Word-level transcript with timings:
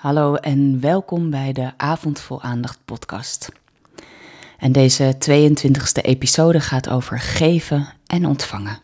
Hallo 0.00 0.34
en 0.34 0.80
welkom 0.80 1.30
bij 1.30 1.52
de 1.52 1.72
Avond 1.76 2.20
vol 2.20 2.42
Aandacht 2.42 2.78
podcast. 2.84 3.48
En 4.58 4.72
deze 4.72 5.14
22e 5.30 6.02
episode 6.02 6.60
gaat 6.60 6.88
over 6.88 7.18
geven 7.18 7.88
en 8.06 8.26
ontvangen. 8.26 8.78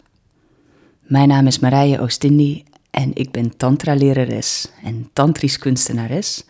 Mijn 1.00 1.28
naam 1.28 1.46
is 1.46 1.58
Marije 1.58 2.00
Oostindi 2.00 2.64
en 2.90 3.10
ik 3.14 3.30
ben 3.30 3.56
tantra-lerares 3.56 4.68
en 4.84 5.10
tantrisch 5.12 5.58
kunstenares 5.58 6.44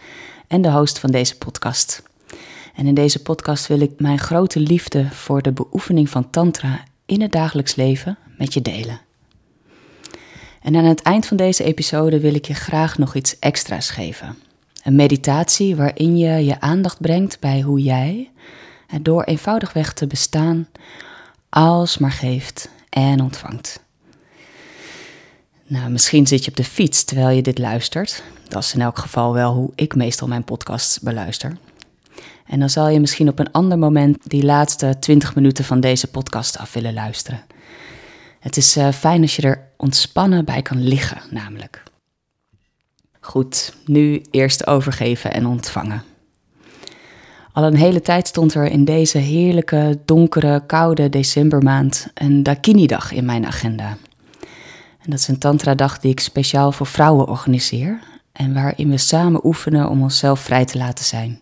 en 0.46 0.62
de 0.62 0.70
host 0.70 0.98
van 0.98 1.10
deze 1.10 1.38
podcast. 1.38 2.02
En 2.74 2.86
in 2.86 2.94
deze 2.94 3.22
podcast 3.22 3.66
wil 3.66 3.80
ik 3.80 4.00
mijn 4.00 4.18
grote 4.18 4.60
liefde 4.60 5.10
voor 5.10 5.42
de 5.42 5.52
beoefening 5.52 6.10
van 6.10 6.30
tantra 6.30 6.84
in 7.04 7.20
het 7.20 7.32
dagelijks 7.32 7.74
leven 7.74 8.18
met 8.38 8.54
je 8.54 8.62
delen. 8.62 9.00
En 10.62 10.76
aan 10.76 10.84
het 10.84 11.02
eind 11.02 11.26
van 11.26 11.36
deze 11.36 11.64
episode 11.64 12.20
wil 12.20 12.34
ik 12.34 12.44
je 12.44 12.54
graag 12.54 12.98
nog 12.98 13.14
iets 13.14 13.38
extra's 13.38 13.90
geven. 13.90 14.36
Een 14.86 14.96
meditatie 14.96 15.76
waarin 15.76 16.18
je 16.18 16.44
je 16.44 16.60
aandacht 16.60 17.00
brengt 17.00 17.40
bij 17.40 17.60
hoe 17.60 17.80
jij, 17.80 18.30
door 19.02 19.22
eenvoudigweg 19.22 19.92
te 19.92 20.06
bestaan, 20.06 20.68
alsmaar 21.48 22.12
geeft 22.12 22.68
en 22.88 23.20
ontvangt. 23.20 23.80
Nou, 25.66 25.90
misschien 25.90 26.26
zit 26.26 26.44
je 26.44 26.50
op 26.50 26.56
de 26.56 26.64
fiets 26.64 27.04
terwijl 27.04 27.28
je 27.28 27.42
dit 27.42 27.58
luistert. 27.58 28.22
Dat 28.48 28.62
is 28.62 28.74
in 28.74 28.80
elk 28.80 28.98
geval 28.98 29.32
wel 29.32 29.54
hoe 29.54 29.72
ik 29.74 29.94
meestal 29.94 30.28
mijn 30.28 30.44
podcasts 30.44 31.00
beluister. 31.00 31.56
En 32.46 32.60
dan 32.60 32.70
zal 32.70 32.88
je 32.88 33.00
misschien 33.00 33.28
op 33.28 33.38
een 33.38 33.52
ander 33.52 33.78
moment 33.78 34.18
die 34.22 34.44
laatste 34.44 34.96
20 34.98 35.34
minuten 35.34 35.64
van 35.64 35.80
deze 35.80 36.06
podcast 36.06 36.58
af 36.58 36.72
willen 36.72 36.94
luisteren. 36.94 37.44
Het 38.40 38.56
is 38.56 38.76
uh, 38.76 38.92
fijn 38.92 39.22
als 39.22 39.36
je 39.36 39.42
er 39.42 39.68
ontspannen 39.76 40.44
bij 40.44 40.62
kan 40.62 40.82
liggen, 40.82 41.20
namelijk. 41.30 41.82
Goed, 43.26 43.74
nu 43.86 44.22
eerst 44.30 44.66
overgeven 44.66 45.32
en 45.32 45.46
ontvangen. 45.46 46.02
Al 47.52 47.64
een 47.64 47.76
hele 47.76 48.00
tijd 48.00 48.26
stond 48.26 48.54
er 48.54 48.64
in 48.64 48.84
deze 48.84 49.18
heerlijke, 49.18 49.98
donkere, 50.04 50.62
koude 50.66 51.08
decembermaand 51.08 52.08
een 52.14 52.42
Dakini-dag 52.42 53.12
in 53.12 53.24
mijn 53.24 53.46
agenda. 53.46 53.96
En 54.98 55.10
dat 55.10 55.18
is 55.18 55.28
een 55.28 55.38
tantra-dag 55.38 55.98
die 55.98 56.10
ik 56.10 56.20
speciaal 56.20 56.72
voor 56.72 56.86
vrouwen 56.86 57.28
organiseer 57.28 57.98
en 58.32 58.54
waarin 58.54 58.90
we 58.90 58.98
samen 58.98 59.46
oefenen 59.46 59.88
om 59.88 60.02
onszelf 60.02 60.40
vrij 60.40 60.64
te 60.64 60.78
laten 60.78 61.04
zijn. 61.04 61.40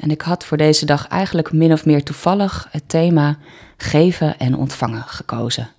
En 0.00 0.10
ik 0.10 0.20
had 0.20 0.44
voor 0.44 0.56
deze 0.56 0.86
dag 0.86 1.08
eigenlijk 1.08 1.52
min 1.52 1.72
of 1.72 1.84
meer 1.84 2.02
toevallig 2.02 2.68
het 2.70 2.88
thema 2.88 3.38
geven 3.76 4.38
en 4.38 4.56
ontvangen 4.56 5.02
gekozen. 5.02 5.70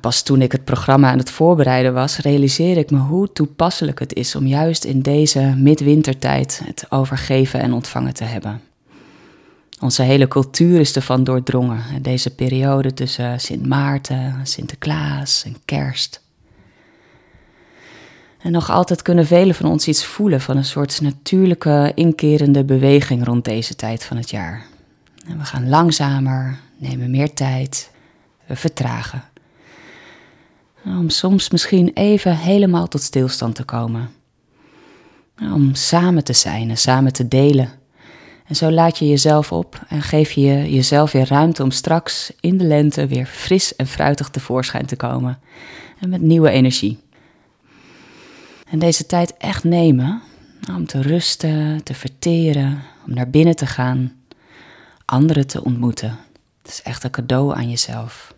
Pas 0.00 0.22
toen 0.22 0.42
ik 0.42 0.52
het 0.52 0.64
programma 0.64 1.10
aan 1.10 1.18
het 1.18 1.30
voorbereiden 1.30 1.94
was, 1.94 2.18
realiseerde 2.18 2.80
ik 2.80 2.90
me 2.90 2.98
hoe 2.98 3.32
toepasselijk 3.32 3.98
het 3.98 4.14
is 4.14 4.34
om 4.34 4.46
juist 4.46 4.84
in 4.84 5.02
deze 5.02 5.54
midwintertijd 5.56 6.60
het 6.64 6.86
overgeven 6.88 7.60
en 7.60 7.72
ontvangen 7.72 8.14
te 8.14 8.24
hebben. 8.24 8.60
Onze 9.80 10.02
hele 10.02 10.28
cultuur 10.28 10.80
is 10.80 10.96
ervan 10.96 11.24
doordrongen, 11.24 12.02
deze 12.02 12.34
periode 12.34 12.94
tussen 12.94 13.40
Sint 13.40 13.66
Maarten, 13.66 14.40
Sinterklaas 14.42 15.44
en 15.44 15.56
Kerst. 15.64 16.22
En 18.38 18.52
nog 18.52 18.70
altijd 18.70 19.02
kunnen 19.02 19.26
velen 19.26 19.54
van 19.54 19.70
ons 19.70 19.88
iets 19.88 20.04
voelen 20.04 20.40
van 20.40 20.56
een 20.56 20.64
soort 20.64 21.00
natuurlijke, 21.00 21.92
inkerende 21.94 22.64
beweging 22.64 23.24
rond 23.24 23.44
deze 23.44 23.76
tijd 23.76 24.04
van 24.04 24.16
het 24.16 24.30
jaar. 24.30 24.66
En 25.26 25.38
we 25.38 25.44
gaan 25.44 25.68
langzamer, 25.68 26.58
nemen 26.76 27.10
meer 27.10 27.34
tijd, 27.34 27.90
we 28.46 28.56
vertragen. 28.56 29.22
Om 30.96 31.08
soms 31.08 31.50
misschien 31.50 31.90
even 31.94 32.36
helemaal 32.36 32.88
tot 32.88 33.02
stilstand 33.02 33.54
te 33.54 33.64
komen. 33.64 34.10
Om 35.40 35.74
samen 35.74 36.24
te 36.24 36.32
zijn 36.32 36.70
en 36.70 36.78
samen 36.78 37.12
te 37.12 37.28
delen. 37.28 37.70
En 38.46 38.56
zo 38.56 38.70
laat 38.70 38.98
je 38.98 39.08
jezelf 39.08 39.52
op 39.52 39.80
en 39.88 40.02
geef 40.02 40.30
je 40.30 40.72
jezelf 40.72 41.12
weer 41.12 41.28
ruimte 41.28 41.62
om 41.62 41.70
straks 41.70 42.32
in 42.40 42.58
de 42.58 42.64
lente 42.64 43.06
weer 43.06 43.26
fris 43.26 43.76
en 43.76 43.86
fruitig 43.86 44.28
tevoorschijn 44.28 44.86
te 44.86 44.96
komen. 44.96 45.38
En 46.00 46.08
met 46.08 46.20
nieuwe 46.20 46.50
energie. 46.50 46.98
En 48.70 48.78
deze 48.78 49.06
tijd 49.06 49.36
echt 49.36 49.64
nemen 49.64 50.22
om 50.68 50.86
te 50.86 51.02
rusten, 51.02 51.82
te 51.82 51.94
verteren, 51.94 52.82
om 53.06 53.14
naar 53.14 53.30
binnen 53.30 53.56
te 53.56 53.66
gaan, 53.66 54.12
anderen 55.04 55.46
te 55.46 55.64
ontmoeten. 55.64 56.18
Het 56.62 56.70
is 56.70 56.82
echt 56.82 57.04
een 57.04 57.10
cadeau 57.10 57.56
aan 57.56 57.70
jezelf. 57.70 58.34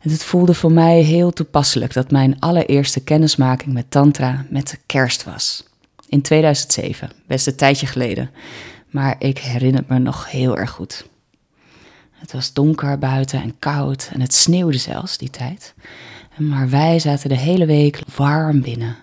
En 0.00 0.10
het 0.10 0.24
voelde 0.24 0.54
voor 0.54 0.72
mij 0.72 1.00
heel 1.00 1.32
toepasselijk 1.32 1.92
dat 1.92 2.10
mijn 2.10 2.40
allereerste 2.40 3.00
kennismaking 3.00 3.72
met 3.72 3.90
Tantra 3.90 4.46
met 4.50 4.80
kerst 4.86 5.24
was. 5.24 5.64
In 6.08 6.22
2007, 6.22 7.10
best 7.26 7.46
een 7.46 7.56
tijdje 7.56 7.86
geleden, 7.86 8.30
maar 8.90 9.16
ik 9.18 9.38
herinner 9.38 9.84
me 9.88 9.98
nog 9.98 10.30
heel 10.30 10.58
erg 10.58 10.70
goed. 10.70 11.06
Het 12.12 12.32
was 12.32 12.52
donker 12.52 12.98
buiten 12.98 13.42
en 13.42 13.58
koud 13.58 14.10
en 14.12 14.20
het 14.20 14.34
sneeuwde 14.34 14.78
zelfs 14.78 15.18
die 15.18 15.30
tijd. 15.30 15.74
Maar 16.36 16.70
wij 16.70 16.98
zaten 16.98 17.28
de 17.28 17.38
hele 17.38 17.66
week 17.66 18.00
warm 18.16 18.60
binnen, 18.60 18.96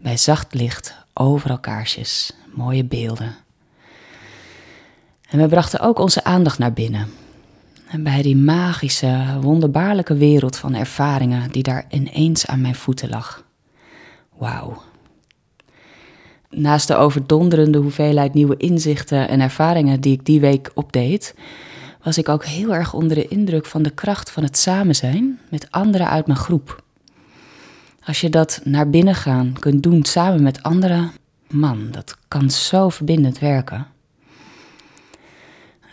bij 0.00 0.16
zacht 0.16 0.54
licht, 0.54 0.94
overal 1.12 1.58
kaarsjes, 1.58 2.32
mooie 2.54 2.84
beelden. 2.84 3.36
En 5.28 5.38
we 5.38 5.48
brachten 5.48 5.80
ook 5.80 5.98
onze 5.98 6.24
aandacht 6.24 6.58
naar 6.58 6.72
binnen, 6.72 7.08
en 7.94 8.02
bij 8.02 8.22
die 8.22 8.36
magische, 8.36 9.38
wonderbaarlijke 9.40 10.16
wereld 10.16 10.56
van 10.56 10.74
ervaringen 10.74 11.50
die 11.50 11.62
daar 11.62 11.84
ineens 11.90 12.46
aan 12.46 12.60
mijn 12.60 12.74
voeten 12.74 13.08
lag. 13.08 13.44
Wauw. 14.36 14.82
Naast 16.50 16.88
de 16.88 16.94
overdonderende 16.94 17.78
hoeveelheid 17.78 18.34
nieuwe 18.34 18.56
inzichten 18.56 19.28
en 19.28 19.40
ervaringen 19.40 20.00
die 20.00 20.12
ik 20.12 20.24
die 20.24 20.40
week 20.40 20.70
opdeed, 20.74 21.34
was 22.02 22.18
ik 22.18 22.28
ook 22.28 22.44
heel 22.44 22.74
erg 22.74 22.94
onder 22.94 23.16
de 23.16 23.28
indruk 23.28 23.66
van 23.66 23.82
de 23.82 23.90
kracht 23.90 24.30
van 24.30 24.42
het 24.42 24.58
samen 24.58 24.94
zijn 24.94 25.40
met 25.50 25.70
anderen 25.70 26.08
uit 26.08 26.26
mijn 26.26 26.38
groep. 26.38 26.82
Als 28.04 28.20
je 28.20 28.30
dat 28.30 28.60
naar 28.64 28.90
binnen 28.90 29.14
gaan 29.14 29.52
kunt 29.58 29.82
doen 29.82 30.04
samen 30.04 30.42
met 30.42 30.62
anderen, 30.62 31.10
man, 31.48 31.88
dat 31.90 32.16
kan 32.28 32.50
zo 32.50 32.88
verbindend 32.88 33.38
werken. 33.38 33.86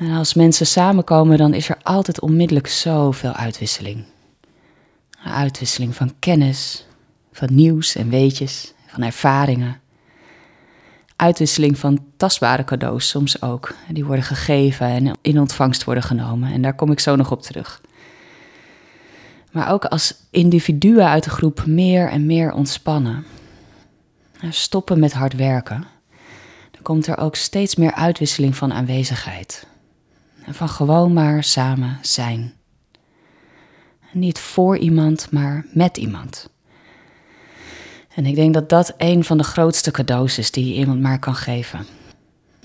En 0.01 0.11
als 0.11 0.33
mensen 0.33 0.67
samenkomen, 0.67 1.37
dan 1.37 1.53
is 1.53 1.69
er 1.69 1.77
altijd 1.83 2.19
onmiddellijk 2.19 2.67
zoveel 2.67 3.31
uitwisseling. 3.31 4.03
Uitwisseling 5.23 5.95
van 5.95 6.13
kennis, 6.19 6.85
van 7.31 7.47
nieuws 7.51 7.95
en 7.95 8.09
weetjes, 8.09 8.73
van 8.87 9.03
ervaringen. 9.03 9.79
Uitwisseling 11.15 11.77
van 11.77 12.05
tastbare 12.17 12.63
cadeaus 12.63 13.09
soms 13.09 13.41
ook. 13.41 13.75
Die 13.89 14.05
worden 14.05 14.25
gegeven 14.25 14.87
en 14.87 15.17
in 15.21 15.39
ontvangst 15.39 15.83
worden 15.83 16.03
genomen. 16.03 16.51
En 16.53 16.61
daar 16.61 16.75
kom 16.75 16.91
ik 16.91 16.99
zo 16.99 17.15
nog 17.15 17.31
op 17.31 17.41
terug. 17.41 17.81
Maar 19.51 19.71
ook 19.71 19.85
als 19.85 20.15
individuen 20.29 21.07
uit 21.07 21.23
de 21.23 21.29
groep 21.29 21.65
meer 21.65 22.09
en 22.09 22.25
meer 22.25 22.51
ontspannen. 22.51 23.25
Stoppen 24.49 24.99
met 24.99 25.13
hard 25.13 25.35
werken. 25.35 25.87
Dan 26.71 26.81
komt 26.81 27.07
er 27.07 27.17
ook 27.17 27.35
steeds 27.35 27.75
meer 27.75 27.93
uitwisseling 27.93 28.55
van 28.55 28.73
aanwezigheid. 28.73 29.69
En 30.45 30.53
van 30.53 30.69
gewoon 30.69 31.13
maar 31.13 31.43
samen 31.43 31.97
zijn. 32.01 32.53
Niet 34.11 34.39
voor 34.39 34.77
iemand, 34.77 35.31
maar 35.31 35.65
met 35.73 35.97
iemand. 35.97 36.49
En 38.15 38.25
ik 38.25 38.35
denk 38.35 38.53
dat 38.53 38.69
dat 38.69 38.93
een 38.97 39.23
van 39.23 39.37
de 39.37 39.43
grootste 39.43 39.91
cadeaus 39.91 40.37
is 40.37 40.51
die 40.51 40.67
je 40.67 40.73
iemand 40.73 41.01
maar 41.01 41.19
kan 41.19 41.35
geven. 41.35 41.85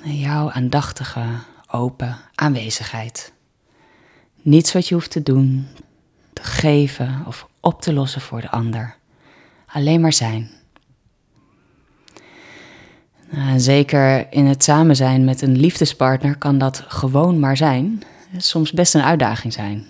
Jouw 0.03 0.51
aandachtige, 0.51 1.25
open 1.67 2.17
aanwezigheid. 2.35 3.33
Niets 4.43 4.73
wat 4.73 4.89
je 4.89 4.95
hoeft 4.95 5.11
te 5.11 5.23
doen, 5.23 5.67
te 6.33 6.43
geven 6.43 7.25
of 7.27 7.49
op 7.61 7.83
te 7.83 7.93
lossen 7.93 8.21
voor 8.21 8.41
de 8.41 8.51
ander. 8.51 8.97
Alleen 9.67 10.01
maar 10.01 10.13
zijn. 10.13 10.51
Nou, 13.31 13.61
zeker 13.61 14.33
in 14.33 14.47
het 14.47 14.65
samen 14.65 14.97
zijn 14.97 15.25
met 15.25 15.43
een 15.43 15.57
liefdespartner 15.57 16.37
kan 16.37 16.59
dat 16.59 16.85
gewoon 16.89 17.39
maar 17.39 17.57
zijn. 17.57 18.03
Soms 18.37 18.73
best 18.73 18.95
een 18.95 19.03
uitdaging 19.03 19.53
zijn. 19.53 19.87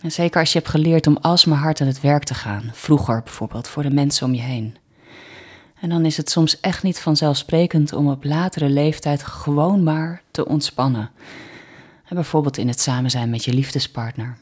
En 0.00 0.12
zeker 0.12 0.40
als 0.40 0.52
je 0.52 0.58
hebt 0.58 0.70
geleerd 0.70 1.06
om 1.06 1.16
alsmaar 1.20 1.58
hard 1.58 1.80
aan 1.80 1.86
het 1.86 2.00
werk 2.00 2.24
te 2.24 2.34
gaan, 2.34 2.70
vroeger 2.72 3.22
bijvoorbeeld, 3.22 3.68
voor 3.68 3.82
de 3.82 3.90
mensen 3.90 4.26
om 4.26 4.34
je 4.34 4.40
heen. 4.40 4.76
En 5.80 5.88
dan 5.88 6.04
is 6.04 6.16
het 6.16 6.30
soms 6.30 6.60
echt 6.60 6.82
niet 6.82 7.00
vanzelfsprekend 7.00 7.92
om 7.92 8.10
op 8.10 8.24
latere 8.24 8.68
leeftijd 8.68 9.22
gewoon 9.22 9.82
maar 9.82 10.22
te 10.30 10.46
ontspannen. 10.46 11.10
En 12.04 12.14
bijvoorbeeld 12.14 12.56
in 12.56 12.68
het 12.68 12.80
samen 12.80 13.10
zijn 13.10 13.30
met 13.30 13.44
je 13.44 13.52
liefdespartner. 13.52 14.36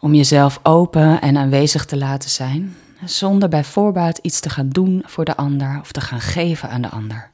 Om 0.00 0.14
jezelf 0.14 0.60
open 0.62 1.20
en 1.20 1.36
aanwezig 1.36 1.84
te 1.84 1.96
laten 1.96 2.30
zijn, 2.30 2.76
zonder 3.04 3.48
bij 3.48 3.64
voorbaat 3.64 4.18
iets 4.18 4.40
te 4.40 4.50
gaan 4.50 4.68
doen 4.68 5.02
voor 5.06 5.24
de 5.24 5.36
ander 5.36 5.78
of 5.80 5.92
te 5.92 6.00
gaan 6.00 6.20
geven 6.20 6.70
aan 6.70 6.82
de 6.82 6.90
ander. 6.90 7.30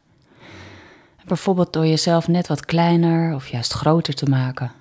Bijvoorbeeld 1.25 1.73
door 1.73 1.87
jezelf 1.87 2.29
net 2.29 2.47
wat 2.47 2.65
kleiner 2.65 3.35
of 3.35 3.49
juist 3.49 3.73
groter 3.73 4.15
te 4.15 4.27
maken, 4.27 4.73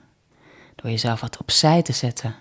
door 0.76 0.92
jezelf 0.92 1.22
wat 1.22 1.38
opzij 1.38 1.82
te 1.82 1.94
zetten. 1.94 2.36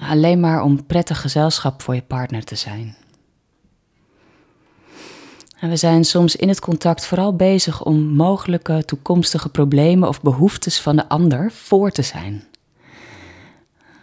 Alleen 0.00 0.40
maar 0.40 0.62
om 0.62 0.86
prettig 0.86 1.20
gezelschap 1.20 1.82
voor 1.82 1.94
je 1.94 2.02
partner 2.02 2.44
te 2.44 2.54
zijn. 2.54 2.96
En 5.60 5.68
we 5.68 5.76
zijn 5.76 6.04
soms 6.04 6.36
in 6.36 6.48
het 6.48 6.60
contact 6.60 7.06
vooral 7.06 7.36
bezig 7.36 7.84
om 7.84 8.02
mogelijke 8.02 8.84
toekomstige 8.84 9.48
problemen 9.48 10.08
of 10.08 10.22
behoeftes 10.22 10.80
van 10.80 10.96
de 10.96 11.08
ander 11.08 11.52
voor 11.52 11.90
te 11.90 12.02
zijn. 12.02 12.44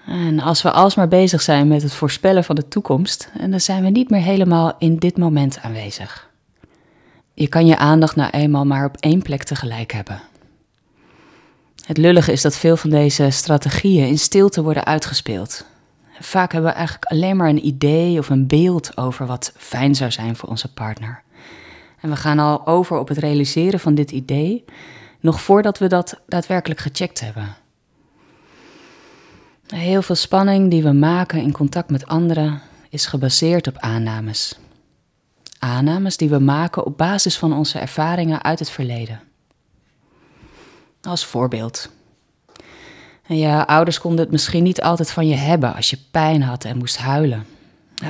En 0.08 0.40
als 0.40 0.62
we 0.62 0.72
alsmaar 0.72 1.08
bezig 1.08 1.42
zijn 1.42 1.68
met 1.68 1.82
het 1.82 1.94
voorspellen 1.94 2.44
van 2.44 2.56
de 2.56 2.68
toekomst, 2.68 3.30
dan 3.50 3.60
zijn 3.60 3.84
we 3.84 3.90
niet 3.90 4.10
meer 4.10 4.22
helemaal 4.22 4.76
in 4.80 4.98
dit 4.98 5.18
moment 5.18 5.60
aanwezig. 5.62 6.30
Je 7.34 7.48
kan 7.48 7.66
je 7.66 7.78
aandacht 7.78 8.16
nou 8.16 8.30
eenmaal 8.30 8.66
maar 8.66 8.86
op 8.86 8.98
één 9.00 9.22
plek 9.22 9.44
tegelijk 9.44 9.92
hebben. 9.92 10.22
Het 11.86 11.98
lullige 11.98 12.32
is 12.32 12.42
dat 12.42 12.56
veel 12.56 12.78
van 12.78 12.90
deze 12.90 13.30
strategieën 13.30 14.08
in 14.08 14.18
stilte 14.18 14.64
worden 14.64 14.86
uitgespeeld. 14.86 15.66
Vaak 16.20 16.52
hebben 16.52 16.72
we 16.72 16.78
eigenlijk 16.78 17.06
alleen 17.06 17.38
maar 17.38 17.50
een 17.50 17.66
idee 17.66 18.20
of 18.20 18.30
een 18.30 18.48
beeld 18.48 18.98
over 18.98 19.26
wat 19.26 19.54
fijn 19.58 19.96
zou 19.96 20.12
zijn 20.12 20.36
voor 20.36 20.50
onze 20.50 20.74
partner. 20.74 21.24
En 22.02 22.10
we 22.10 22.16
gaan 22.16 22.40
al 22.40 22.68
over 22.68 22.98
op 22.98 23.08
het 23.08 23.18
realiseren 23.18 23.80
van 23.80 23.96
dit 23.96 24.12
idee, 24.12 24.66
nog 25.20 25.42
voordat 25.42 25.78
we 25.78 25.88
dat 25.88 26.22
daadwerkelijk 26.28 26.80
gecheckt 26.80 27.20
hebben. 27.20 27.56
Heel 29.68 30.02
veel 30.02 30.16
spanning 30.16 30.70
die 30.72 30.84
we 30.84 30.92
maken 30.92 31.42
in 31.42 31.52
contact 31.52 31.90
met 31.90 32.08
anderen 32.08 32.62
is 32.90 33.06
gebaseerd 33.06 33.68
op 33.68 33.78
aannames. 33.78 34.60
Aannames 35.60 36.18
die 36.18 36.30
we 36.30 36.40
maken 36.40 36.86
op 36.86 36.98
basis 36.98 37.38
van 37.38 37.54
onze 37.54 37.80
ervaringen 37.80 38.44
uit 38.44 38.60
het 38.60 38.70
verleden. 38.70 39.22
Als 41.02 41.26
voorbeeld. 41.26 41.90
Je 43.26 43.68
ouders 43.68 44.00
konden 44.00 44.20
het 44.20 44.32
misschien 44.32 44.64
niet 44.64 44.82
altijd 44.82 45.12
van 45.12 45.28
je 45.28 45.36
hebben 45.36 45.76
als 45.76 45.90
je 45.90 45.98
pijn 46.12 46.44
had 46.44 46.64
en 46.66 46.78
moest 46.78 46.98
huilen. 46.98 47.46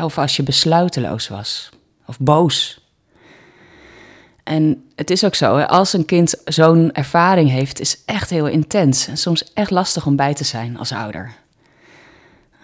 Of 0.01 0.17
als 0.17 0.35
je 0.35 0.43
besluiteloos 0.43 1.27
was. 1.27 1.69
Of 2.05 2.19
boos. 2.19 2.85
En 4.43 4.85
het 4.95 5.09
is 5.09 5.23
ook 5.23 5.35
zo, 5.35 5.59
als 5.59 5.93
een 5.93 6.05
kind 6.05 6.35
zo'n 6.45 6.91
ervaring 6.91 7.49
heeft, 7.49 7.79
is 7.79 8.03
echt 8.05 8.29
heel 8.29 8.47
intens. 8.47 9.07
En 9.07 9.17
soms 9.17 9.53
echt 9.53 9.71
lastig 9.71 10.05
om 10.05 10.15
bij 10.15 10.33
te 10.33 10.43
zijn 10.43 10.77
als 10.77 10.91
ouder. 10.91 11.35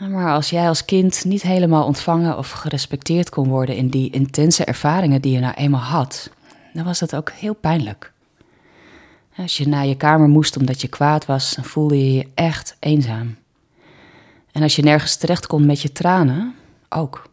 Maar 0.10 0.34
als 0.34 0.50
jij 0.50 0.68
als 0.68 0.86
kind 0.86 1.26
niet 1.26 1.42
helemaal 1.42 1.86
ontvangen 1.86 2.38
of 2.38 2.52
gerespecteerd 2.52 3.30
kon 3.30 3.48
worden 3.48 3.76
in 3.76 3.88
die 3.88 4.12
intense 4.12 4.66
ervaringen 4.66 5.22
die 5.22 5.32
je 5.34 5.40
nou 5.40 5.54
eenmaal 5.54 5.82
had, 5.82 6.30
dan 6.74 6.86
was 6.86 7.00
dat 7.00 7.16
ook 7.16 7.32
heel 7.32 7.54
pijnlijk. 7.54 8.12
Als 9.38 9.58
je 9.58 9.68
naar 9.68 9.86
je 9.86 9.98
kamer 9.98 10.28
moest 10.28 10.58
omdat 10.58 10.82
je 10.82 10.88
kwaad 10.88 11.26
was, 11.26 11.56
dan 11.56 11.64
voelde 11.64 11.98
je 11.98 12.14
je 12.14 12.28
echt 12.34 12.76
eenzaam. 12.80 13.36
En 14.52 14.62
als 14.62 14.76
je 14.76 14.84
nergens 14.84 15.16
terecht 15.16 15.48
kon 15.48 15.66
met 15.66 15.82
je 15.82 15.92
tranen, 15.92 16.56
ook. 16.90 17.30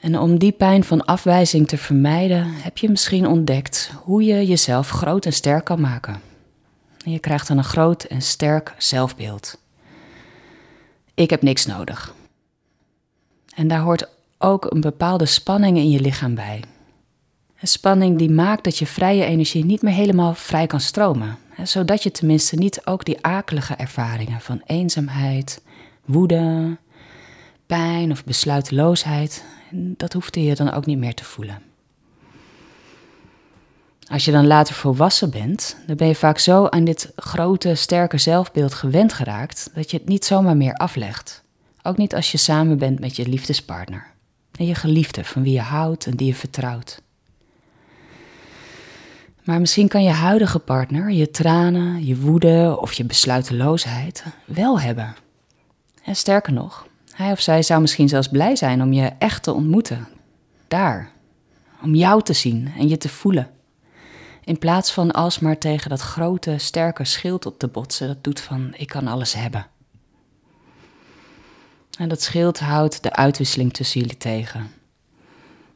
En 0.00 0.18
om 0.18 0.38
die 0.38 0.52
pijn 0.52 0.84
van 0.84 1.04
afwijzing 1.04 1.68
te 1.68 1.78
vermijden, 1.78 2.52
heb 2.52 2.78
je 2.78 2.90
misschien 2.90 3.26
ontdekt 3.26 3.92
hoe 4.02 4.24
je 4.24 4.46
jezelf 4.46 4.88
groot 4.88 5.26
en 5.26 5.32
sterk 5.32 5.64
kan 5.64 5.80
maken. 5.80 6.20
En 7.04 7.12
je 7.12 7.18
krijgt 7.18 7.48
dan 7.48 7.58
een 7.58 7.64
groot 7.64 8.04
en 8.04 8.22
sterk 8.22 8.74
zelfbeeld. 8.78 9.58
Ik 11.18 11.30
heb 11.30 11.42
niks 11.42 11.66
nodig. 11.66 12.14
En 13.54 13.68
daar 13.68 13.80
hoort 13.80 14.08
ook 14.38 14.70
een 14.70 14.80
bepaalde 14.80 15.26
spanning 15.26 15.76
in 15.76 15.90
je 15.90 16.00
lichaam 16.00 16.34
bij. 16.34 16.62
Een 17.60 17.68
spanning 17.68 18.18
die 18.18 18.30
maakt 18.30 18.64
dat 18.64 18.78
je 18.78 18.86
vrije 18.86 19.24
energie 19.24 19.64
niet 19.64 19.82
meer 19.82 19.92
helemaal 19.92 20.34
vrij 20.34 20.66
kan 20.66 20.80
stromen. 20.80 21.38
Zodat 21.62 22.02
je 22.02 22.10
tenminste 22.10 22.56
niet 22.56 22.86
ook 22.86 23.04
die 23.04 23.24
akelige 23.24 23.74
ervaringen 23.74 24.40
van 24.40 24.62
eenzaamheid, 24.66 25.62
woede, 26.04 26.76
pijn 27.66 28.10
of 28.10 28.24
besluiteloosheid, 28.24 29.44
dat 29.72 30.12
hoefde 30.12 30.42
je 30.42 30.54
dan 30.54 30.72
ook 30.72 30.86
niet 30.86 30.98
meer 30.98 31.14
te 31.14 31.24
voelen. 31.24 31.62
Als 34.08 34.24
je 34.24 34.30
dan 34.30 34.46
later 34.46 34.74
volwassen 34.74 35.30
bent, 35.30 35.76
dan 35.86 35.96
ben 35.96 36.08
je 36.08 36.14
vaak 36.14 36.38
zo 36.38 36.66
aan 36.66 36.84
dit 36.84 37.12
grote, 37.16 37.74
sterke 37.74 38.18
zelfbeeld 38.18 38.74
gewend 38.74 39.12
geraakt 39.12 39.70
dat 39.74 39.90
je 39.90 39.96
het 39.96 40.08
niet 40.08 40.24
zomaar 40.24 40.56
meer 40.56 40.74
aflegt. 40.74 41.42
Ook 41.82 41.96
niet 41.96 42.14
als 42.14 42.32
je 42.32 42.38
samen 42.38 42.78
bent 42.78 43.00
met 43.00 43.16
je 43.16 43.28
liefdespartner. 43.28 44.06
En 44.58 44.66
je 44.66 44.74
geliefde 44.74 45.24
van 45.24 45.42
wie 45.42 45.52
je 45.52 45.60
houdt 45.60 46.06
en 46.06 46.16
die 46.16 46.26
je 46.26 46.34
vertrouwt. 46.34 47.02
Maar 49.44 49.60
misschien 49.60 49.88
kan 49.88 50.02
je 50.02 50.10
huidige 50.10 50.58
partner 50.58 51.10
je 51.10 51.30
tranen, 51.30 52.06
je 52.06 52.16
woede 52.16 52.76
of 52.80 52.92
je 52.92 53.04
besluiteloosheid 53.04 54.24
wel 54.44 54.80
hebben. 54.80 55.14
En 56.04 56.16
sterker 56.16 56.52
nog, 56.52 56.86
hij 57.12 57.32
of 57.32 57.40
zij 57.40 57.62
zou 57.62 57.80
misschien 57.80 58.08
zelfs 58.08 58.28
blij 58.28 58.56
zijn 58.56 58.82
om 58.82 58.92
je 58.92 59.12
echt 59.18 59.42
te 59.42 59.52
ontmoeten. 59.52 60.08
Daar. 60.68 61.10
Om 61.82 61.94
jou 61.94 62.22
te 62.22 62.32
zien 62.32 62.72
en 62.78 62.88
je 62.88 62.96
te 62.96 63.08
voelen. 63.08 63.50
In 64.48 64.58
plaats 64.58 64.92
van 64.92 65.10
alsmaar 65.10 65.58
tegen 65.58 65.90
dat 65.90 66.00
grote, 66.00 66.58
sterke 66.58 67.04
schild 67.04 67.46
op 67.46 67.58
te 67.58 67.68
botsen, 67.68 68.06
dat 68.06 68.24
doet 68.24 68.40
van 68.40 68.74
ik 68.76 68.86
kan 68.86 69.06
alles 69.06 69.32
hebben. 69.32 69.66
En 71.98 72.08
dat 72.08 72.22
schild 72.22 72.60
houdt 72.60 73.02
de 73.02 73.12
uitwisseling 73.12 73.72
tussen 73.72 74.00
jullie 74.00 74.16
tegen. 74.16 74.70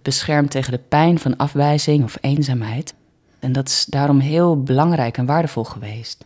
Beschermt 0.03 0.51
tegen 0.51 0.73
de 0.73 0.79
pijn 0.79 1.19
van 1.19 1.37
afwijzing 1.37 2.05
of 2.05 2.17
eenzaamheid. 2.21 2.95
En 3.39 3.53
dat 3.53 3.69
is 3.69 3.85
daarom 3.85 4.19
heel 4.19 4.63
belangrijk 4.63 5.17
en 5.17 5.27
waardevol 5.27 5.65
geweest. 5.65 6.25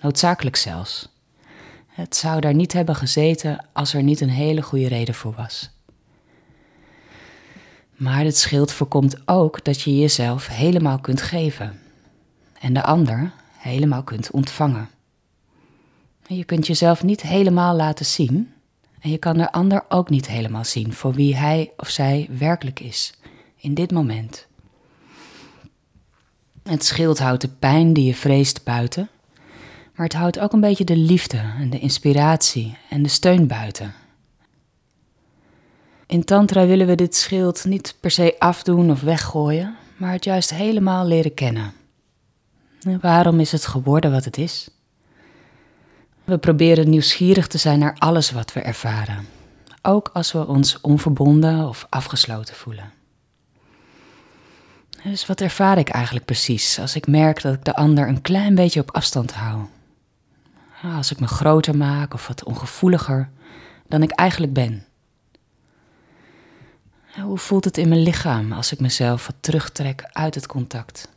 Noodzakelijk 0.00 0.56
zelfs. 0.56 1.08
Het 1.86 2.16
zou 2.16 2.40
daar 2.40 2.54
niet 2.54 2.72
hebben 2.72 2.96
gezeten 2.96 3.66
als 3.72 3.94
er 3.94 4.02
niet 4.02 4.20
een 4.20 4.30
hele 4.30 4.62
goede 4.62 4.88
reden 4.88 5.14
voor 5.14 5.34
was. 5.36 5.70
Maar 7.90 8.24
het 8.24 8.36
schild 8.36 8.72
voorkomt 8.72 9.28
ook 9.28 9.64
dat 9.64 9.80
je 9.80 9.98
jezelf 9.98 10.46
helemaal 10.46 10.98
kunt 10.98 11.22
geven 11.22 11.84
en 12.66 12.72
de 12.72 12.82
ander 12.82 13.32
helemaal 13.56 14.02
kunt 14.02 14.30
ontvangen. 14.30 14.88
je 16.26 16.44
kunt 16.44 16.66
jezelf 16.66 17.02
niet 17.02 17.22
helemaal 17.22 17.74
laten 17.74 18.06
zien 18.06 18.52
en 19.00 19.10
je 19.10 19.18
kan 19.18 19.36
de 19.36 19.52
ander 19.52 19.84
ook 19.88 20.10
niet 20.10 20.26
helemaal 20.26 20.64
zien 20.64 20.92
voor 20.92 21.12
wie 21.12 21.36
hij 21.36 21.72
of 21.76 21.88
zij 21.88 22.28
werkelijk 22.38 22.80
is 22.80 23.14
in 23.56 23.74
dit 23.74 23.92
moment. 23.92 24.46
Het 26.62 26.84
schild 26.84 27.18
houdt 27.18 27.40
de 27.40 27.48
pijn 27.48 27.92
die 27.92 28.04
je 28.04 28.14
vreest 28.14 28.64
buiten, 28.64 29.08
maar 29.94 30.06
het 30.06 30.14
houdt 30.14 30.38
ook 30.38 30.52
een 30.52 30.60
beetje 30.60 30.84
de 30.84 30.96
liefde 30.96 31.52
en 31.58 31.70
de 31.70 31.78
inspiratie 31.78 32.76
en 32.90 33.02
de 33.02 33.08
steun 33.08 33.46
buiten. 33.46 33.94
In 36.06 36.24
Tantra 36.24 36.66
willen 36.66 36.86
we 36.86 36.94
dit 36.94 37.16
schild 37.16 37.64
niet 37.64 37.94
per 38.00 38.10
se 38.10 38.34
afdoen 38.38 38.90
of 38.90 39.00
weggooien, 39.00 39.76
maar 39.96 40.12
het 40.12 40.24
juist 40.24 40.50
helemaal 40.50 41.06
leren 41.06 41.34
kennen. 41.34 41.72
Waarom 42.94 43.40
is 43.40 43.52
het 43.52 43.66
geworden 43.66 44.10
wat 44.10 44.24
het 44.24 44.38
is? 44.38 44.68
We 46.24 46.38
proberen 46.38 46.90
nieuwsgierig 46.90 47.46
te 47.46 47.58
zijn 47.58 47.78
naar 47.78 47.96
alles 47.98 48.30
wat 48.30 48.52
we 48.52 48.60
ervaren, 48.60 49.26
ook 49.82 50.10
als 50.12 50.32
we 50.32 50.46
ons 50.46 50.80
onverbonden 50.80 51.68
of 51.68 51.86
afgesloten 51.90 52.54
voelen. 52.54 52.92
Dus 55.02 55.26
wat 55.26 55.40
ervaar 55.40 55.78
ik 55.78 55.88
eigenlijk 55.88 56.24
precies 56.24 56.78
als 56.78 56.94
ik 56.94 57.06
merk 57.06 57.42
dat 57.42 57.54
ik 57.54 57.64
de 57.64 57.74
ander 57.74 58.08
een 58.08 58.22
klein 58.22 58.54
beetje 58.54 58.80
op 58.80 58.90
afstand 58.90 59.32
hou? 59.32 59.64
Als 60.82 61.10
ik 61.10 61.20
me 61.20 61.26
groter 61.26 61.76
maak 61.76 62.14
of 62.14 62.26
wat 62.26 62.44
ongevoeliger 62.44 63.30
dan 63.88 64.02
ik 64.02 64.10
eigenlijk 64.10 64.52
ben. 64.52 64.84
Hoe 67.20 67.38
voelt 67.38 67.64
het 67.64 67.76
in 67.76 67.88
mijn 67.88 68.02
lichaam 68.02 68.52
als 68.52 68.72
ik 68.72 68.80
mezelf 68.80 69.26
wat 69.26 69.36
terugtrek 69.40 70.08
uit 70.12 70.34
het 70.34 70.46
contact? 70.46 71.08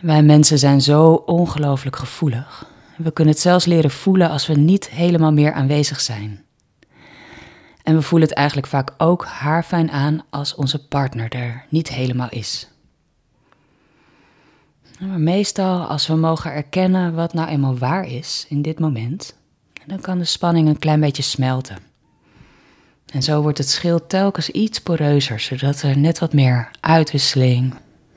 Wij 0.00 0.22
mensen 0.22 0.58
zijn 0.58 0.80
zo 0.80 1.12
ongelooflijk 1.12 1.96
gevoelig. 1.96 2.66
We 2.96 3.10
kunnen 3.12 3.34
het 3.34 3.42
zelfs 3.42 3.64
leren 3.64 3.90
voelen 3.90 4.30
als 4.30 4.46
we 4.46 4.54
niet 4.54 4.90
helemaal 4.90 5.32
meer 5.32 5.52
aanwezig 5.52 6.00
zijn. 6.00 6.44
En 7.82 7.94
we 7.94 8.02
voelen 8.02 8.28
het 8.28 8.36
eigenlijk 8.36 8.66
vaak 8.66 8.90
ook 8.98 9.24
haarfijn 9.24 9.90
aan 9.90 10.24
als 10.30 10.54
onze 10.54 10.86
partner 10.86 11.28
er 11.28 11.64
niet 11.68 11.88
helemaal 11.88 12.28
is. 12.28 12.68
Maar 15.00 15.20
meestal, 15.20 15.84
als 15.84 16.06
we 16.06 16.14
mogen 16.14 16.52
erkennen 16.52 17.14
wat 17.14 17.34
nou 17.34 17.48
eenmaal 17.48 17.78
waar 17.78 18.06
is 18.06 18.46
in 18.48 18.62
dit 18.62 18.78
moment, 18.78 19.36
dan 19.86 20.00
kan 20.00 20.18
de 20.18 20.24
spanning 20.24 20.68
een 20.68 20.78
klein 20.78 21.00
beetje 21.00 21.22
smelten. 21.22 21.78
En 23.12 23.22
zo 23.22 23.42
wordt 23.42 23.58
het 23.58 23.68
schild 23.68 24.08
telkens 24.08 24.50
iets 24.50 24.80
poreuzer, 24.80 25.40
zodat 25.40 25.82
er 25.82 25.98
net 25.98 26.18
wat 26.18 26.32
meer 26.32 26.70
uitwisseling, 26.80 27.74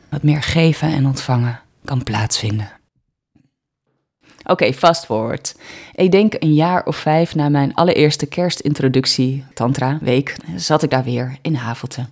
wat 0.09 0.23
meer 0.23 0.43
geven 0.43 0.87
en 0.87 1.05
ontvangen 1.05 1.61
kan 1.85 2.03
plaatsvinden. 2.03 2.71
Oké, 4.43 4.73
fast 4.73 5.05
forward. 5.05 5.55
Ik 5.93 6.11
denk 6.11 6.33
een 6.39 6.53
jaar 6.53 6.85
of 6.85 6.95
vijf 6.95 7.35
na 7.35 7.49
mijn 7.49 7.73
allereerste 7.73 8.25
kerstintroductie, 8.25 9.45
Tantra, 9.53 9.97
week, 10.01 10.37
zat 10.55 10.83
ik 10.83 10.89
daar 10.89 11.03
weer 11.03 11.37
in 11.41 11.55
Havelte. 11.55 12.05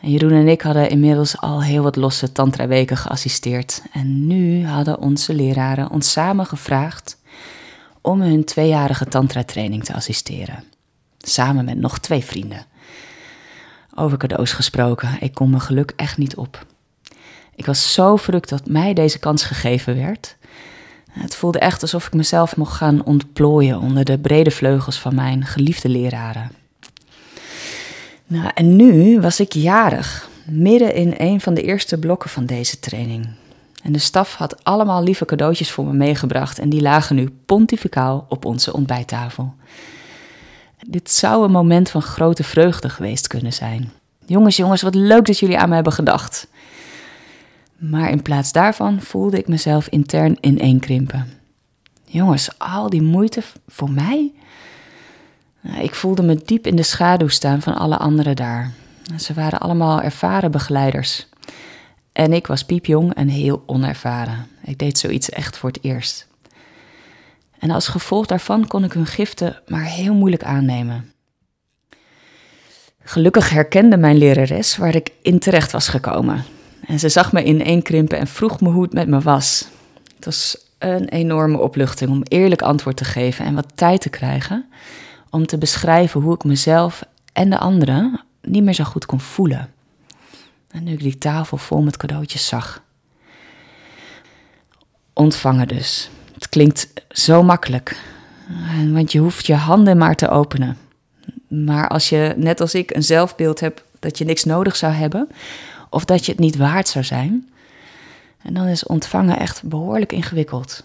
En 0.00 0.10
Jeroen 0.10 0.32
en 0.32 0.48
ik 0.48 0.62
hadden 0.62 0.90
inmiddels 0.90 1.40
al 1.40 1.62
heel 1.62 1.82
wat 1.82 1.96
losse 1.96 2.32
Tantra-weken 2.32 2.96
geassisteerd. 2.96 3.82
En 3.92 4.26
nu 4.26 4.66
hadden 4.66 4.98
onze 4.98 5.34
leraren 5.34 5.90
ons 5.90 6.12
samen 6.12 6.46
gevraagd 6.46 7.18
om 8.00 8.20
hun 8.20 8.44
tweejarige 8.44 9.06
Tantra-training 9.06 9.84
te 9.84 9.94
assisteren. 9.94 10.64
Samen 11.18 11.64
met 11.64 11.78
nog 11.78 11.98
twee 11.98 12.24
vrienden. 12.24 12.66
Over 13.94 14.18
cadeaus 14.18 14.52
gesproken, 14.52 15.16
ik 15.20 15.34
kon 15.34 15.50
mijn 15.50 15.62
geluk 15.62 15.92
echt 15.96 16.18
niet 16.18 16.36
op. 16.36 16.66
Ik 17.58 17.66
was 17.66 17.92
zo 17.92 18.16
verrukt 18.16 18.48
dat 18.48 18.66
mij 18.66 18.94
deze 18.94 19.18
kans 19.18 19.42
gegeven 19.42 19.96
werd. 19.96 20.36
Het 21.10 21.34
voelde 21.34 21.58
echt 21.58 21.82
alsof 21.82 22.06
ik 22.06 22.12
mezelf 22.12 22.56
mocht 22.56 22.76
gaan 22.76 23.04
ontplooien 23.04 23.80
onder 23.80 24.04
de 24.04 24.18
brede 24.18 24.50
vleugels 24.50 24.98
van 24.98 25.14
mijn 25.14 25.46
geliefde 25.46 25.88
leraren. 25.88 26.50
Nou, 28.26 28.50
en 28.54 28.76
nu 28.76 29.20
was 29.20 29.40
ik 29.40 29.52
jarig, 29.52 30.28
midden 30.46 30.94
in 30.94 31.14
een 31.16 31.40
van 31.40 31.54
de 31.54 31.62
eerste 31.62 31.98
blokken 31.98 32.30
van 32.30 32.46
deze 32.46 32.80
training. 32.80 33.28
En 33.82 33.92
de 33.92 33.98
staf 33.98 34.34
had 34.34 34.64
allemaal 34.64 35.02
lieve 35.02 35.24
cadeautjes 35.24 35.70
voor 35.70 35.84
me 35.84 35.92
meegebracht 35.92 36.58
en 36.58 36.68
die 36.68 36.82
lagen 36.82 37.16
nu 37.16 37.30
pontificaal 37.46 38.26
op 38.28 38.44
onze 38.44 38.72
ontbijttafel. 38.72 39.54
Dit 40.86 41.10
zou 41.10 41.44
een 41.44 41.50
moment 41.50 41.90
van 41.90 42.02
grote 42.02 42.44
vreugde 42.44 42.88
geweest 42.88 43.26
kunnen 43.26 43.52
zijn. 43.52 43.92
Jongens, 44.26 44.56
jongens, 44.56 44.82
wat 44.82 44.94
leuk 44.94 45.26
dat 45.26 45.38
jullie 45.38 45.58
aan 45.58 45.68
me 45.68 45.74
hebben 45.74 45.92
gedacht. 45.92 46.48
Maar 47.78 48.10
in 48.10 48.22
plaats 48.22 48.52
daarvan 48.52 49.00
voelde 49.00 49.38
ik 49.38 49.48
mezelf 49.48 49.88
intern 49.88 50.36
ineenkrimpen. 50.40 51.28
Jongens, 52.04 52.58
al 52.58 52.90
die 52.90 53.02
moeite 53.02 53.42
voor 53.66 53.90
mij? 53.90 54.32
Ik 55.80 55.94
voelde 55.94 56.22
me 56.22 56.42
diep 56.44 56.66
in 56.66 56.76
de 56.76 56.82
schaduw 56.82 57.28
staan 57.28 57.62
van 57.62 57.74
alle 57.74 57.96
anderen 57.96 58.36
daar. 58.36 58.72
Ze 59.16 59.34
waren 59.34 59.60
allemaal 59.60 60.02
ervaren 60.02 60.50
begeleiders. 60.50 61.28
En 62.12 62.32
ik 62.32 62.46
was 62.46 62.64
piepjong 62.64 63.14
en 63.14 63.28
heel 63.28 63.62
onervaren. 63.66 64.46
Ik 64.64 64.78
deed 64.78 64.98
zoiets 64.98 65.30
echt 65.30 65.56
voor 65.56 65.70
het 65.70 65.84
eerst. 65.84 66.26
En 67.58 67.70
als 67.70 67.88
gevolg 67.88 68.26
daarvan 68.26 68.66
kon 68.66 68.84
ik 68.84 68.92
hun 68.92 69.06
giften 69.06 69.62
maar 69.66 69.84
heel 69.84 70.14
moeilijk 70.14 70.42
aannemen. 70.42 71.12
Gelukkig 73.02 73.50
herkende 73.50 73.96
mijn 73.96 74.16
lerares 74.16 74.76
waar 74.76 74.94
ik 74.94 75.12
in 75.22 75.38
terecht 75.38 75.72
was 75.72 75.88
gekomen. 75.88 76.44
En 76.88 76.98
ze 76.98 77.08
zag 77.08 77.32
me 77.32 77.44
ineenkrimpen 77.44 78.18
en 78.18 78.26
vroeg 78.26 78.60
me 78.60 78.68
hoe 78.68 78.82
het 78.82 78.92
met 78.92 79.08
me 79.08 79.20
was. 79.20 79.68
Het 80.16 80.24
was 80.24 80.56
een 80.78 81.08
enorme 81.08 81.58
opluchting 81.58 82.10
om 82.10 82.22
eerlijk 82.22 82.62
antwoord 82.62 82.96
te 82.96 83.04
geven 83.04 83.44
en 83.44 83.54
wat 83.54 83.72
tijd 83.74 84.00
te 84.00 84.08
krijgen 84.08 84.68
om 85.30 85.46
te 85.46 85.58
beschrijven 85.58 86.20
hoe 86.20 86.34
ik 86.34 86.44
mezelf 86.44 87.02
en 87.32 87.50
de 87.50 87.58
anderen 87.58 88.20
niet 88.42 88.62
meer 88.62 88.74
zo 88.74 88.84
goed 88.84 89.06
kon 89.06 89.20
voelen. 89.20 89.70
En 90.70 90.84
nu 90.84 90.92
ik 90.92 90.98
die 90.98 91.18
tafel 91.18 91.56
vol 91.56 91.82
met 91.82 91.96
cadeautjes 91.96 92.46
zag. 92.46 92.82
Ontvangen 95.12 95.68
dus. 95.68 96.10
Het 96.34 96.48
klinkt 96.48 96.92
zo 97.10 97.42
makkelijk, 97.42 98.00
want 98.92 99.12
je 99.12 99.18
hoeft 99.18 99.46
je 99.46 99.54
handen 99.54 99.98
maar 99.98 100.16
te 100.16 100.28
openen. 100.28 100.76
Maar 101.48 101.88
als 101.88 102.08
je, 102.08 102.34
net 102.36 102.60
als 102.60 102.74
ik, 102.74 102.90
een 102.90 103.04
zelfbeeld 103.04 103.60
hebt 103.60 103.82
dat 103.98 104.18
je 104.18 104.24
niks 104.24 104.44
nodig 104.44 104.76
zou 104.76 104.92
hebben, 104.92 105.28
of 105.90 106.04
dat 106.04 106.26
je 106.26 106.32
het 106.32 106.40
niet 106.40 106.56
waard 106.56 106.88
zou 106.88 107.04
zijn, 107.04 107.48
en 108.42 108.54
dan 108.54 108.66
is 108.66 108.86
ontvangen 108.86 109.38
echt 109.38 109.62
behoorlijk 109.62 110.12
ingewikkeld. 110.12 110.84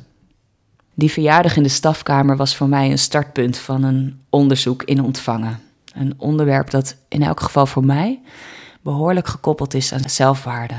Die 0.94 1.12
verjaardag 1.12 1.56
in 1.56 1.64
de 1.64 1.70
stafkamer 1.70 2.38
was 2.38 2.56
voor 2.56 2.68
mij 2.68 2.92
een 2.92 3.00
startpunt 3.00 3.58
van 3.58 3.84
een 3.84 4.22
onderzoek 4.30 4.84
in 4.84 5.04
ontvangen. 5.04 5.60
Een 5.94 6.14
onderwerp 6.18 6.70
dat 6.70 6.96
in 7.08 7.24
elk 7.24 7.40
geval 7.40 7.66
voor 7.66 7.86
mij 7.86 8.22
behoorlijk 8.82 9.28
gekoppeld 9.28 9.74
is 9.74 9.94
aan 9.94 10.10
zelfwaarde. 10.10 10.76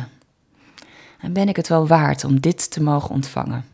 En 1.21 1.33
ben 1.33 1.49
ik 1.49 1.57
het 1.57 1.69
wel 1.69 1.87
waard 1.87 2.25
om 2.25 2.41
dit 2.41 2.71
te 2.71 2.83
mogen 2.83 3.11
ontvangen? 3.11 3.65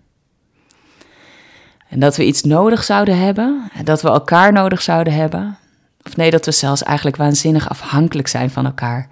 En 1.88 2.00
dat 2.00 2.16
we 2.16 2.24
iets 2.24 2.42
nodig 2.42 2.84
zouden 2.84 3.18
hebben, 3.18 3.70
dat 3.84 4.02
we 4.02 4.08
elkaar 4.08 4.52
nodig 4.52 4.82
zouden 4.82 5.12
hebben, 5.12 5.58
of 6.02 6.16
nee, 6.16 6.30
dat 6.30 6.44
we 6.44 6.52
zelfs 6.52 6.82
eigenlijk 6.82 7.16
waanzinnig 7.16 7.68
afhankelijk 7.68 8.28
zijn 8.28 8.50
van 8.50 8.64
elkaar, 8.64 9.08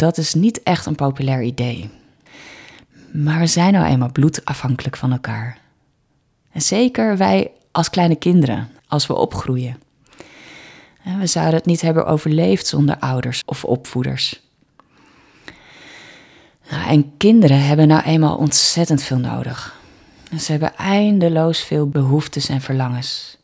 dat 0.00 0.18
is 0.18 0.34
niet 0.34 0.62
echt 0.62 0.86
een 0.86 0.94
populair 0.94 1.42
idee. 1.42 1.90
Maar 3.12 3.38
we 3.38 3.46
zijn 3.46 3.72
nou 3.72 3.86
eenmaal 3.86 4.12
bloedafhankelijk 4.12 4.96
van 4.96 5.12
elkaar. 5.12 5.58
En 6.52 6.60
zeker 6.60 7.16
wij 7.16 7.50
als 7.72 7.90
kleine 7.90 8.16
kinderen, 8.16 8.68
als 8.86 9.06
we 9.06 9.14
opgroeien. 9.14 9.78
We 11.18 11.26
zouden 11.26 11.54
het 11.54 11.66
niet 11.66 11.80
hebben 11.80 12.06
overleefd 12.06 12.66
zonder 12.66 12.98
ouders 12.98 13.42
of 13.44 13.64
opvoeders. 13.64 14.40
Nou, 16.70 16.88
en 16.88 17.16
kinderen 17.16 17.66
hebben 17.66 17.88
nou 17.88 18.02
eenmaal 18.02 18.36
ontzettend 18.36 19.02
veel 19.02 19.18
nodig. 19.18 19.80
Ze 20.38 20.50
hebben 20.50 20.76
eindeloos 20.76 21.60
veel 21.60 21.88
behoeftes 21.88 22.48
en 22.48 22.60
verlangens. 22.60 23.38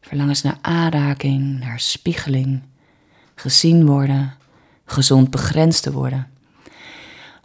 Verlangens 0.00 0.42
naar 0.42 0.58
aanraking, 0.60 1.60
naar 1.60 1.80
spiegeling, 1.80 2.62
gezien 3.34 3.86
worden, 3.86 4.34
gezond 4.92 5.30
begrensd 5.30 5.82
te 5.82 5.92
worden. 5.92 6.26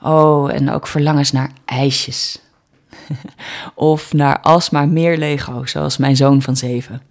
Oh, 0.01 0.53
en 0.53 0.71
ook 0.71 0.87
verlangens 0.87 1.31
naar 1.31 1.51
ijsjes. 1.65 2.39
of 3.75 4.13
naar 4.13 4.39
alsmaar 4.39 4.89
meer 4.89 5.17
Lego, 5.17 5.65
zoals 5.65 5.97
mijn 5.97 6.15
zoon 6.15 6.41
van 6.41 6.55
zeven. 6.55 7.01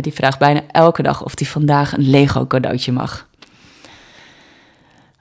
Die 0.00 0.12
vraagt 0.12 0.38
bijna 0.38 0.62
elke 0.70 1.02
dag 1.02 1.24
of 1.24 1.32
hij 1.38 1.46
vandaag 1.46 1.92
een 1.92 2.10
Lego 2.10 2.46
cadeautje 2.46 2.92
mag. 2.92 3.28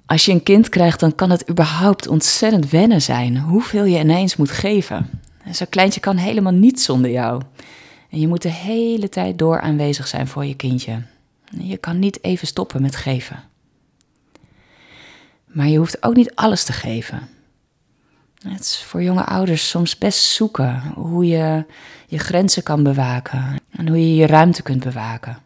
Als 0.05 0.25
je 0.25 0.31
een 0.31 0.43
kind 0.43 0.69
krijgt, 0.69 0.99
dan 0.99 1.15
kan 1.15 1.29
het 1.29 1.49
überhaupt 1.49 2.07
ontzettend 2.07 2.69
wennen 2.69 3.01
zijn 3.01 3.37
hoeveel 3.37 3.85
je 3.85 3.99
ineens 3.99 4.35
moet 4.35 4.51
geven. 4.51 5.09
Zo'n 5.51 5.69
kleintje 5.69 5.99
kan 5.99 6.17
helemaal 6.17 6.53
niet 6.53 6.81
zonder 6.81 7.11
jou. 7.11 7.41
En 8.09 8.19
je 8.19 8.27
moet 8.27 8.41
de 8.41 8.51
hele 8.51 9.09
tijd 9.09 9.37
door 9.37 9.61
aanwezig 9.61 10.07
zijn 10.07 10.27
voor 10.27 10.45
je 10.45 10.55
kindje. 10.55 11.01
Je 11.49 11.77
kan 11.77 11.99
niet 11.99 12.23
even 12.23 12.47
stoppen 12.47 12.81
met 12.81 12.95
geven. 12.95 13.50
Maar 15.53 15.67
je 15.67 15.77
hoeft 15.77 16.03
ook 16.03 16.15
niet 16.15 16.36
alles 16.36 16.63
te 16.63 16.74
geven. 16.74 17.29
Het 18.48 18.60
is 18.60 18.84
voor 18.84 19.03
jonge 19.03 19.24
ouders 19.24 19.70
soms 19.70 19.98
best 19.98 20.24
zoeken 20.24 20.81
hoe 20.96 21.27
je 21.27 21.65
je 22.08 22.17
grenzen 22.17 22.63
kan 22.63 22.84
bewaken 22.84 23.60
en 23.72 23.88
hoe 23.88 24.00
je 24.00 24.15
je 24.15 24.25
ruimte 24.25 24.62
kunt 24.62 24.84
bewaken. 24.84 25.38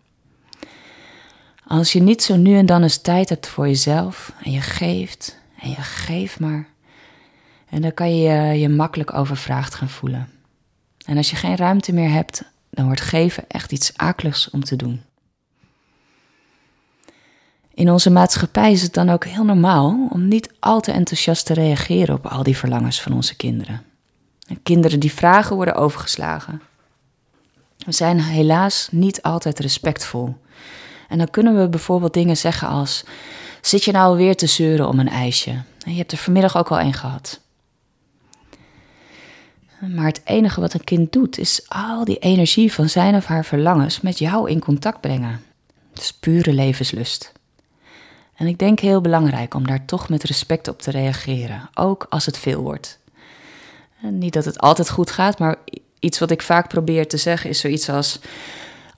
Als 1.68 1.94
je 1.94 2.02
niet 2.02 2.24
zo 2.24 2.36
nu 2.36 2.58
en 2.58 2.66
dan 2.66 2.84
eens 2.84 2.98
tijd 2.98 3.30
hebt 3.30 3.48
voor 3.48 3.68
jezelf 3.68 4.34
en 4.44 4.52
je 4.52 4.62
geeft 4.62 5.40
en 5.60 5.70
je 5.70 5.76
geeft 5.76 6.40
maar, 6.40 6.68
en 7.70 7.82
dan 7.82 7.94
kan 7.94 8.18
je 8.18 8.60
je 8.60 8.70
makkelijk 8.70 9.14
overvraagd 9.14 9.76
gaan 9.76 9.90
voelen. 9.90 10.30
En 11.06 11.18
als 11.18 11.30
je 11.30 11.36
geen 11.36 11.56
ruimte 11.56 11.94
meer 11.94 12.10
hebt, 12.10 12.44
dan 12.70 12.86
wordt 12.86 13.02
geven 13.02 13.44
echt 13.48 13.72
iets 13.72 13.98
akeligs 13.98 14.50
om 14.50 14.64
te 14.64 14.76
doen. 14.76 15.02
In 17.76 17.92
onze 17.92 18.10
maatschappij 18.10 18.72
is 18.72 18.82
het 18.82 18.94
dan 18.94 19.10
ook 19.10 19.26
heel 19.26 19.44
normaal 19.44 20.08
om 20.10 20.28
niet 20.28 20.54
al 20.60 20.80
te 20.80 20.92
enthousiast 20.92 21.46
te 21.46 21.54
reageren 21.54 22.16
op 22.16 22.26
al 22.28 22.44
die 22.44 22.58
verlangens 22.58 23.02
van 23.02 23.14
onze 23.14 23.36
kinderen. 23.36 23.84
kinderen 24.64 25.00
die 25.00 25.12
vragen 25.12 25.56
worden 25.56 25.76
overgeslagen. 25.76 26.62
We 27.86 27.92
zijn 27.92 28.20
helaas 28.20 28.88
niet 28.92 29.22
altijd 29.22 29.60
respectvol. 29.60 30.36
En 31.10 31.18
dan 31.18 31.30
kunnen 31.30 31.60
we 31.60 31.70
bijvoorbeeld 31.70 32.14
dingen 32.14 32.38
zeggen 32.38 32.68
als: 32.68 33.04
Zit 33.62 33.84
je 33.84 33.92
nou 33.92 34.06
alweer 34.06 34.36
te 34.36 34.48
zeuren 34.48 34.88
om 34.88 35.00
een 35.00 35.10
ijsje? 35.10 35.62
Je 35.86 35.94
hebt 35.94 36.12
er 36.12 36.18
vanmiddag 36.18 36.58
ook 36.58 36.72
al 36.72 36.80
een 36.80 36.94
gehad. 36.94 37.42
Maar 39.80 40.06
het 40.06 40.22
enige 40.26 40.62
wat 40.62 40.74
een 40.74 40.84
kind 40.84 41.12
doet, 41.14 41.38
is 41.38 41.66
al 41.68 42.06
die 42.06 42.18
energie 42.18 42.74
van 42.74 42.90
zijn 42.90 43.16
of 43.16 43.26
haar 43.26 43.46
verlangens 43.46 44.02
met 44.02 44.20
jou 44.20 44.50
in 44.50 44.60
contact 44.60 45.02
brengen. 45.02 45.42
Het 45.94 46.02
is 46.02 46.14
pure 46.14 46.54
levenslust. 46.54 47.34
En 48.36 48.48
ik 48.48 48.58
denk 48.60 48.80
heel 48.80 49.02
belangrijk 49.02 49.54
om 49.54 49.68
daar 49.68 49.86
toch 49.86 50.10
met 50.10 50.24
respect 50.24 50.68
op 50.68 50.82
te 50.82 50.92
reageren, 50.92 51.70
ook 51.74 52.06
als 52.10 52.26
het 52.26 52.38
veel 52.38 52.62
wordt. 52.62 53.00
En 54.02 54.18
niet 54.18 54.34
dat 54.34 54.46
het 54.46 54.60
altijd 54.60 54.90
goed 54.90 55.12
gaat, 55.12 55.40
maar 55.40 55.56
iets 56.00 56.20
wat 56.20 56.32
ik 56.32 56.42
vaak 56.42 56.68
probeer 56.68 57.08
te 57.08 57.18
zeggen 57.18 57.50
is 57.50 57.60
zoiets 57.60 57.90
als: 57.90 58.20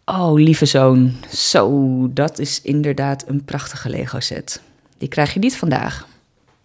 Oh, 0.05 0.33
lieve 0.33 0.65
zoon, 0.65 1.15
zo, 1.33 2.13
dat 2.13 2.39
is 2.39 2.61
inderdaad 2.61 3.27
een 3.27 3.43
prachtige 3.43 3.89
Lego-set. 3.89 4.61
Die 4.97 5.07
krijg 5.07 5.33
je 5.33 5.39
niet 5.39 5.57
vandaag, 5.57 6.07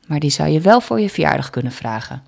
maar 0.06 0.20
die 0.20 0.30
zou 0.30 0.48
je 0.48 0.60
wel 0.60 0.80
voor 0.80 1.00
je 1.00 1.10
verjaardag 1.10 1.50
kunnen 1.50 1.72
vragen. 1.72 2.22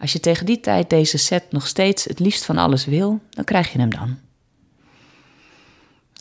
Als 0.00 0.12
je 0.12 0.20
tegen 0.20 0.46
die 0.46 0.60
tijd 0.60 0.90
deze 0.90 1.18
set 1.18 1.44
nog 1.50 1.66
steeds 1.66 2.04
het 2.04 2.18
liefst 2.18 2.44
van 2.44 2.58
alles 2.58 2.84
wil, 2.84 3.20
dan 3.30 3.44
krijg 3.44 3.72
je 3.72 3.78
hem 3.78 3.90
dan. 3.90 4.18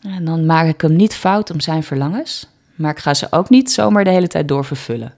En 0.02 0.26
dan 0.26 0.46
maak 0.46 0.68
ik 0.68 0.82
hem 0.82 0.96
niet 0.96 1.16
fout 1.16 1.52
om 1.52 1.60
zijn 1.60 1.84
verlangens, 1.84 2.48
maar 2.76 2.92
ik 2.92 3.00
ga 3.00 3.14
ze 3.14 3.28
ook 3.30 3.50
niet 3.50 3.72
zomaar 3.72 4.04
de 4.04 4.10
hele 4.10 4.28
tijd 4.28 4.48
door 4.48 4.66
vervullen. 4.66 5.14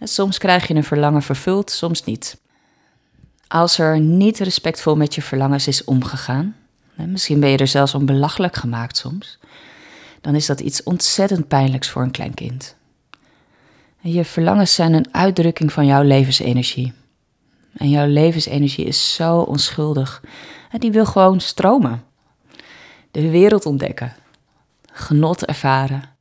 Soms 0.00 0.38
krijg 0.38 0.68
je 0.68 0.74
een 0.74 0.84
verlangen 0.84 1.22
vervuld, 1.22 1.70
soms 1.70 2.04
niet. 2.04 2.40
Als 3.48 3.78
er 3.78 4.00
niet 4.00 4.38
respectvol 4.38 4.96
met 4.96 5.14
je 5.14 5.22
verlangens 5.22 5.66
is 5.66 5.84
omgegaan, 5.84 6.56
misschien 6.94 7.40
ben 7.40 7.48
je 7.48 7.56
er 7.56 7.66
zelfs 7.66 7.94
om 7.94 8.06
belachelijk 8.06 8.56
gemaakt 8.56 8.96
soms, 8.96 9.38
dan 10.20 10.34
is 10.34 10.46
dat 10.46 10.60
iets 10.60 10.82
ontzettend 10.82 11.48
pijnlijks 11.48 11.88
voor 11.88 12.02
een 12.02 12.10
klein 12.10 12.34
kind. 12.34 12.76
Je 14.00 14.24
verlangens 14.24 14.74
zijn 14.74 14.92
een 14.92 15.14
uitdrukking 15.14 15.72
van 15.72 15.86
jouw 15.86 16.02
levensenergie. 16.02 16.92
En 17.76 17.90
jouw 17.90 18.06
levensenergie 18.06 18.84
is 18.84 19.14
zo 19.14 19.38
onschuldig. 19.38 20.22
En 20.70 20.80
die 20.80 20.92
wil 20.92 21.06
gewoon 21.06 21.40
stromen. 21.40 22.04
De 23.10 23.30
wereld 23.30 23.66
ontdekken. 23.66 24.12
Genot 24.92 25.44
ervaren 25.44 26.11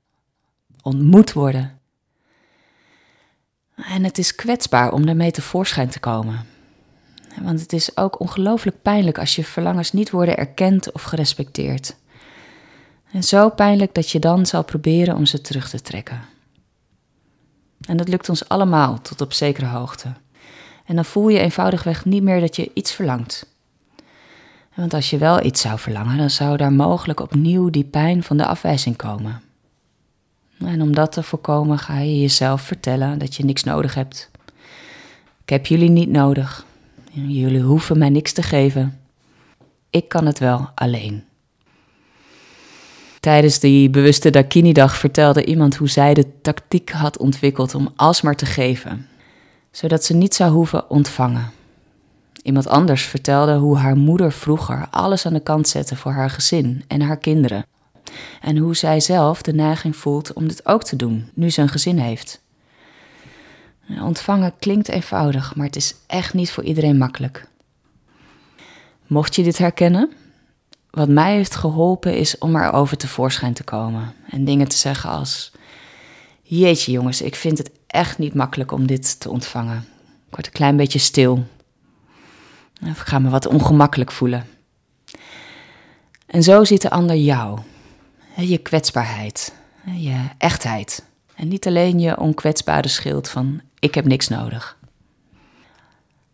ontmoet 0.81 1.33
worden. 1.33 1.79
En 3.75 4.03
het 4.03 4.17
is 4.17 4.35
kwetsbaar 4.35 4.91
om 4.91 5.05
daarmee 5.05 5.31
tevoorschijn 5.31 5.89
te 5.89 6.00
komen. 6.00 6.45
Want 7.41 7.59
het 7.59 7.73
is 7.73 7.97
ook 7.97 8.19
ongelooflijk 8.19 8.81
pijnlijk 8.81 9.19
als 9.19 9.35
je 9.35 9.43
verlangens 9.43 9.91
niet 9.91 10.09
worden 10.09 10.38
erkend 10.38 10.91
of 10.91 11.03
gerespecteerd. 11.03 11.95
En 13.11 13.23
zo 13.23 13.50
pijnlijk 13.50 13.93
dat 13.93 14.09
je 14.09 14.19
dan 14.19 14.45
zal 14.45 14.63
proberen 14.63 15.15
om 15.15 15.25
ze 15.25 15.41
terug 15.41 15.69
te 15.69 15.81
trekken. 15.81 16.21
En 17.81 17.97
dat 17.97 18.07
lukt 18.07 18.29
ons 18.29 18.50
allemaal 18.50 19.01
tot 19.01 19.21
op 19.21 19.33
zekere 19.33 19.65
hoogte. 19.65 20.13
En 20.85 20.95
dan 20.95 21.05
voel 21.05 21.29
je 21.29 21.39
eenvoudigweg 21.39 22.05
niet 22.05 22.23
meer 22.23 22.39
dat 22.39 22.55
je 22.55 22.71
iets 22.73 22.91
verlangt. 22.91 23.45
Want 24.75 24.93
als 24.93 25.09
je 25.09 25.17
wel 25.17 25.43
iets 25.43 25.61
zou 25.61 25.79
verlangen, 25.79 26.17
dan 26.17 26.29
zou 26.29 26.57
daar 26.57 26.73
mogelijk 26.73 27.19
opnieuw 27.19 27.69
die 27.69 27.83
pijn 27.83 28.23
van 28.23 28.38
de 28.38 28.45
afwijzing 28.45 28.95
komen. 28.95 29.41
En 30.65 30.81
om 30.81 30.95
dat 30.95 31.11
te 31.11 31.23
voorkomen 31.23 31.79
ga 31.79 31.99
je 31.99 32.19
jezelf 32.19 32.61
vertellen 32.61 33.17
dat 33.17 33.35
je 33.35 33.45
niks 33.45 33.63
nodig 33.63 33.95
hebt. 33.95 34.29
Ik 35.43 35.49
heb 35.49 35.65
jullie 35.65 35.89
niet 35.89 36.09
nodig. 36.09 36.65
Jullie 37.11 37.61
hoeven 37.61 37.97
mij 37.97 38.09
niks 38.09 38.33
te 38.33 38.43
geven. 38.43 38.99
Ik 39.89 40.09
kan 40.09 40.25
het 40.25 40.39
wel 40.39 40.69
alleen. 40.75 41.23
Tijdens 43.19 43.59
die 43.59 43.89
bewuste 43.89 44.29
Dakini-dag 44.29 44.97
vertelde 44.97 45.45
iemand 45.45 45.75
hoe 45.75 45.89
zij 45.89 46.13
de 46.13 46.41
tactiek 46.41 46.91
had 46.91 47.17
ontwikkeld 47.17 47.75
om 47.75 47.93
alsmaar 47.95 48.35
te 48.35 48.45
geven, 48.45 49.07
zodat 49.71 50.03
ze 50.03 50.13
niet 50.13 50.33
zou 50.33 50.51
hoeven 50.51 50.89
ontvangen. 50.89 51.51
Iemand 52.43 52.67
anders 52.67 53.03
vertelde 53.03 53.55
hoe 53.55 53.77
haar 53.77 53.95
moeder 53.95 54.31
vroeger 54.31 54.87
alles 54.89 55.25
aan 55.25 55.33
de 55.33 55.39
kant 55.39 55.67
zette 55.67 55.95
voor 55.95 56.11
haar 56.11 56.29
gezin 56.29 56.83
en 56.87 57.01
haar 57.01 57.17
kinderen. 57.17 57.65
En 58.41 58.57
hoe 58.57 58.75
zij 58.75 58.99
zelf 58.99 59.41
de 59.41 59.53
neiging 59.53 59.95
voelt 59.95 60.33
om 60.33 60.47
dit 60.47 60.65
ook 60.65 60.83
te 60.83 60.95
doen, 60.95 61.29
nu 61.33 61.49
ze 61.49 61.61
een 61.61 61.69
gezin 61.69 61.97
heeft. 61.97 62.41
Ontvangen 64.01 64.53
klinkt 64.59 64.89
eenvoudig, 64.89 65.55
maar 65.55 65.65
het 65.65 65.75
is 65.75 65.95
echt 66.07 66.33
niet 66.33 66.51
voor 66.51 66.63
iedereen 66.63 66.97
makkelijk. 66.97 67.47
Mocht 69.07 69.35
je 69.35 69.43
dit 69.43 69.57
herkennen, 69.57 70.11
wat 70.89 71.09
mij 71.09 71.35
heeft 71.35 71.55
geholpen 71.55 72.17
is 72.17 72.37
om 72.37 72.55
erover 72.55 72.97
tevoorschijn 72.97 73.53
te 73.53 73.63
komen 73.63 74.13
en 74.29 74.45
dingen 74.45 74.67
te 74.67 74.75
zeggen 74.75 75.09
als: 75.09 75.51
Jeetje 76.41 76.91
jongens, 76.91 77.21
ik 77.21 77.35
vind 77.35 77.57
het 77.57 77.71
echt 77.87 78.17
niet 78.17 78.33
makkelijk 78.33 78.71
om 78.71 78.87
dit 78.87 79.19
te 79.19 79.29
ontvangen. 79.29 79.77
Ik 80.27 80.35
word 80.35 80.45
een 80.45 80.51
klein 80.51 80.77
beetje 80.77 80.99
stil. 80.99 81.45
Of 82.83 83.01
ik 83.01 83.07
ga 83.07 83.19
me 83.19 83.29
wat 83.29 83.47
ongemakkelijk 83.47 84.11
voelen. 84.11 84.47
En 86.25 86.43
zo 86.43 86.63
ziet 86.63 86.81
de 86.81 86.89
ander 86.89 87.15
jou, 87.15 87.59
je 88.35 88.57
kwetsbaarheid, 88.57 89.53
je 89.83 90.27
echtheid. 90.38 91.05
En 91.35 91.47
niet 91.47 91.67
alleen 91.67 92.00
je 92.00 92.19
onkwetsbare 92.19 92.88
schild 92.88 93.29
van 93.29 93.61
ik 93.79 93.95
heb 93.95 94.05
niks 94.05 94.27
nodig. 94.27 94.77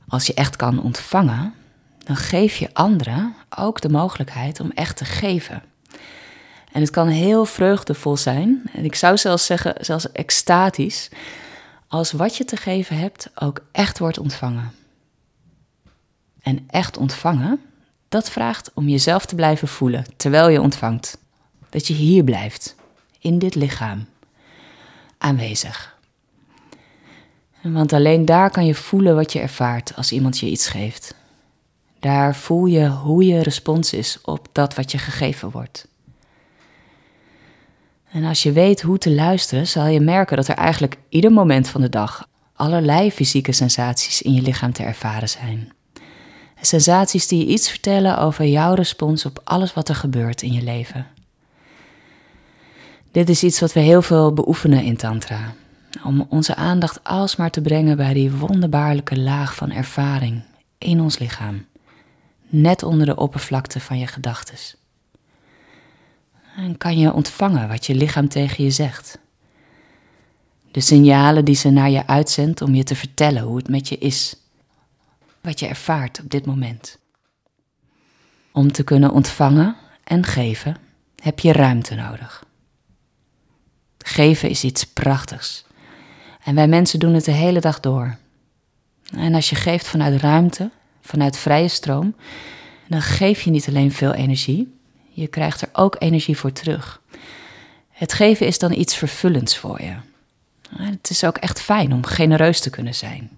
Als 0.08 0.28
je 0.28 0.34
echt 0.34 0.56
kan 0.56 0.82
ontvangen, 0.82 1.54
dan 1.98 2.16
geef 2.16 2.58
je 2.58 2.74
anderen 2.74 3.36
ook 3.50 3.82
de 3.82 3.90
mogelijkheid 3.90 4.60
om 4.60 4.72
echt 4.72 4.98
te 4.98 5.06
geven. 5.06 5.64
En 6.72 6.82
het 6.82 6.90
kan 6.90 7.08
heel 7.08 7.46
vreugdevol 7.46 8.18
zijn, 8.18 8.62
en 8.74 8.84
ik 8.84 8.96
zou 8.96 9.18
zelfs 9.18 9.46
zeggen, 9.46 9.76
zelfs 9.80 10.12
extatisch, 10.12 11.10
als 11.88 12.12
wat 12.12 12.36
je 12.36 12.46
te 12.46 12.56
geven 12.56 12.98
hebt 12.98 13.30
ook 13.36 13.60
echt 13.72 14.00
wordt 14.00 14.20
ontvangen. 14.20 14.72
En 16.42 16.64
echt 16.68 16.98
ontvangen, 16.98 17.62
dat 18.10 18.30
vraagt 18.30 18.72
om 18.74 18.88
jezelf 18.88 19.26
te 19.26 19.36
blijven 19.36 19.68
voelen 19.68 20.06
terwijl 20.18 20.50
je 20.50 20.62
ontvangt. 20.62 21.18
Dat 21.78 21.88
je 21.88 21.94
hier 21.94 22.24
blijft, 22.24 22.76
in 23.20 23.40
dit 23.40 23.56
lichaam, 23.56 24.06
aanwezig. 25.18 25.98
Want 27.62 27.94
alleen 27.94 28.26
daar 28.26 28.50
kan 28.50 28.66
je 28.66 28.76
voelen 28.76 29.16
wat 29.16 29.34
je 29.34 29.40
ervaart 29.40 29.96
als 29.96 30.12
iemand 30.12 30.40
je 30.40 30.46
iets 30.46 30.68
geeft. 30.68 31.16
Daar 32.00 32.36
voel 32.36 32.66
je 32.66 32.88
hoe 32.88 33.26
je 33.26 33.44
respons 33.44 33.94
is 33.94 34.20
op 34.22 34.48
dat 34.52 34.76
wat 34.76 34.92
je 34.92 34.98
gegeven 34.98 35.52
wordt. 35.52 35.88
En 38.12 38.24
als 38.24 38.44
je 38.44 38.52
weet 38.52 38.82
hoe 38.82 38.98
te 38.98 39.12
luisteren, 39.14 39.68
zal 39.68 39.86
je 39.88 40.00
merken 40.00 40.38
dat 40.38 40.48
er 40.48 40.56
eigenlijk 40.56 40.98
ieder 41.10 41.32
moment 41.32 41.68
van 41.68 41.82
de 41.82 41.90
dag 41.90 42.28
allerlei 42.54 43.12
fysieke 43.12 43.52
sensaties 43.52 44.22
in 44.22 44.34
je 44.34 44.42
lichaam 44.42 44.74
te 44.74 44.84
ervaren 44.84 45.30
zijn. 45.30 45.72
Sensaties 46.62 47.28
die 47.28 47.40
je 47.40 47.52
iets 47.52 47.70
vertellen 47.70 48.20
over 48.20 48.46
jouw 48.46 48.74
respons 48.74 49.26
op 49.26 49.42
alles 49.44 49.74
wat 49.74 49.90
er 49.90 49.96
gebeurt 49.96 50.42
in 50.42 50.54
je 50.54 50.64
leven. 50.64 51.17
Dit 53.12 53.30
is 53.30 53.44
iets 53.44 53.60
wat 53.60 53.74
we 53.74 53.80
heel 53.80 54.02
veel 54.02 54.34
beoefenen 54.34 54.84
in 54.84 54.98
Tantra. 54.98 55.54
Om 56.04 56.26
onze 56.30 56.56
aandacht 56.56 57.04
alsmaar 57.04 57.52
te 57.52 57.62
brengen 57.62 57.98
bij 57.98 58.14
die 58.14 58.32
wonderbaarlijke 58.32 59.20
laag 59.20 59.56
van 59.56 59.72
ervaring 59.72 60.44
in 60.78 61.02
ons 61.02 61.18
lichaam 61.18 61.66
net 62.50 62.84
onder 62.84 63.06
de 63.06 63.16
oppervlakte 63.16 63.80
van 63.80 63.98
je 63.98 64.08
gedachtes. 64.08 64.76
En 66.56 66.78
kan 66.78 66.98
je 66.98 67.14
ontvangen 67.14 67.68
wat 67.68 67.86
je 67.86 67.96
lichaam 67.96 68.30
tegen 68.30 68.64
je 68.64 68.72
zegt. 68.72 69.20
De 70.72 70.82
signalen 70.82 71.46
die 71.46 71.56
ze 71.56 71.70
naar 71.70 71.90
je 71.90 72.08
uitzendt 72.08 72.62
om 72.62 72.76
je 72.76 72.84
te 72.84 72.96
vertellen 72.96 73.42
hoe 73.42 73.58
het 73.58 73.70
met 73.70 73.88
je 73.88 73.98
is. 73.98 74.36
Wat 75.42 75.60
je 75.60 75.68
ervaart 75.68 76.20
op 76.20 76.30
dit 76.30 76.46
moment. 76.46 76.98
Om 78.52 78.72
te 78.72 78.84
kunnen 78.84 79.12
ontvangen 79.12 79.76
en 80.04 80.26
geven 80.26 80.78
heb 81.16 81.40
je 81.40 81.52
ruimte 81.52 81.96
nodig. 81.96 82.46
Geven 84.08 84.50
is 84.50 84.64
iets 84.64 84.84
prachtigs. 84.84 85.66
En 86.44 86.56
wij 86.56 86.68
mensen 86.68 87.00
doen 87.00 87.14
het 87.14 87.26
de 87.26 87.32
hele 87.32 87.60
dag 87.60 87.80
door. 87.80 88.18
En 89.12 89.36
als 89.36 89.50
je 89.50 89.56
geeft 89.56 89.88
vanuit 89.88 90.22
ruimte, 90.22 90.70
vanuit 91.02 91.38
vrije 91.38 91.68
stroom, 91.68 92.16
dan 92.88 93.02
geef 93.02 93.42
je 93.42 93.50
niet 93.50 93.68
alleen 93.68 93.92
veel 93.92 94.14
energie, 94.14 94.80
je 95.10 95.28
krijgt 95.28 95.62
er 95.62 95.70
ook 95.74 95.96
energie 96.00 96.38
voor 96.38 96.52
terug. 96.52 97.02
Het 97.90 98.14
geven 98.14 98.48
is 98.48 98.60
dan 98.60 98.72
iets 98.72 98.96
vervullends 98.96 99.58
voor 99.58 99.82
je. 99.82 99.96
Het 100.78 101.10
is 101.10 101.24
ook 101.24 101.38
echt 101.38 101.62
fijn 101.62 101.94
om 101.94 102.06
genereus 102.06 102.60
te 102.60 102.70
kunnen 102.70 102.96
zijn. 102.96 103.30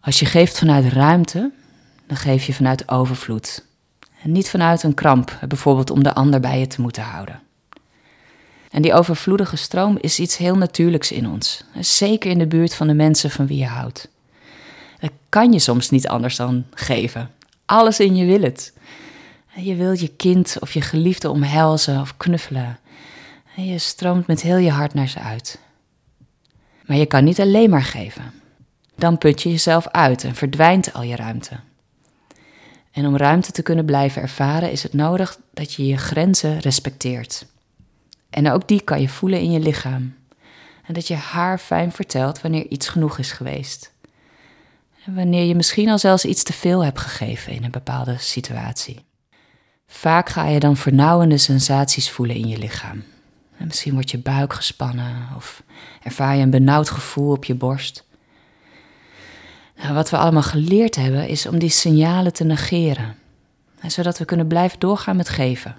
Als 0.00 0.18
je 0.18 0.26
geeft 0.26 0.58
vanuit 0.58 0.92
ruimte, 0.92 1.50
dan 2.06 2.16
geef 2.16 2.44
je 2.44 2.54
vanuit 2.54 2.88
overvloed. 2.88 3.64
En 4.22 4.32
niet 4.32 4.50
vanuit 4.50 4.82
een 4.82 4.94
kramp, 4.94 5.38
bijvoorbeeld 5.48 5.90
om 5.90 6.02
de 6.02 6.14
ander 6.14 6.40
bij 6.40 6.58
je 6.58 6.66
te 6.66 6.80
moeten 6.80 7.02
houden. 7.02 7.42
En 8.72 8.82
die 8.82 8.94
overvloedige 8.94 9.56
stroom 9.56 9.98
is 10.00 10.18
iets 10.18 10.36
heel 10.36 10.56
natuurlijks 10.56 11.12
in 11.12 11.28
ons. 11.28 11.64
Zeker 11.80 12.30
in 12.30 12.38
de 12.38 12.46
buurt 12.46 12.74
van 12.74 12.86
de 12.86 12.94
mensen 12.94 13.30
van 13.30 13.46
wie 13.46 13.58
je 13.58 13.66
houdt. 13.66 14.08
Dat 15.00 15.10
kan 15.28 15.52
je 15.52 15.58
soms 15.58 15.90
niet 15.90 16.08
anders 16.08 16.36
dan 16.36 16.64
geven. 16.74 17.30
Alles 17.66 18.00
in 18.00 18.16
je 18.16 18.24
wil 18.24 18.42
het. 18.42 18.72
Je 19.54 19.74
wilt 19.74 20.00
je 20.00 20.08
kind 20.08 20.56
of 20.60 20.74
je 20.74 20.80
geliefde 20.80 21.30
omhelzen 21.30 22.00
of 22.00 22.16
knuffelen. 22.16 22.78
En 23.56 23.64
je 23.64 23.78
stroomt 23.78 24.26
met 24.26 24.42
heel 24.42 24.56
je 24.56 24.70
hart 24.70 24.94
naar 24.94 25.08
ze 25.08 25.18
uit. 25.18 25.58
Maar 26.86 26.96
je 26.96 27.06
kan 27.06 27.24
niet 27.24 27.40
alleen 27.40 27.70
maar 27.70 27.84
geven. 27.84 28.32
Dan 28.96 29.18
put 29.18 29.42
je 29.42 29.50
jezelf 29.50 29.88
uit 29.88 30.24
en 30.24 30.34
verdwijnt 30.34 30.92
al 30.92 31.02
je 31.02 31.16
ruimte. 31.16 31.56
En 32.92 33.06
om 33.06 33.16
ruimte 33.16 33.52
te 33.52 33.62
kunnen 33.62 33.84
blijven 33.84 34.22
ervaren 34.22 34.70
is 34.70 34.82
het 34.82 34.92
nodig 34.92 35.38
dat 35.54 35.72
je 35.72 35.86
je 35.86 35.96
grenzen 35.96 36.58
respecteert. 36.58 37.46
En 38.32 38.50
ook 38.50 38.68
die 38.68 38.80
kan 38.80 39.00
je 39.00 39.08
voelen 39.08 39.40
in 39.40 39.50
je 39.50 39.60
lichaam. 39.60 40.14
En 40.86 40.94
dat 40.94 41.08
je 41.08 41.14
haar 41.14 41.58
fijn 41.58 41.92
vertelt 41.92 42.40
wanneer 42.40 42.66
iets 42.68 42.88
genoeg 42.88 43.18
is 43.18 43.32
geweest. 43.32 43.92
En 45.04 45.14
wanneer 45.14 45.44
je 45.44 45.54
misschien 45.54 45.88
al 45.88 45.98
zelfs 45.98 46.24
iets 46.24 46.42
te 46.42 46.52
veel 46.52 46.84
hebt 46.84 46.98
gegeven 46.98 47.52
in 47.52 47.64
een 47.64 47.70
bepaalde 47.70 48.16
situatie. 48.18 49.04
Vaak 49.86 50.28
ga 50.28 50.46
je 50.46 50.60
dan 50.60 50.76
vernauwende 50.76 51.38
sensaties 51.38 52.10
voelen 52.10 52.36
in 52.36 52.48
je 52.48 52.58
lichaam. 52.58 53.04
En 53.56 53.66
misschien 53.66 53.92
wordt 53.92 54.10
je 54.10 54.18
buik 54.18 54.52
gespannen 54.52 55.28
of 55.36 55.62
ervaar 56.02 56.36
je 56.36 56.42
een 56.42 56.50
benauwd 56.50 56.90
gevoel 56.90 57.32
op 57.32 57.44
je 57.44 57.54
borst. 57.54 58.04
Nou, 59.76 59.94
wat 59.94 60.10
we 60.10 60.16
allemaal 60.16 60.42
geleerd 60.42 60.96
hebben 60.96 61.28
is 61.28 61.46
om 61.46 61.58
die 61.58 61.70
signalen 61.70 62.32
te 62.32 62.44
negeren, 62.44 63.16
zodat 63.86 64.18
we 64.18 64.24
kunnen 64.24 64.46
blijven 64.46 64.78
doorgaan 64.78 65.16
met 65.16 65.28
geven. 65.28 65.76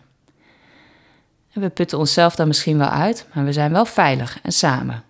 We 1.54 1.70
putten 1.70 1.98
onszelf 1.98 2.36
dan 2.36 2.48
misschien 2.48 2.78
wel 2.78 2.88
uit, 2.88 3.28
maar 3.34 3.46
we 3.46 3.54
zijn 3.54 3.72
wel 3.72 3.86
veilig 3.86 4.40
en 4.42 4.52
samen. 4.52 5.04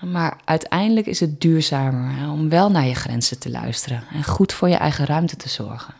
Maar 0.00 0.40
uiteindelijk 0.44 1.06
is 1.06 1.20
het 1.20 1.40
duurzamer 1.40 2.30
om 2.30 2.48
wel 2.48 2.70
naar 2.70 2.86
je 2.86 2.94
grenzen 2.94 3.38
te 3.38 3.50
luisteren 3.50 4.04
en 4.12 4.24
goed 4.24 4.52
voor 4.52 4.68
je 4.68 4.74
eigen 4.74 5.06
ruimte 5.06 5.36
te 5.36 5.48
zorgen. 5.48 5.94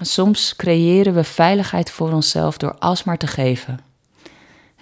Soms 0.00 0.56
creëren 0.56 1.14
we 1.14 1.24
veiligheid 1.24 1.90
voor 1.90 2.12
onszelf 2.12 2.56
door 2.56 2.78
alsmaar 2.78 3.18
te 3.18 3.26
geven. 3.26 3.80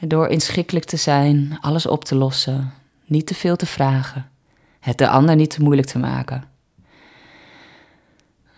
Door 0.00 0.28
inschikkelijk 0.28 0.84
te 0.84 0.96
zijn, 0.96 1.58
alles 1.60 1.86
op 1.86 2.04
te 2.04 2.14
lossen, 2.14 2.72
niet 3.04 3.26
te 3.26 3.34
veel 3.34 3.56
te 3.56 3.66
vragen, 3.66 4.30
het 4.80 4.98
de 4.98 5.08
ander 5.08 5.36
niet 5.36 5.50
te 5.50 5.62
moeilijk 5.62 5.88
te 5.88 5.98
maken. 5.98 6.44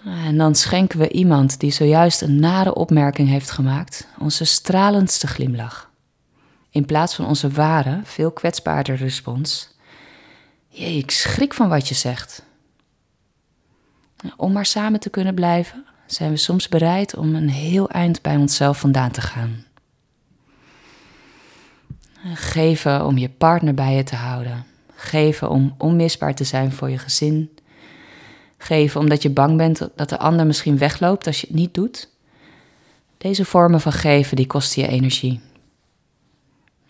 En 0.05 0.37
dan 0.37 0.55
schenken 0.55 0.99
we 0.99 1.09
iemand 1.09 1.61
die 1.61 1.71
zojuist 1.71 2.23
een 2.23 2.41
nare 2.41 2.75
opmerking 2.75 3.29
heeft 3.29 3.51
gemaakt 3.51 4.07
onze 4.19 4.45
stralendste 4.45 5.27
glimlach. 5.27 5.91
In 6.71 6.85
plaats 6.85 7.15
van 7.15 7.27
onze 7.27 7.51
ware, 7.51 8.01
veel 8.05 8.31
kwetsbaarder 8.31 8.97
respons. 8.97 9.69
Jee, 10.69 10.99
ik 10.99 11.11
schrik 11.11 11.55
van 11.55 11.69
wat 11.69 11.88
je 11.88 11.95
zegt. 11.95 12.45
Om 14.37 14.53
maar 14.53 14.67
samen 14.67 15.01
te 15.01 15.11
kunnen 15.11 15.35
blijven, 15.35 15.85
zijn 16.07 16.31
we 16.31 16.37
soms 16.37 16.69
bereid 16.69 17.17
om 17.17 17.35
een 17.35 17.49
heel 17.49 17.91
eind 17.91 18.23
bij 18.23 18.37
onszelf 18.37 18.79
vandaan 18.79 19.11
te 19.11 19.21
gaan. 19.21 19.65
Geven 22.35 23.07
om 23.07 23.19
je 23.19 23.29
partner 23.29 23.75
bij 23.75 23.95
je 23.95 24.03
te 24.03 24.17
houden. 24.17 24.67
Geven 24.95 25.51
om 25.51 25.75
onmisbaar 25.79 26.35
te 26.35 26.45
zijn 26.45 26.73
voor 26.73 26.91
je 26.91 26.99
gezin. 26.99 27.51
Geven 28.62 29.01
omdat 29.01 29.22
je 29.22 29.31
bang 29.31 29.57
bent 29.57 29.88
dat 29.96 30.09
de 30.09 30.18
ander 30.18 30.46
misschien 30.46 30.79
wegloopt 30.79 31.27
als 31.27 31.40
je 31.40 31.46
het 31.46 31.57
niet 31.57 31.75
doet. 31.75 32.09
Deze 33.18 33.44
vormen 33.44 33.81
van 33.81 33.92
geven 33.92 34.37
die 34.37 34.46
kosten 34.46 34.83
je 34.83 34.88
energie. 34.88 35.40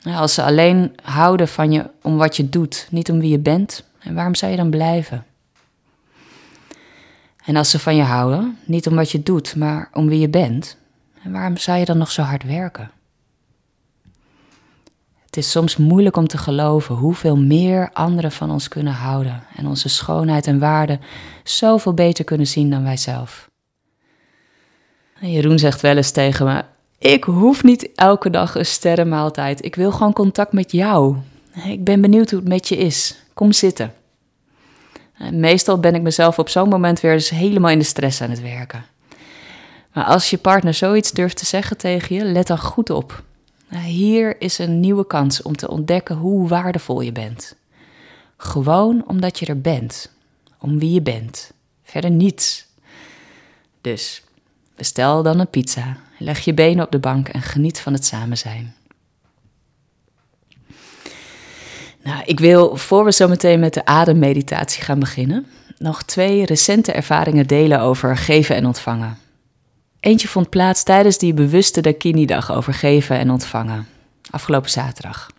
Als 0.02 0.34
ze 0.34 0.42
alleen 0.42 0.92
houden 1.02 1.48
van 1.48 1.72
je 1.72 1.90
om 2.02 2.16
wat 2.16 2.36
je 2.36 2.48
doet, 2.48 2.86
niet 2.90 3.10
om 3.10 3.20
wie 3.20 3.30
je 3.30 3.38
bent, 3.38 3.84
en 3.98 4.14
waarom 4.14 4.34
zou 4.34 4.50
je 4.50 4.56
dan 4.56 4.70
blijven? 4.70 5.26
En 7.44 7.56
als 7.56 7.70
ze 7.70 7.78
van 7.78 7.96
je 7.96 8.02
houden, 8.02 8.58
niet 8.64 8.86
om 8.86 8.94
wat 8.94 9.10
je 9.10 9.22
doet, 9.22 9.56
maar 9.56 9.88
om 9.92 10.08
wie 10.08 10.20
je 10.20 10.28
bent, 10.28 10.76
en 11.22 11.32
waarom 11.32 11.56
zou 11.56 11.78
je 11.78 11.84
dan 11.84 11.98
nog 11.98 12.10
zo 12.10 12.22
hard 12.22 12.42
werken? 12.42 12.90
Het 15.32 15.44
is 15.44 15.50
soms 15.50 15.76
moeilijk 15.76 16.16
om 16.16 16.26
te 16.26 16.38
geloven 16.38 16.94
hoeveel 16.94 17.36
meer 17.36 17.90
anderen 17.92 18.32
van 18.32 18.50
ons 18.50 18.68
kunnen 18.68 18.92
houden 18.92 19.42
en 19.56 19.66
onze 19.66 19.88
schoonheid 19.88 20.46
en 20.46 20.58
waarde 20.58 20.98
zoveel 21.44 21.94
beter 21.94 22.24
kunnen 22.24 22.46
zien 22.46 22.70
dan 22.70 22.82
wij 22.82 22.96
zelf. 22.96 23.50
Jeroen 25.20 25.58
zegt 25.58 25.80
wel 25.80 25.96
eens 25.96 26.10
tegen 26.10 26.46
me: 26.46 26.64
Ik 26.98 27.24
hoef 27.24 27.62
niet 27.62 27.92
elke 27.94 28.30
dag 28.30 28.54
een 28.54 28.66
sterrenmaaltijd. 28.66 29.64
Ik 29.64 29.74
wil 29.74 29.92
gewoon 29.92 30.12
contact 30.12 30.52
met 30.52 30.72
jou. 30.72 31.16
Ik 31.64 31.84
ben 31.84 32.00
benieuwd 32.00 32.30
hoe 32.30 32.38
het 32.38 32.48
met 32.48 32.68
je 32.68 32.76
is. 32.76 33.16
Kom 33.34 33.52
zitten. 33.52 33.94
Meestal 35.30 35.78
ben 35.78 35.94
ik 35.94 36.02
mezelf 36.02 36.38
op 36.38 36.48
zo'n 36.48 36.68
moment 36.68 37.00
weer 37.00 37.12
dus 37.12 37.30
helemaal 37.30 37.70
in 37.70 37.78
de 37.78 37.84
stress 37.84 38.20
aan 38.20 38.30
het 38.30 38.42
werken. 38.42 38.84
Maar 39.92 40.04
als 40.04 40.30
je 40.30 40.38
partner 40.38 40.74
zoiets 40.74 41.12
durft 41.12 41.36
te 41.36 41.46
zeggen 41.46 41.76
tegen 41.76 42.16
je, 42.16 42.24
let 42.24 42.46
dan 42.46 42.58
goed 42.58 42.90
op. 42.90 43.22
Hier 43.80 44.40
is 44.40 44.58
een 44.58 44.80
nieuwe 44.80 45.06
kans 45.06 45.42
om 45.42 45.56
te 45.56 45.70
ontdekken 45.70 46.16
hoe 46.16 46.48
waardevol 46.48 47.00
je 47.00 47.12
bent. 47.12 47.56
Gewoon 48.36 49.04
omdat 49.06 49.38
je 49.38 49.46
er 49.46 49.60
bent, 49.60 50.10
om 50.58 50.78
wie 50.78 50.92
je 50.92 51.02
bent. 51.02 51.52
Verder 51.82 52.10
niets. 52.10 52.66
Dus 53.80 54.22
bestel 54.76 55.22
dan 55.22 55.38
een 55.38 55.50
pizza, 55.50 55.96
leg 56.18 56.40
je 56.40 56.54
benen 56.54 56.84
op 56.84 56.92
de 56.92 56.98
bank 56.98 57.28
en 57.28 57.42
geniet 57.42 57.80
van 57.80 57.92
het 57.92 58.04
samen 58.04 58.38
zijn. 58.38 58.74
Nou, 62.02 62.22
ik 62.24 62.40
wil, 62.40 62.76
voor 62.76 63.04
we 63.04 63.12
zo 63.12 63.28
meteen 63.28 63.60
met 63.60 63.74
de 63.74 63.84
ademmeditatie 63.84 64.82
gaan 64.82 64.98
beginnen, 64.98 65.46
nog 65.78 66.02
twee 66.02 66.44
recente 66.44 66.92
ervaringen 66.92 67.46
delen 67.46 67.80
over 67.80 68.16
geven 68.16 68.56
en 68.56 68.66
ontvangen. 68.66 69.18
Eentje 70.02 70.28
vond 70.28 70.48
plaats 70.48 70.82
tijdens 70.82 71.18
die 71.18 71.34
bewuste 71.34 71.80
Dakini-dag 71.80 72.52
over 72.52 72.74
geven 72.74 73.18
en 73.18 73.30
ontvangen, 73.30 73.86
afgelopen 74.30 74.70
zaterdag. 74.70 75.30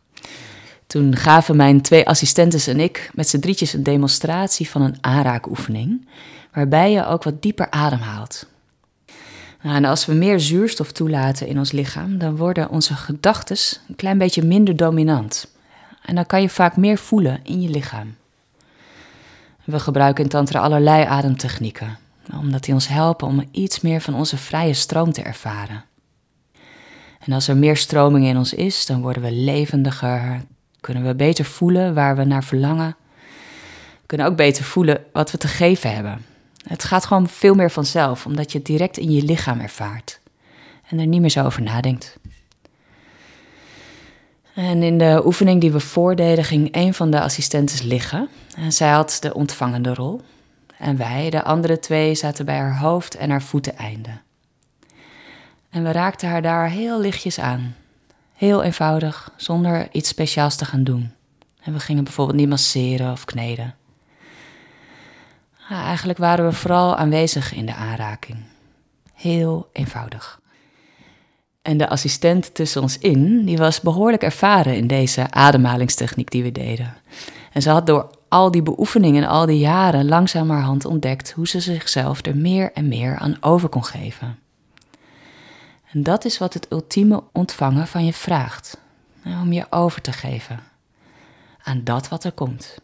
Toen 0.88 1.15
gaven 1.15 1.56
mijn 1.56 1.82
twee 1.82 2.08
assistentes 2.08 2.67
en 2.67 2.80
ik 2.80 3.10
met 3.13 3.30
z'n 3.30 3.39
drietjes 3.39 3.73
een 3.73 3.84
demonstratie 3.84 4.69
van 4.69 4.82
een 4.82 4.97
aanraakoefening, 5.02 6.08
waarbij 6.54 6.91
je 6.91 7.06
ook 7.06 7.23
wat 7.23 7.41
dieper 7.41 7.69
ademhaalt. 7.71 8.47
Nou, 9.62 9.76
en 9.76 9.86
als 9.86 10.06
we 10.06 10.13
meer 10.13 10.39
zuurstof 10.39 10.91
toelaten 10.91 11.47
in 11.47 11.58
ons 11.58 11.71
lichaam, 11.71 12.17
dan 12.17 12.36
worden 12.36 12.69
onze 12.69 12.93
gedachten 12.93 13.58
een 13.88 13.95
klein 13.95 14.17
beetje 14.17 14.43
minder 14.43 14.76
dominant. 14.76 15.47
En 16.06 16.15
dan 16.15 16.26
kan 16.26 16.41
je 16.41 16.49
vaak 16.49 16.78
meer 16.78 16.97
voelen 16.97 17.39
in 17.43 17.62
je 17.62 17.69
lichaam. 17.69 18.15
We 19.63 19.80
gebruiken 19.80 20.23
in 20.23 20.30
Tantra 20.30 20.60
allerlei 20.60 21.06
ademtechnieken, 21.06 21.97
omdat 22.39 22.63
die 22.63 22.73
ons 22.73 22.88
helpen 22.88 23.27
om 23.27 23.47
iets 23.51 23.81
meer 23.81 24.01
van 24.01 24.15
onze 24.15 24.38
vrije 24.38 24.73
stroom 24.73 25.12
te 25.12 25.21
ervaren. 25.21 25.83
En 27.19 27.33
als 27.33 27.47
er 27.47 27.57
meer 27.57 27.77
stroming 27.77 28.25
in 28.25 28.38
ons 28.38 28.53
is, 28.53 28.86
dan 28.86 29.01
worden 29.01 29.23
we 29.23 29.31
levendiger, 29.31 30.41
kunnen 30.79 31.03
we 31.03 31.15
beter 31.15 31.45
voelen 31.45 31.93
waar 31.93 32.15
we 32.15 32.23
naar 32.23 32.43
verlangen. 32.43 32.95
We 34.01 34.05
kunnen 34.05 34.27
ook 34.27 34.36
beter 34.36 34.63
voelen 34.63 35.03
wat 35.12 35.31
we 35.31 35.38
te 35.38 35.47
geven 35.47 35.93
hebben. 35.93 36.25
Het 36.67 36.83
gaat 36.83 37.05
gewoon 37.05 37.27
veel 37.27 37.55
meer 37.55 37.71
vanzelf, 37.71 38.25
omdat 38.25 38.51
je 38.51 38.57
het 38.57 38.67
direct 38.67 38.97
in 38.97 39.12
je 39.12 39.23
lichaam 39.23 39.59
ervaart 39.59 40.21
en 40.89 40.99
er 40.99 41.07
niet 41.07 41.21
meer 41.21 41.29
zo 41.29 41.45
over 41.45 41.62
nadenkt. 41.62 42.17
En 44.53 44.83
in 44.83 44.97
de 44.97 45.21
oefening 45.25 45.62
die 45.62 45.71
we 45.71 45.79
voordeden 45.79 46.43
ging 46.43 46.67
een 46.71 46.93
van 46.93 47.12
de 47.12 47.21
assistentes 47.21 47.81
liggen. 47.81 48.29
En 48.55 48.71
zij 48.71 48.89
had 48.89 49.17
de 49.19 49.33
ontvangende 49.33 49.93
rol. 49.93 50.21
En 50.83 50.97
wij, 50.97 51.29
de 51.29 51.43
andere 51.43 51.79
twee, 51.79 52.15
zaten 52.15 52.45
bij 52.45 52.57
haar 52.57 52.77
hoofd 52.77 53.15
en 53.15 53.29
haar 53.29 53.41
voeteneinden. 53.41 54.21
En 55.69 55.83
we 55.83 55.91
raakten 55.91 56.29
haar 56.29 56.41
daar 56.41 56.69
heel 56.69 56.99
lichtjes 56.99 57.39
aan. 57.39 57.75
Heel 58.33 58.63
eenvoudig, 58.63 59.31
zonder 59.35 59.87
iets 59.91 60.09
speciaals 60.09 60.55
te 60.55 60.65
gaan 60.65 60.83
doen. 60.83 61.11
En 61.61 61.73
we 61.73 61.79
gingen 61.79 62.03
bijvoorbeeld 62.03 62.37
niet 62.37 62.49
masseren 62.49 63.11
of 63.11 63.25
kneden. 63.25 63.75
eigenlijk 65.69 66.19
waren 66.19 66.45
we 66.45 66.51
vooral 66.51 66.95
aanwezig 66.95 67.53
in 67.53 67.65
de 67.65 67.75
aanraking. 67.75 68.37
Heel 69.13 69.69
eenvoudig. 69.73 70.41
En 71.61 71.77
de 71.77 71.89
assistent 71.89 72.55
tussen 72.55 72.81
ons 72.81 72.97
in, 72.97 73.45
die 73.45 73.57
was 73.57 73.81
behoorlijk 73.81 74.23
ervaren 74.23 74.75
in 74.75 74.87
deze 74.87 75.31
ademhalingstechniek 75.31 76.31
die 76.31 76.43
we 76.43 76.51
deden. 76.51 76.95
En 77.51 77.61
ze 77.61 77.69
had 77.69 77.87
door 77.87 78.09
al 78.33 78.51
die 78.51 78.63
beoefeningen 78.63 79.23
en 79.23 79.29
al 79.29 79.45
die 79.45 79.59
jaren 79.59 80.07
langzamerhand 80.07 80.85
ontdekt 80.85 81.31
hoe 81.31 81.47
ze 81.47 81.59
zichzelf 81.59 82.25
er 82.25 82.37
meer 82.37 82.71
en 82.73 82.87
meer 82.87 83.17
aan 83.17 83.37
over 83.41 83.69
kon 83.69 83.85
geven. 83.85 84.39
En 85.91 86.03
dat 86.03 86.25
is 86.25 86.37
wat 86.37 86.53
het 86.53 86.71
ultieme 86.71 87.23
ontvangen 87.31 87.87
van 87.87 88.05
je 88.05 88.13
vraagt. 88.13 88.77
Om 89.25 89.53
je 89.53 89.65
over 89.69 90.01
te 90.01 90.11
geven 90.11 90.59
aan 91.63 91.83
dat 91.83 92.07
wat 92.07 92.23
er 92.23 92.31
komt. 92.31 92.77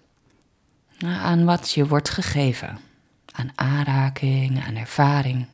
Aan 1.00 1.46
wat 1.46 1.72
je 1.72 1.88
wordt 1.88 2.10
gegeven. 2.10 2.80
Aan 3.32 3.52
aanraking, 3.56 4.64
aan 4.64 4.76
ervaring. 4.76 5.48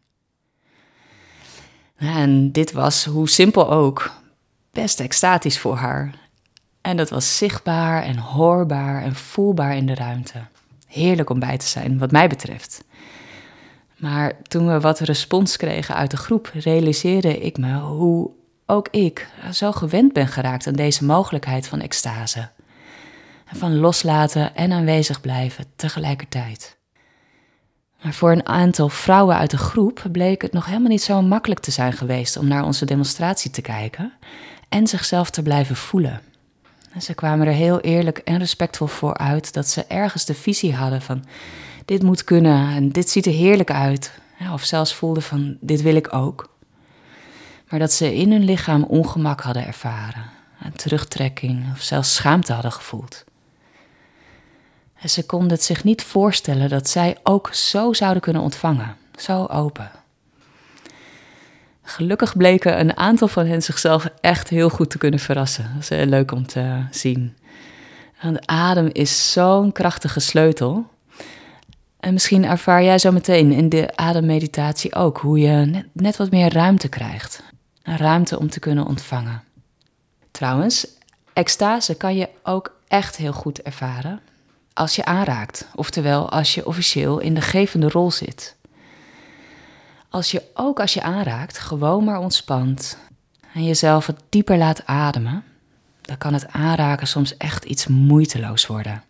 En 1.96 2.52
dit 2.52 2.72
was, 2.72 3.06
hoe 3.06 3.30
simpel 3.30 3.72
ook, 3.72 4.12
best 4.72 5.00
extatisch 5.00 5.60
voor 5.60 5.76
haar. 5.76 6.25
En 6.86 6.98
dat 6.98 7.10
was 7.10 7.38
zichtbaar 7.38 8.04
en 8.04 8.18
hoorbaar 8.18 9.04
en 9.04 9.16
voelbaar 9.16 9.76
in 9.76 9.86
de 9.86 9.96
ruimte. 9.96 10.40
Heerlijk 10.88 11.30
om 11.30 11.40
bij 11.40 11.58
te 11.58 11.66
zijn, 11.66 11.98
wat 11.98 12.12
mij 12.12 12.28
betreft. 12.28 12.84
Maar 13.98 14.34
toen 14.42 14.68
we 14.68 14.80
wat 14.80 15.00
respons 15.00 15.58
kregen 15.58 15.96
uit 15.96 16.12
de 16.12 16.18
groep, 16.18 16.52
realiseerde 16.54 17.40
ik 17.40 17.58
me 17.58 17.80
hoe 17.80 18.30
ook 18.66 18.88
ik 18.92 19.28
zo 19.52 19.72
gewend 19.72 20.14
ben 20.14 20.28
geraakt 20.28 20.68
aan 20.68 20.74
deze 20.74 21.06
mogelijkheid 21.06 21.68
van 21.68 21.82
extase. 21.82 22.50
Van 23.46 23.78
loslaten 23.78 24.56
en 24.56 24.72
aanwezig 24.72 25.22
blijven 25.22 25.66
tegelijkertijd. 25.76 26.78
Maar 28.04 28.14
voor 28.14 28.32
een 28.32 28.48
aantal 28.48 28.90
vrouwen 28.90 29.38
uit 29.38 29.52
de 29.52 29.58
groep 29.58 30.04
bleek 30.12 30.42
het 30.42 30.54
nog 30.54 30.66
helemaal 30.66 30.90
niet 30.90 31.04
zo 31.04 31.22
makkelijk 31.22 31.60
te 31.60 31.72
zijn 31.72 31.94
geweest 31.94 32.38
om 32.38 32.48
naar 32.48 32.64
onze 32.64 32.86
demonstratie 32.86 33.52
te 33.52 33.62
kijken 33.62 34.14
en 34.70 34.88
zichzelf 34.88 35.30
te 35.30 35.42
blijven 35.42 35.76
voelen. 35.76 36.22
En 36.96 37.02
ze 37.02 37.14
kwamen 37.14 37.48
er 37.48 37.54
heel 37.54 37.80
eerlijk 37.80 38.18
en 38.18 38.38
respectvol 38.38 38.88
voor 38.88 39.18
uit 39.18 39.54
dat 39.54 39.68
ze 39.68 39.86
ergens 39.86 40.26
de 40.26 40.34
visie 40.34 40.76
hadden 40.76 41.02
van 41.02 41.26
dit 41.86 42.04
moet 42.04 42.24
kunnen 42.24 42.76
en 42.76 42.90
dit 42.90 43.10
ziet 43.10 43.26
er 43.26 43.32
heerlijk 43.32 43.72
uit. 43.72 44.20
of 44.54 44.64
zelfs 44.64 44.94
voelden 44.94 45.24
van 45.24 45.58
dit 45.62 45.82
wil 45.82 45.96
ik 45.96 46.14
ook. 46.14 46.50
Maar 47.70 47.80
dat 47.80 47.94
ze 47.94 48.16
in 48.16 48.32
hun 48.32 48.44
lichaam 48.44 48.84
ongemak 48.84 49.42
hadden 49.42 49.66
ervaren, 49.66 50.30
een 50.62 50.74
terugtrekking 50.74 51.66
of 51.74 51.82
zelfs 51.82 52.16
schaamte 52.16 52.54
hadden 52.54 52.72
gevoeld. 52.72 53.24
En 55.00 55.10
ze 55.10 55.26
konden 55.26 55.50
het 55.50 55.64
zich 55.64 55.84
niet 55.84 56.04
voorstellen 56.04 56.70
dat 56.70 56.90
zij 56.90 57.18
ook 57.24 57.54
zo 57.54 57.94
zouden 57.94 58.22
kunnen 58.22 58.42
ontvangen, 58.42 58.96
zo 59.16 59.46
open. 59.46 59.92
Gelukkig 61.88 62.38
bleken 62.38 62.80
een 62.80 62.98
aantal 62.98 63.28
van 63.28 63.46
hen 63.46 63.64
zichzelf 63.64 64.08
echt 64.22 64.50
heel 64.50 64.70
goed 64.70 64.90
te 64.90 64.98
kunnen 64.98 65.20
verrassen. 65.20 65.70
Dat 65.74 65.82
is 65.82 65.90
heel 65.90 66.06
leuk 66.06 66.32
om 66.32 66.48
te 66.48 66.86
zien. 66.92 67.38
Want 68.22 68.48
adem 68.48 68.90
is 68.92 69.32
zo'n 69.32 69.72
krachtige 69.72 70.20
sleutel. 70.20 70.86
En 72.00 72.14
misschien 72.14 72.46
ervaar 72.46 72.84
jij 72.84 73.00
zo 73.00 73.12
meteen 73.12 73.52
in 73.52 73.70
de 73.70 73.96
ademmeditatie 73.96 74.96
ook 74.96 75.18
hoe 75.18 75.40
je 75.40 75.66
net, 75.66 75.86
net 75.94 76.18
wat 76.18 76.32
meer 76.32 76.54
ruimte 76.54 76.88
krijgt. 76.88 77.44
Ruimte 77.84 78.40
om 78.40 78.50
te 78.50 78.60
kunnen 78.60 78.86
ontvangen. 78.86 79.44
Trouwens, 80.32 80.88
extase 81.34 81.96
kan 81.96 82.16
je 82.16 82.30
ook 82.44 82.76
echt 82.88 83.16
heel 83.16 83.34
goed 83.34 83.62
ervaren 83.62 84.20
als 84.74 84.96
je 84.96 85.06
aanraakt, 85.06 85.68
oftewel 85.76 86.30
als 86.30 86.54
je 86.54 86.66
officieel 86.66 87.20
in 87.20 87.34
de 87.34 87.42
gevende 87.42 87.90
rol 87.90 88.12
zit. 88.12 88.56
Als 90.16 90.32
je 90.32 90.44
ook 90.54 90.80
als 90.80 90.94
je 90.94 91.02
aanraakt 91.02 91.58
gewoon 91.58 92.04
maar 92.04 92.20
ontspant 92.20 92.98
en 93.54 93.64
jezelf 93.64 94.06
wat 94.06 94.24
dieper 94.30 94.58
laat 94.58 94.86
ademen, 94.86 95.44
dan 96.02 96.18
kan 96.18 96.34
het 96.34 96.48
aanraken 96.48 97.08
soms 97.08 97.38
echt 97.38 97.66
iets 97.66 97.88
moeiteloos 97.88 98.68
worden. 98.68 99.04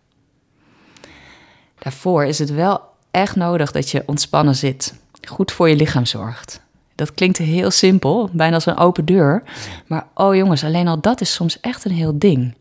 Daarvoor 1.78 2.24
is 2.24 2.38
het 2.38 2.50
wel 2.50 2.80
echt 3.10 3.36
nodig 3.36 3.72
dat 3.72 3.90
je 3.90 4.02
ontspannen 4.06 4.54
zit, 4.54 4.94
goed 5.28 5.52
voor 5.52 5.68
je 5.68 5.76
lichaam 5.76 6.06
zorgt. 6.06 6.60
Dat 6.94 7.14
klinkt 7.14 7.38
heel 7.38 7.70
simpel, 7.70 8.30
bijna 8.32 8.54
als 8.54 8.66
een 8.66 8.76
open 8.76 9.04
deur. 9.04 9.42
Maar 9.86 10.06
oh 10.14 10.34
jongens, 10.34 10.64
alleen 10.64 10.88
al 10.88 11.00
dat 11.00 11.20
is 11.20 11.32
soms 11.32 11.60
echt 11.60 11.84
een 11.84 11.92
heel 11.92 12.18
ding. 12.18 12.54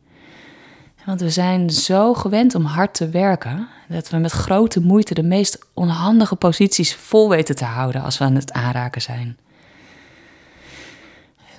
Want 1.05 1.21
we 1.21 1.29
zijn 1.29 1.69
zo 1.69 2.13
gewend 2.13 2.55
om 2.55 2.65
hard 2.65 2.93
te 2.93 3.09
werken 3.09 3.67
dat 3.87 4.09
we 4.09 4.17
met 4.17 4.31
grote 4.31 4.81
moeite 4.81 5.13
de 5.13 5.23
meest 5.23 5.59
onhandige 5.73 6.35
posities 6.35 6.95
vol 6.95 7.29
weten 7.29 7.55
te 7.55 7.65
houden 7.65 8.01
als 8.01 8.17
we 8.17 8.23
aan 8.23 8.35
het 8.35 8.51
aanraken 8.51 9.01
zijn. 9.01 9.37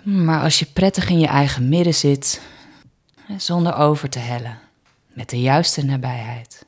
Maar 0.02 0.42
als 0.42 0.58
je 0.58 0.66
prettig 0.66 1.08
in 1.08 1.18
je 1.18 1.26
eigen 1.26 1.68
midden 1.68 1.94
zit, 1.94 2.40
zonder 3.36 3.74
over 3.74 4.08
te 4.08 4.18
hellen, 4.18 4.58
met 5.12 5.30
de 5.30 5.40
juiste 5.40 5.84
nabijheid. 5.84 6.66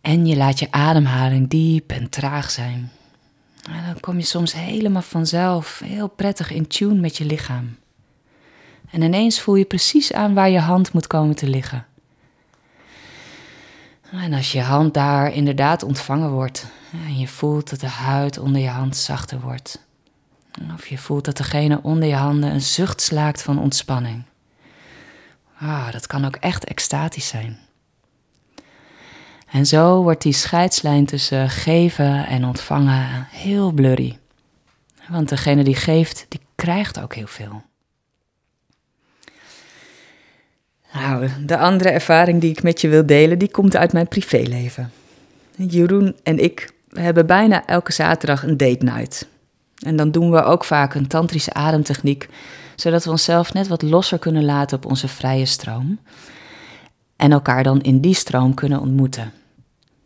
En 0.00 0.26
je 0.26 0.36
laat 0.36 0.58
je 0.58 0.70
ademhaling 0.70 1.48
diep 1.48 1.90
en 1.90 2.08
traag 2.10 2.50
zijn. 2.50 2.90
Dan 3.62 4.00
kom 4.00 4.16
je 4.16 4.24
soms 4.24 4.52
helemaal 4.52 5.02
vanzelf 5.02 5.80
heel 5.84 6.08
prettig 6.08 6.50
in 6.50 6.66
tune 6.66 7.00
met 7.00 7.16
je 7.16 7.24
lichaam. 7.24 7.76
En 8.90 9.02
ineens 9.02 9.40
voel 9.40 9.54
je 9.54 9.64
precies 9.64 10.12
aan 10.12 10.34
waar 10.34 10.50
je 10.50 10.58
hand 10.58 10.92
moet 10.92 11.06
komen 11.06 11.36
te 11.36 11.48
liggen. 11.48 11.86
En 14.12 14.32
als 14.32 14.52
je 14.52 14.60
hand 14.60 14.94
daar 14.94 15.32
inderdaad 15.32 15.82
ontvangen 15.82 16.30
wordt 16.30 16.66
en 16.92 17.18
je 17.18 17.28
voelt 17.28 17.70
dat 17.70 17.80
de 17.80 17.86
huid 17.86 18.38
onder 18.38 18.60
je 18.60 18.68
hand 18.68 18.96
zachter 18.96 19.40
wordt, 19.40 19.86
of 20.74 20.86
je 20.86 20.98
voelt 20.98 21.24
dat 21.24 21.36
degene 21.36 21.82
onder 21.82 22.08
je 22.08 22.14
handen 22.14 22.50
een 22.50 22.60
zucht 22.60 23.00
slaakt 23.00 23.42
van 23.42 23.58
ontspanning. 23.58 24.22
Ah, 25.58 25.92
dat 25.92 26.06
kan 26.06 26.24
ook 26.24 26.36
echt 26.36 26.64
extatisch 26.64 27.28
zijn. 27.28 27.58
En 29.50 29.66
zo 29.66 30.02
wordt 30.02 30.22
die 30.22 30.32
scheidslijn 30.32 31.06
tussen 31.06 31.50
geven 31.50 32.26
en 32.26 32.44
ontvangen 32.44 33.26
heel 33.30 33.72
blurry. 33.72 34.18
Want 35.08 35.28
degene 35.28 35.64
die 35.64 35.74
geeft, 35.74 36.26
die 36.28 36.40
krijgt 36.54 37.00
ook 37.00 37.14
heel 37.14 37.26
veel. 37.26 37.62
Nou, 40.92 41.28
de 41.46 41.58
andere 41.58 41.90
ervaring 41.90 42.40
die 42.40 42.50
ik 42.50 42.62
met 42.62 42.80
je 42.80 42.88
wil 42.88 43.06
delen, 43.06 43.38
die 43.38 43.50
komt 43.50 43.76
uit 43.76 43.92
mijn 43.92 44.08
privéleven. 44.08 44.92
Jeroen 45.56 46.16
en 46.22 46.38
ik 46.38 46.72
hebben 46.92 47.26
bijna 47.26 47.66
elke 47.66 47.92
zaterdag 47.92 48.42
een 48.42 48.56
date 48.56 48.84
night. 48.84 49.28
En 49.78 49.96
dan 49.96 50.10
doen 50.10 50.30
we 50.30 50.42
ook 50.42 50.64
vaak 50.64 50.94
een 50.94 51.06
tantrische 51.06 51.52
ademtechniek, 51.52 52.28
zodat 52.76 53.04
we 53.04 53.10
onszelf 53.10 53.52
net 53.52 53.68
wat 53.68 53.82
losser 53.82 54.18
kunnen 54.18 54.44
laten 54.44 54.76
op 54.76 54.86
onze 54.86 55.08
vrije 55.08 55.46
stroom. 55.46 55.98
En 57.16 57.32
elkaar 57.32 57.62
dan 57.62 57.80
in 57.80 58.00
die 58.00 58.14
stroom 58.14 58.54
kunnen 58.54 58.80
ontmoeten. 58.80 59.32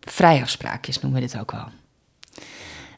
Vrijafspraakjes 0.00 1.00
noemen 1.00 1.20
we 1.20 1.26
dit 1.26 1.40
ook 1.40 1.52
wel. 1.52 1.68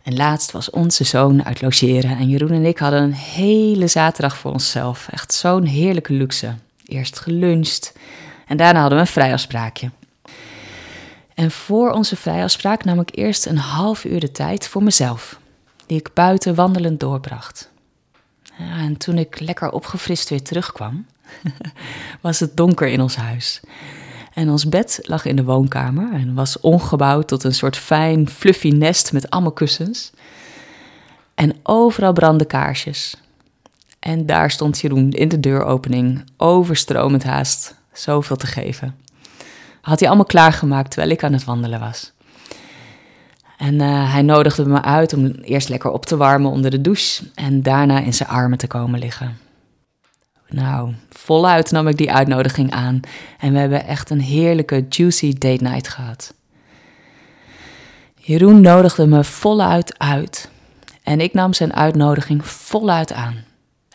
En 0.03 0.17
laatst 0.17 0.51
was 0.51 0.71
onze 0.71 1.05
zoon 1.05 1.45
uit 1.45 1.63
logeren 1.63 2.17
en 2.17 2.29
Jeroen 2.29 2.51
en 2.51 2.65
ik 2.65 2.79
hadden 2.79 3.03
een 3.03 3.15
hele 3.15 3.87
zaterdag 3.87 4.37
voor 4.37 4.53
onszelf. 4.53 5.09
Echt 5.11 5.35
zo'n 5.35 5.65
heerlijke 5.65 6.13
luxe. 6.13 6.55
Eerst 6.87 7.19
geluncht 7.19 7.93
en 8.47 8.57
daarna 8.57 8.81
hadden 8.81 8.99
we 8.99 9.05
een 9.05 9.11
vrijafspraakje. 9.11 9.91
En 11.35 11.51
voor 11.51 11.91
onze 11.91 12.17
vrijafspraak 12.17 12.85
nam 12.85 13.01
ik 13.01 13.17
eerst 13.17 13.47
een 13.47 13.59
half 13.59 14.05
uur 14.05 14.21
de 14.21 14.31
tijd 14.31 14.69
voor 14.69 14.83
mezelf, 14.83 15.41
die 15.87 15.99
ik 15.99 16.11
buiten 16.15 16.55
wandelend 16.55 17.01
doorbracht. 17.01 17.71
En 18.59 18.97
toen 18.97 19.19
ik 19.19 19.41
lekker 19.41 19.71
opgefrist 19.71 20.29
weer 20.29 20.43
terugkwam, 20.43 21.07
was 22.21 22.41
het 22.41 22.57
donker 22.57 22.89
in 22.89 23.01
ons 23.01 23.17
huis. 23.17 23.61
En 24.35 24.51
ons 24.51 24.69
bed 24.69 24.99
lag 25.03 25.25
in 25.25 25.37
de 25.37 25.45
woonkamer 25.45 26.13
en 26.13 26.35
was 26.35 26.61
omgebouwd 26.61 27.29
tot 27.29 27.45
een 27.45 27.55
soort 27.55 27.77
fijn, 27.77 28.29
fluffy 28.29 28.69
nest 28.69 29.13
met 29.13 29.31
allemaal 29.31 29.53
kussens. 29.53 30.11
En 31.35 31.57
overal 31.63 32.13
brandden 32.13 32.47
kaarsjes. 32.47 33.17
En 34.07 34.27
daar 34.27 34.51
stond 34.51 34.81
Jeroen 34.81 35.11
in 35.11 35.29
de 35.29 35.41
deuropening, 35.41 36.25
overstromend 36.37 37.25
haast, 37.25 37.75
zoveel 37.93 38.37
te 38.37 38.47
geven. 38.47 38.95
Had 39.81 39.99
hij 39.99 40.09
allemaal 40.09 40.27
klaargemaakt 40.27 40.91
terwijl 40.91 41.13
ik 41.13 41.25
aan 41.25 41.33
het 41.33 41.45
wandelen 41.45 41.81
was. 41.81 42.13
En 43.57 43.75
uh, 43.75 44.13
hij 44.13 44.23
nodigde 44.23 44.67
me 44.67 44.83
uit 44.83 45.13
om 45.13 45.27
eerst 45.27 45.69
lekker 45.69 45.91
op 45.91 46.07
te 46.07 46.17
warmen 46.17 46.51
onder 46.51 46.71
de 46.71 46.81
douche 46.81 47.25
en 47.35 47.63
daarna 47.63 48.01
in 48.01 48.15
zijn 48.15 48.29
armen 48.29 48.59
te 48.59 48.67
komen 48.67 48.99
liggen. 48.99 49.39
Nou, 50.49 50.95
voluit 51.11 51.71
nam 51.71 51.89
ik 51.89 51.97
die 51.97 52.13
uitnodiging 52.13 52.73
aan 52.73 53.01
en 53.39 53.53
we 53.53 53.59
hebben 53.59 53.87
echt 53.87 54.11
een 54.11 54.21
heerlijke, 54.21 54.87
juicy 54.89 55.33
date 55.39 55.63
night 55.63 55.89
gehad. 55.89 56.35
Jeroen 58.17 58.61
nodigde 58.61 59.07
me 59.07 59.25
voluit 59.25 59.99
uit 59.99 60.51
en 61.03 61.21
ik 61.21 61.33
nam 61.35 61.53
zijn 61.53 61.75
uitnodiging 61.75 62.47
voluit 62.47 63.13
aan. 63.13 63.46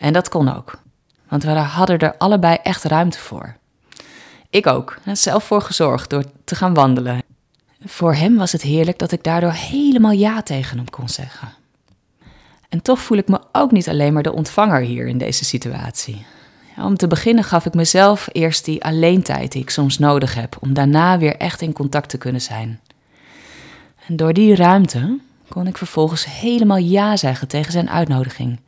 En 0.02 0.12
dat 0.12 0.28
kon 0.28 0.56
ook, 0.56 0.78
want 1.28 1.42
we 1.42 1.50
hadden 1.50 1.98
er 1.98 2.16
allebei 2.16 2.58
echt 2.62 2.84
ruimte 2.84 3.18
voor. 3.18 3.56
Ik 4.50 4.66
ook, 4.66 4.98
zelf 5.12 5.44
voor 5.44 5.62
gezorgd 5.62 6.10
door 6.10 6.24
te 6.44 6.54
gaan 6.54 6.74
wandelen. 6.74 7.22
Voor 7.84 8.14
hem 8.14 8.36
was 8.36 8.52
het 8.52 8.62
heerlijk 8.62 8.98
dat 8.98 9.12
ik 9.12 9.24
daardoor 9.24 9.52
helemaal 9.52 10.10
ja 10.10 10.42
tegen 10.42 10.76
hem 10.76 10.90
kon 10.90 11.08
zeggen. 11.08 11.48
En 12.68 12.82
toch 12.82 13.00
voel 13.00 13.18
ik 13.18 13.28
me 13.28 13.40
ook 13.52 13.70
niet 13.70 13.88
alleen 13.88 14.12
maar 14.12 14.22
de 14.22 14.32
ontvanger 14.32 14.80
hier 14.80 15.06
in 15.06 15.18
deze 15.18 15.44
situatie. 15.44 16.26
Om 16.76 16.96
te 16.96 17.06
beginnen 17.06 17.44
gaf 17.44 17.66
ik 17.66 17.74
mezelf 17.74 18.28
eerst 18.32 18.64
die 18.64 18.84
alleentijd 18.84 19.52
die 19.52 19.62
ik 19.62 19.70
soms 19.70 19.98
nodig 19.98 20.34
heb 20.34 20.56
om 20.60 20.74
daarna 20.74 21.18
weer 21.18 21.36
echt 21.36 21.60
in 21.60 21.72
contact 21.72 22.08
te 22.08 22.18
kunnen 22.18 22.40
zijn. 22.40 22.80
En 24.06 24.16
door 24.16 24.32
die 24.32 24.54
ruimte 24.54 25.18
kon 25.48 25.66
ik 25.66 25.76
vervolgens 25.76 26.24
helemaal 26.24 26.76
ja 26.76 27.16
zeggen 27.16 27.48
tegen 27.48 27.72
zijn 27.72 27.90
uitnodiging. 27.90 28.58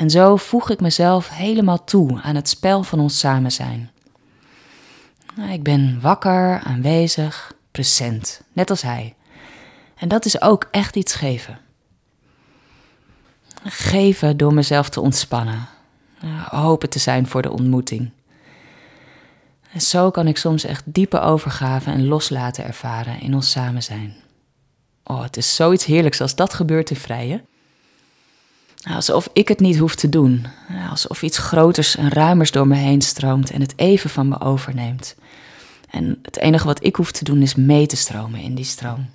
En 0.00 0.10
zo 0.10 0.36
voeg 0.36 0.70
ik 0.70 0.80
mezelf 0.80 1.28
helemaal 1.28 1.84
toe 1.84 2.20
aan 2.22 2.34
het 2.34 2.48
spel 2.48 2.82
van 2.82 3.00
ons 3.00 3.18
samen 3.18 3.52
zijn. 3.52 3.90
Nou, 5.34 5.52
ik 5.52 5.62
ben 5.62 6.00
wakker, 6.00 6.60
aanwezig, 6.60 7.54
present, 7.70 8.42
net 8.52 8.70
als 8.70 8.82
hij. 8.82 9.14
En 9.96 10.08
dat 10.08 10.24
is 10.24 10.40
ook 10.40 10.68
echt 10.70 10.96
iets 10.96 11.14
geven. 11.14 11.58
Geven 13.64 14.36
door 14.36 14.54
mezelf 14.54 14.88
te 14.88 15.00
ontspannen, 15.00 15.68
hopen 16.48 16.90
te 16.90 16.98
zijn 16.98 17.26
voor 17.26 17.42
de 17.42 17.50
ontmoeting. 17.50 18.10
En 19.72 19.80
zo 19.80 20.10
kan 20.10 20.26
ik 20.26 20.36
soms 20.36 20.64
echt 20.64 20.82
diepe 20.86 21.20
overgave 21.20 21.90
en 21.90 22.06
loslaten 22.06 22.64
ervaren 22.64 23.20
in 23.20 23.34
ons 23.34 23.50
samen 23.50 23.82
zijn. 23.82 24.16
Oh, 25.04 25.22
het 25.22 25.36
is 25.36 25.54
zoiets 25.54 25.84
heerlijks 25.84 26.20
als 26.20 26.34
dat 26.34 26.54
gebeurt 26.54 26.90
in 26.90 26.96
vrije. 26.96 27.44
Alsof 28.88 29.28
ik 29.32 29.48
het 29.48 29.60
niet 29.60 29.78
hoef 29.78 29.94
te 29.94 30.08
doen. 30.08 30.46
Alsof 30.90 31.22
iets 31.22 31.38
groters 31.38 31.96
en 31.96 32.08
ruimers 32.08 32.50
door 32.50 32.66
me 32.66 32.74
heen 32.74 33.02
stroomt 33.02 33.50
en 33.50 33.60
het 33.60 33.72
even 33.76 34.10
van 34.10 34.28
me 34.28 34.40
overneemt. 34.40 35.14
En 35.90 36.18
het 36.22 36.38
enige 36.38 36.66
wat 36.66 36.84
ik 36.84 36.96
hoef 36.96 37.12
te 37.12 37.24
doen 37.24 37.42
is 37.42 37.54
mee 37.54 37.86
te 37.86 37.96
stromen 37.96 38.40
in 38.40 38.54
die 38.54 38.64
stroom. 38.64 39.08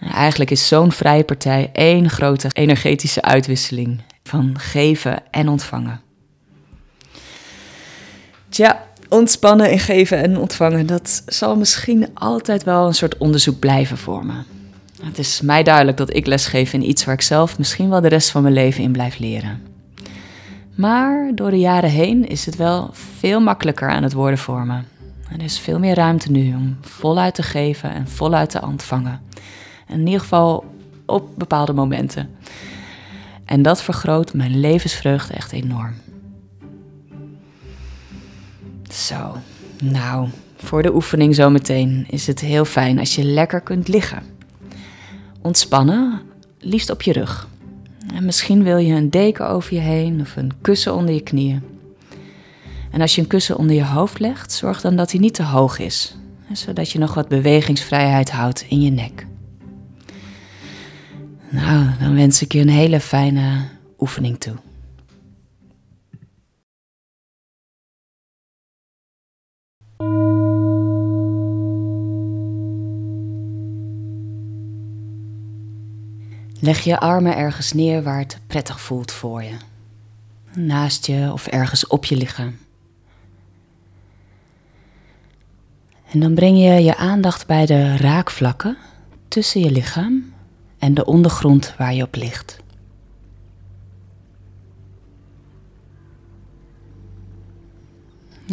Eigenlijk 0.00 0.50
is 0.50 0.68
zo'n 0.68 0.92
vrije 0.92 1.24
partij 1.24 1.70
één 1.72 2.10
grote 2.10 2.48
energetische 2.52 3.22
uitwisseling 3.22 4.02
van 4.22 4.58
geven 4.58 5.22
en 5.30 5.48
ontvangen. 5.48 6.00
Tja, 8.48 8.86
ontspannen 9.08 9.70
in 9.70 9.78
geven 9.78 10.18
en 10.18 10.38
ontvangen, 10.38 10.86
dat 10.86 11.22
zal 11.26 11.56
misschien 11.56 12.08
altijd 12.14 12.64
wel 12.64 12.86
een 12.86 12.94
soort 12.94 13.18
onderzoek 13.18 13.58
blijven 13.58 13.98
vormen. 13.98 14.46
Het 15.02 15.18
is 15.18 15.40
mij 15.40 15.62
duidelijk 15.62 15.96
dat 15.96 16.14
ik 16.14 16.26
lesgeef 16.26 16.72
in 16.72 16.88
iets 16.88 17.04
waar 17.04 17.14
ik 17.14 17.20
zelf 17.22 17.58
misschien 17.58 17.90
wel 17.90 18.00
de 18.00 18.08
rest 18.08 18.30
van 18.30 18.42
mijn 18.42 18.54
leven 18.54 18.82
in 18.82 18.92
blijf 18.92 19.18
leren. 19.18 19.62
Maar 20.74 21.32
door 21.34 21.50
de 21.50 21.58
jaren 21.58 21.90
heen 21.90 22.28
is 22.28 22.46
het 22.46 22.56
wel 22.56 22.90
veel 22.92 23.40
makkelijker 23.40 23.88
aan 23.88 24.02
het 24.02 24.12
worden 24.12 24.38
vormen. 24.38 24.86
Er 25.32 25.42
is 25.42 25.58
veel 25.58 25.78
meer 25.78 25.94
ruimte 25.94 26.30
nu 26.30 26.54
om 26.54 26.76
voluit 26.80 27.34
te 27.34 27.42
geven 27.42 27.90
en 27.90 28.08
voluit 28.08 28.50
te 28.50 28.62
ontvangen. 28.62 29.20
In 29.88 30.06
ieder 30.06 30.20
geval 30.20 30.64
op 31.06 31.28
bepaalde 31.36 31.72
momenten. 31.72 32.30
En 33.44 33.62
dat 33.62 33.82
vergroot 33.82 34.34
mijn 34.34 34.60
levensvreugde 34.60 35.34
echt 35.34 35.52
enorm. 35.52 35.94
Zo, 38.92 39.36
nou, 39.82 40.28
voor 40.56 40.82
de 40.82 40.94
oefening 40.94 41.34
zometeen 41.34 42.06
is 42.08 42.26
het 42.26 42.40
heel 42.40 42.64
fijn 42.64 42.98
als 42.98 43.14
je 43.14 43.24
lekker 43.24 43.60
kunt 43.60 43.88
liggen. 43.88 44.29
Ontspannen, 45.42 46.20
liefst 46.58 46.90
op 46.90 47.02
je 47.02 47.12
rug. 47.12 47.48
En 48.14 48.24
misschien 48.24 48.62
wil 48.62 48.76
je 48.76 48.94
een 48.94 49.10
deken 49.10 49.48
over 49.48 49.74
je 49.74 49.80
heen 49.80 50.20
of 50.20 50.36
een 50.36 50.52
kussen 50.60 50.94
onder 50.94 51.14
je 51.14 51.20
knieën. 51.20 51.62
En 52.90 53.00
als 53.00 53.14
je 53.14 53.20
een 53.20 53.26
kussen 53.26 53.56
onder 53.56 53.76
je 53.76 53.84
hoofd 53.84 54.18
legt, 54.18 54.52
zorg 54.52 54.80
dan 54.80 54.96
dat 54.96 55.10
hij 55.10 55.20
niet 55.20 55.34
te 55.34 55.42
hoog 55.42 55.78
is, 55.78 56.16
zodat 56.52 56.90
je 56.90 56.98
nog 56.98 57.14
wat 57.14 57.28
bewegingsvrijheid 57.28 58.30
houdt 58.30 58.64
in 58.68 58.80
je 58.80 58.90
nek. 58.90 59.26
Nou, 61.48 61.86
dan 62.00 62.14
wens 62.14 62.42
ik 62.42 62.52
je 62.52 62.60
een 62.60 62.68
hele 62.68 63.00
fijne 63.00 63.68
oefening 63.98 64.38
toe. 64.38 64.54
Leg 76.60 76.80
je 76.80 77.00
armen 77.00 77.36
ergens 77.36 77.72
neer 77.72 78.02
waar 78.02 78.18
het 78.18 78.38
prettig 78.46 78.80
voelt 78.80 79.12
voor 79.12 79.42
je. 79.42 79.56
Naast 80.54 81.06
je 81.06 81.30
of 81.32 81.46
ergens 81.46 81.86
op 81.86 82.04
je 82.04 82.16
lichaam. 82.16 82.58
En 86.12 86.20
dan 86.20 86.34
breng 86.34 86.58
je 86.58 86.82
je 86.82 86.96
aandacht 86.96 87.46
bij 87.46 87.66
de 87.66 87.96
raakvlakken 87.96 88.76
tussen 89.28 89.60
je 89.60 89.70
lichaam 89.70 90.32
en 90.78 90.94
de 90.94 91.04
ondergrond 91.04 91.74
waar 91.78 91.94
je 91.94 92.02
op 92.02 92.14
ligt. 92.14 92.58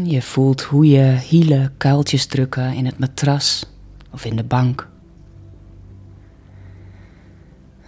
Je 0.03 0.21
voelt 0.21 0.61
hoe 0.61 0.87
je 0.87 1.17
hielen 1.27 1.73
kuiltjes 1.77 2.25
drukken 2.25 2.73
in 2.73 2.85
het 2.85 2.99
matras 2.99 3.65
of 4.11 4.25
in 4.25 4.35
de 4.35 4.43
bank. 4.43 4.87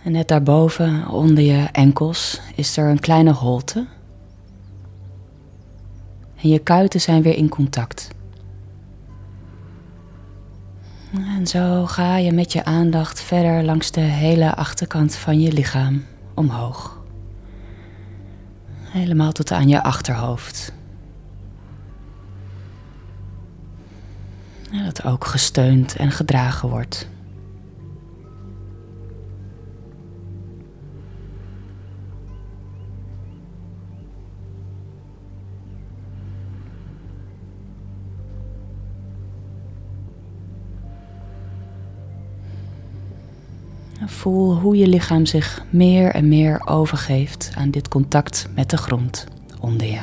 En 0.04 0.12
net 0.12 0.28
daarboven, 0.28 1.08
onder 1.08 1.44
je 1.44 1.68
enkels, 1.72 2.42
is 2.56 2.78
er 2.78 2.90
een 2.90 3.00
kleine 3.00 3.32
holte. 3.32 3.88
En 6.36 6.50
je 6.50 6.60
kuiten 6.60 7.02
zijn 7.02 7.22
weer 7.22 7.36
in 7.36 7.50
contact. 7.50 8.10
En 11.14 11.48
zo 11.48 11.86
ga 11.86 12.18
je 12.18 12.32
met 12.32 12.54
je 12.54 12.66
aandacht 12.66 13.22
verder 13.22 13.64
langs 13.64 13.92
de 13.92 14.00
hele 14.00 14.56
achterkant 14.56 15.16
van 15.16 15.40
je 15.42 15.52
lichaam 15.52 16.06
omhoog. 16.34 16.98
Helemaal 18.82 19.32
tot 19.32 19.52
aan 19.52 19.68
je 19.68 19.84
achterhoofd. 19.84 20.74
Dat 24.72 25.04
ook 25.04 25.26
gesteund 25.26 25.96
en 25.96 26.12
gedragen 26.12 26.70
wordt. 26.70 27.10
Hoe 44.30 44.78
je 44.78 44.88
lichaam 44.88 45.26
zich 45.26 45.66
meer 45.70 46.12
en 46.12 46.28
meer 46.28 46.68
overgeeft 46.68 47.52
aan 47.56 47.72
dit 47.72 47.88
contact 47.88 48.48
met 48.56 48.70
de 48.70 48.78
grond 48.78 49.28
onder 49.60 49.88
je. 49.88 50.00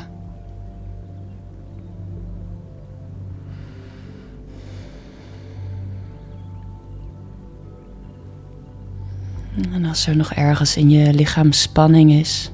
En 9.73 9.85
als 9.85 10.07
er 10.07 10.17
nog 10.17 10.33
ergens 10.33 10.77
in 10.77 10.91
je 10.91 11.15
lichaam 11.15 11.53
spanning 11.53 12.13
is, 12.13 12.51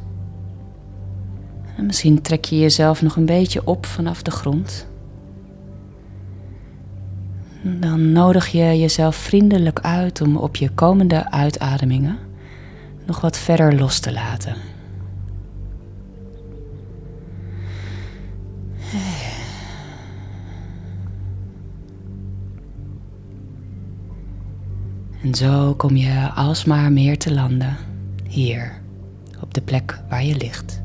en 1.77 1.87
misschien 1.87 2.23
trek 2.23 2.45
je 2.45 2.59
jezelf 2.59 3.03
nog 3.03 3.17
een 3.17 3.27
beetje 3.27 3.67
op 3.67 3.87
vanaf 3.87 4.23
de 4.23 4.31
grond. 4.31 4.87
Dan 7.63 8.13
nodig 8.13 8.49
je 8.49 8.79
jezelf 8.79 9.17
vriendelijk 9.17 9.81
uit 9.81 10.21
om 10.21 10.37
op 10.37 10.57
je 10.57 10.71
komende 10.71 11.31
uitademingen 11.31 12.19
nog 13.07 13.21
wat 13.21 13.39
verder 13.39 13.75
los 13.75 13.99
te 13.99 14.13
laten. 14.13 14.57
En 25.23 25.35
zo 25.35 25.75
kom 25.75 25.97
je 25.97 26.31
alsmaar 26.35 26.93
meer 26.93 27.19
te 27.19 27.35
landen 27.35 27.77
hier, 28.29 28.81
op 29.41 29.55
de 29.55 29.61
plek 29.61 30.01
waar 30.09 30.25
je 30.25 30.37
ligt. 30.37 30.82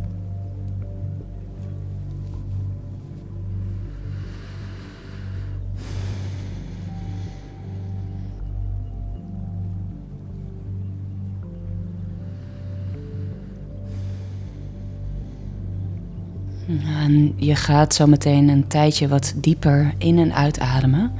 En 16.68 17.34
je 17.36 17.56
gaat 17.56 17.94
zo 17.94 18.08
meteen 18.08 18.50
een 18.50 18.68
tijdje 18.68 19.08
wat 19.08 19.34
dieper 19.36 19.94
in- 19.98 20.20
en 20.20 20.34
uitademen 20.34 21.12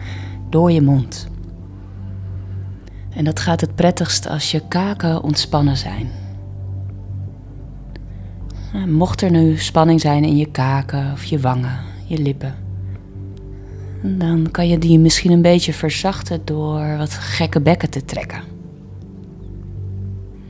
door 0.50 0.72
je 0.72 0.82
mond. 0.82 1.28
En 3.10 3.24
dat 3.24 3.40
gaat 3.40 3.62
het 3.62 3.76
prettigst 3.76 4.28
als 4.28 4.52
je 4.52 4.68
kaken 4.68 5.24
ontspannen 5.24 5.78
zijn. 5.78 6.10
Mocht 8.88 9.22
er 9.22 9.32
nu 9.32 9.58
spanning 9.58 10.02
zijn 10.02 10.24
in 10.24 10.38
je 10.38 10.52
kaken 10.52 11.12
of 11.12 11.24
je 11.24 11.40
wangen, 11.40 11.80
je 12.06 12.18
lippen, 12.18 12.56
dan 14.02 14.48
kan 14.52 14.68
je 14.68 14.78
die 14.78 15.00
misschien 15.00 15.32
een 15.32 15.42
beetje 15.42 15.74
verzachten 15.74 16.42
door 16.44 16.98
wat 16.98 17.14
gekke 17.14 17.62
bekken 17.62 17.90
te 17.90 18.06
trekken. 18.06 18.42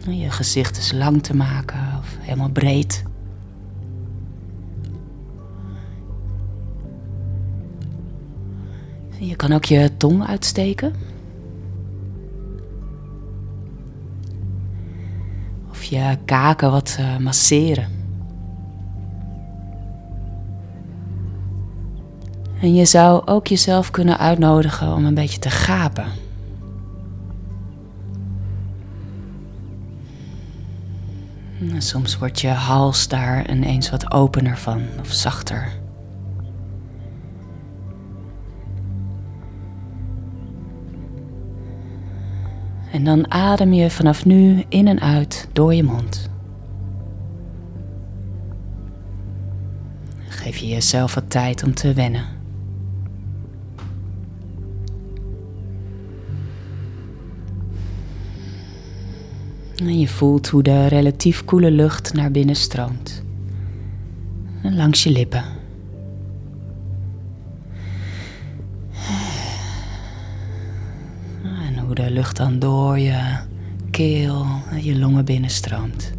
Je 0.10 0.32
gezicht 0.32 0.78
is 0.78 0.92
lang 0.92 1.24
te 1.24 1.36
maken 1.36 1.80
of 2.00 2.18
helemaal 2.20 2.50
breed. 2.50 3.04
Je 9.28 9.36
kan 9.36 9.52
ook 9.52 9.66
je 9.66 9.98
tong 9.98 10.28
uitsteken. 10.28 10.94
Of 15.70 15.84
je 15.84 16.18
kaken 16.26 16.72
wat 16.72 16.98
uh, 17.00 17.18
masseren. 17.18 17.88
En 22.62 22.76
je 22.76 22.86
zou 22.86 23.26
ook 23.26 23.48
jezelf 23.48 23.92
kunnen 23.92 24.18
uitnodigen 24.18 24.94
om 24.94 25.06
een 25.06 25.14
beetje 25.14 25.40
te 25.40 25.50
gapen. 25.50 26.08
En 31.60 31.82
soms 31.82 32.18
wordt 32.18 32.42
je 32.42 32.50
hals 32.50 33.08
daar 33.08 33.50
ineens 33.50 33.90
wat 33.90 34.12
opener 34.12 34.58
van 34.58 34.82
of 35.00 35.12
zachter. 35.12 35.86
En 42.98 43.04
dan 43.04 43.32
adem 43.32 43.74
je 43.74 43.90
vanaf 43.90 44.26
nu 44.26 44.64
in 44.70 44.88
en 44.88 45.00
uit 45.00 45.48
door 45.54 45.74
je 45.74 45.84
mond. 45.84 46.30
Geef 50.28 50.58
je 50.58 50.68
jezelf 50.68 51.14
wat 51.16 51.30
tijd 51.30 51.64
om 51.64 51.74
te 51.74 51.94
wennen. 51.94 52.26
En 59.76 60.00
je 60.00 60.08
voelt 60.08 60.48
hoe 60.48 60.64
de 60.64 60.88
relatief 60.88 61.46
koele 61.46 61.72
lucht 61.72 62.14
naar 62.14 62.32
binnen 62.32 62.56
stroomt. 62.56 63.24
En 64.64 64.76
langs 64.76 65.04
je 65.04 65.12
lippen. 65.12 65.57
De 71.98 72.12
lucht 72.12 72.38
dan 72.38 72.60
door 72.60 73.00
je 73.00 73.38
keel, 73.92 74.46
je 74.82 74.98
longen 74.98 75.26
binnenstroomt. 75.26 76.12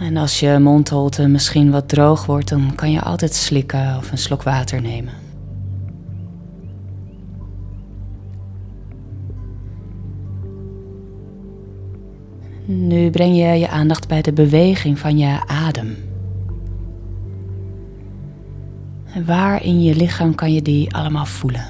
En 0.00 0.16
als 0.16 0.40
je 0.40 0.58
mondholte 0.58 1.26
misschien 1.26 1.70
wat 1.70 1.88
droog 1.88 2.26
wordt, 2.26 2.48
dan 2.48 2.72
kan 2.74 2.90
je 2.90 3.00
altijd 3.00 3.34
slikken 3.34 3.96
of 3.96 4.10
een 4.10 4.18
slok 4.18 4.42
water 4.42 4.80
nemen. 4.80 5.12
Nu 12.64 13.10
breng 13.10 13.36
je 13.36 13.46
je 13.46 13.68
aandacht 13.68 14.08
bij 14.08 14.22
de 14.22 14.32
beweging 14.32 14.98
van 14.98 15.18
je 15.18 15.40
adem. 15.46 15.96
En 19.16 19.24
waar 19.24 19.62
in 19.62 19.82
je 19.82 19.94
lichaam 19.94 20.34
kan 20.34 20.52
je 20.52 20.62
die 20.62 20.94
allemaal 20.94 21.26
voelen? 21.26 21.64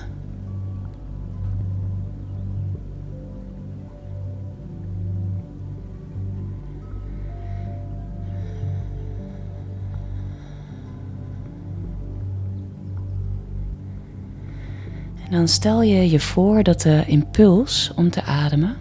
En 15.25 15.31
dan 15.31 15.49
stel 15.49 15.83
je 15.83 16.11
je 16.11 16.21
voor 16.21 16.63
dat 16.63 16.81
de 16.81 17.05
impuls 17.07 17.93
om 17.97 18.11
te 18.11 18.23
ademen 18.23 18.77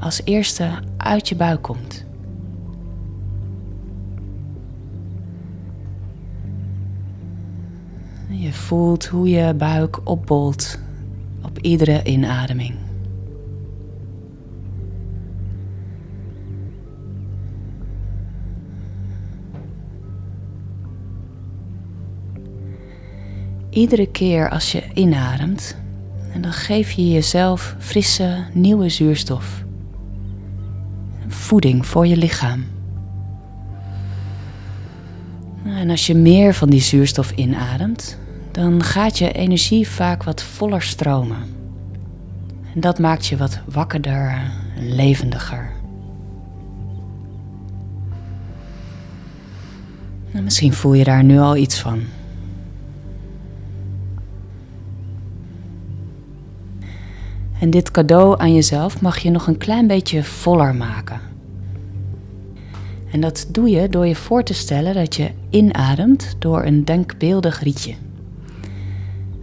als 0.00 0.20
eerste 0.24 0.70
uit 0.96 1.28
je 1.28 1.36
buik 1.36 1.62
komt. 1.62 2.05
Voelt 8.56 9.06
hoe 9.06 9.28
je 9.28 9.54
buik 9.54 10.08
opbolt 10.08 10.78
op 11.42 11.58
iedere 11.58 12.02
inademing. 12.04 12.74
Iedere 23.70 24.06
keer 24.06 24.50
als 24.50 24.72
je 24.72 24.82
inademt, 24.94 25.76
dan 26.40 26.52
geef 26.52 26.90
je 26.90 27.10
jezelf 27.10 27.76
frisse, 27.78 28.44
nieuwe 28.52 28.88
zuurstof. 28.88 29.64
Voeding 31.26 31.86
voor 31.86 32.06
je 32.06 32.16
lichaam. 32.16 32.64
En 35.64 35.90
als 35.90 36.06
je 36.06 36.14
meer 36.14 36.54
van 36.54 36.70
die 36.70 36.80
zuurstof 36.80 37.30
inademt, 37.30 38.18
dan 38.56 38.82
gaat 38.82 39.18
je 39.18 39.32
energie 39.32 39.88
vaak 39.88 40.22
wat 40.22 40.42
voller 40.42 40.82
stromen. 40.82 41.36
En 42.74 42.80
dat 42.80 42.98
maakt 42.98 43.26
je 43.26 43.36
wat 43.36 43.60
wakkerder 43.64 44.28
en 44.76 44.94
levendiger. 44.94 45.72
Nou, 50.30 50.44
misschien 50.44 50.72
voel 50.72 50.94
je 50.94 51.04
daar 51.04 51.24
nu 51.24 51.38
al 51.38 51.56
iets 51.56 51.80
van. 51.80 52.00
En 57.60 57.70
dit 57.70 57.90
cadeau 57.90 58.40
aan 58.40 58.54
jezelf 58.54 59.00
mag 59.00 59.18
je 59.18 59.30
nog 59.30 59.46
een 59.46 59.58
klein 59.58 59.86
beetje 59.86 60.24
voller 60.24 60.74
maken. 60.74 61.20
En 63.10 63.20
dat 63.20 63.46
doe 63.50 63.68
je 63.68 63.88
door 63.88 64.06
je 64.06 64.16
voor 64.16 64.42
te 64.42 64.54
stellen 64.54 64.94
dat 64.94 65.14
je 65.14 65.30
inademt 65.50 66.36
door 66.38 66.64
een 66.64 66.84
denkbeeldig 66.84 67.62
rietje. 67.62 67.94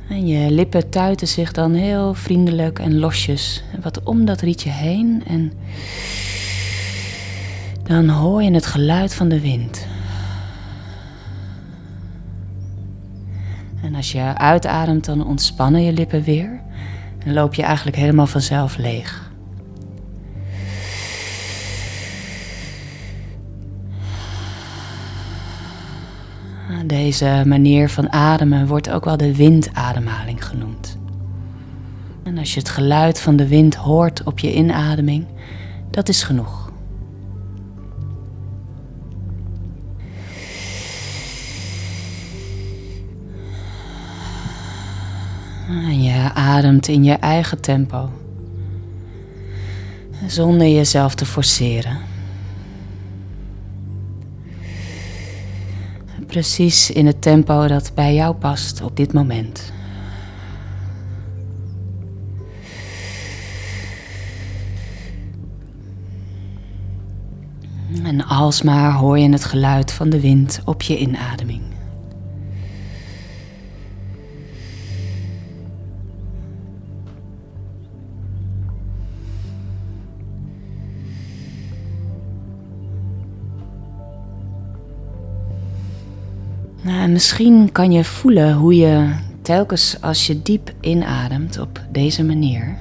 En 0.09 0.27
je 0.27 0.51
lippen 0.51 0.89
tuiten 0.89 1.27
zich 1.27 1.51
dan 1.51 1.73
heel 1.73 2.13
vriendelijk 2.13 2.79
en 2.79 2.99
losjes 2.99 3.63
wat 3.81 4.03
om 4.03 4.25
dat 4.25 4.41
rietje 4.41 4.69
heen. 4.69 5.23
En 5.27 5.53
dan 7.83 8.09
hoor 8.09 8.43
je 8.43 8.51
het 8.51 8.65
geluid 8.65 9.13
van 9.15 9.29
de 9.29 9.39
wind. 9.39 9.87
En 13.81 13.95
als 13.95 14.11
je 14.11 14.37
uitademt, 14.37 15.05
dan 15.05 15.27
ontspannen 15.27 15.83
je 15.83 15.93
lippen 15.93 16.23
weer. 16.23 16.61
En 17.25 17.33
loop 17.33 17.53
je 17.53 17.63
eigenlijk 17.63 17.97
helemaal 17.97 18.27
vanzelf 18.27 18.77
leeg. 18.77 19.22
Deze 26.85 27.43
manier 27.45 27.89
van 27.89 28.11
ademen 28.11 28.67
wordt 28.67 28.89
ook 28.89 29.05
wel 29.05 29.17
de 29.17 29.35
windademhaling 29.35 30.45
genoemd. 30.45 30.97
En 32.23 32.37
als 32.37 32.53
je 32.53 32.59
het 32.59 32.69
geluid 32.69 33.19
van 33.19 33.35
de 33.35 33.47
wind 33.47 33.75
hoort 33.75 34.23
op 34.23 34.39
je 34.39 34.53
inademing, 34.53 35.25
dat 35.91 36.09
is 36.09 36.23
genoeg. 36.23 36.71
En 45.67 46.03
je 46.03 46.31
ademt 46.33 46.87
in 46.87 47.03
je 47.03 47.13
eigen 47.13 47.61
tempo, 47.61 48.09
zonder 50.27 50.67
jezelf 50.67 51.15
te 51.15 51.25
forceren. 51.25 52.12
Precies 56.33 56.91
in 56.91 57.05
het 57.05 57.21
tempo 57.21 57.67
dat 57.67 57.91
bij 57.95 58.13
jou 58.13 58.35
past 58.35 58.81
op 58.81 58.97
dit 58.97 59.13
moment. 59.13 59.71
En 68.03 68.25
alsmaar 68.25 68.93
hoor 68.93 69.19
je 69.19 69.29
het 69.29 69.45
geluid 69.45 69.91
van 69.91 70.09
de 70.09 70.19
wind 70.19 70.61
op 70.65 70.81
je 70.81 70.97
inademing. 70.97 71.72
Nou, 86.83 87.09
misschien 87.09 87.71
kan 87.71 87.91
je 87.91 88.03
voelen 88.03 88.53
hoe 88.53 88.75
je 88.75 89.15
telkens 89.41 89.97
als 90.01 90.27
je 90.27 90.41
diep 90.41 90.73
inademt 90.81 91.59
op 91.59 91.81
deze 91.91 92.23
manier 92.23 92.77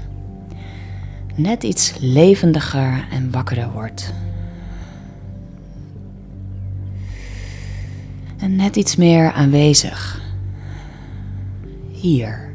net 1.34 1.62
iets 1.62 1.94
levendiger 2.00 3.06
en 3.10 3.30
wakkerder 3.30 3.70
wordt. 3.72 4.12
En 8.38 8.56
net 8.56 8.76
iets 8.76 8.96
meer 8.96 9.32
aanwezig. 9.32 10.20
Hier. 11.90 12.51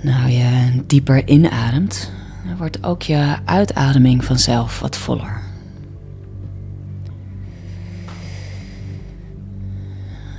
Nou 0.00 0.30
je 0.30 0.82
dieper 0.86 1.28
inademt, 1.28 2.12
wordt 2.58 2.84
ook 2.84 3.02
je 3.02 3.36
uitademing 3.44 4.24
vanzelf 4.24 4.80
wat 4.80 4.96
voller. 4.96 5.40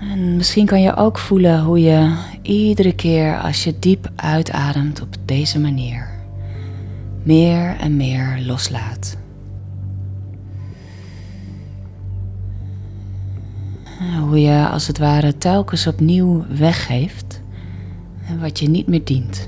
En 0.01 0.35
misschien 0.35 0.65
kan 0.65 0.81
je 0.81 0.95
ook 0.95 1.17
voelen 1.17 1.63
hoe 1.63 1.81
je 1.81 2.15
iedere 2.41 2.95
keer 2.95 3.39
als 3.39 3.63
je 3.63 3.79
diep 3.79 4.11
uitademt 4.15 5.01
op 5.01 5.15
deze 5.25 5.59
manier 5.59 6.09
meer 7.23 7.77
en 7.79 7.97
meer 7.97 8.39
loslaat. 8.45 9.17
Hoe 14.19 14.41
je 14.41 14.67
als 14.67 14.87
het 14.87 14.97
ware 14.97 15.37
telkens 15.37 15.87
opnieuw 15.87 16.45
weggeeft 16.49 17.28
en 18.29 18.39
wat 18.39 18.59
je 18.59 18.69
niet 18.69 18.87
meer 18.87 19.03
dient. 19.03 19.47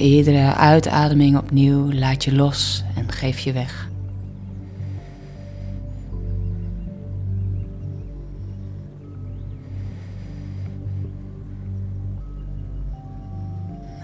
Iedere 0.00 0.54
uitademing 0.54 1.36
opnieuw 1.38 1.92
laat 1.92 2.24
je 2.24 2.34
los 2.34 2.84
en 2.96 3.12
geef 3.12 3.38
je 3.38 3.52
weg. 3.52 3.88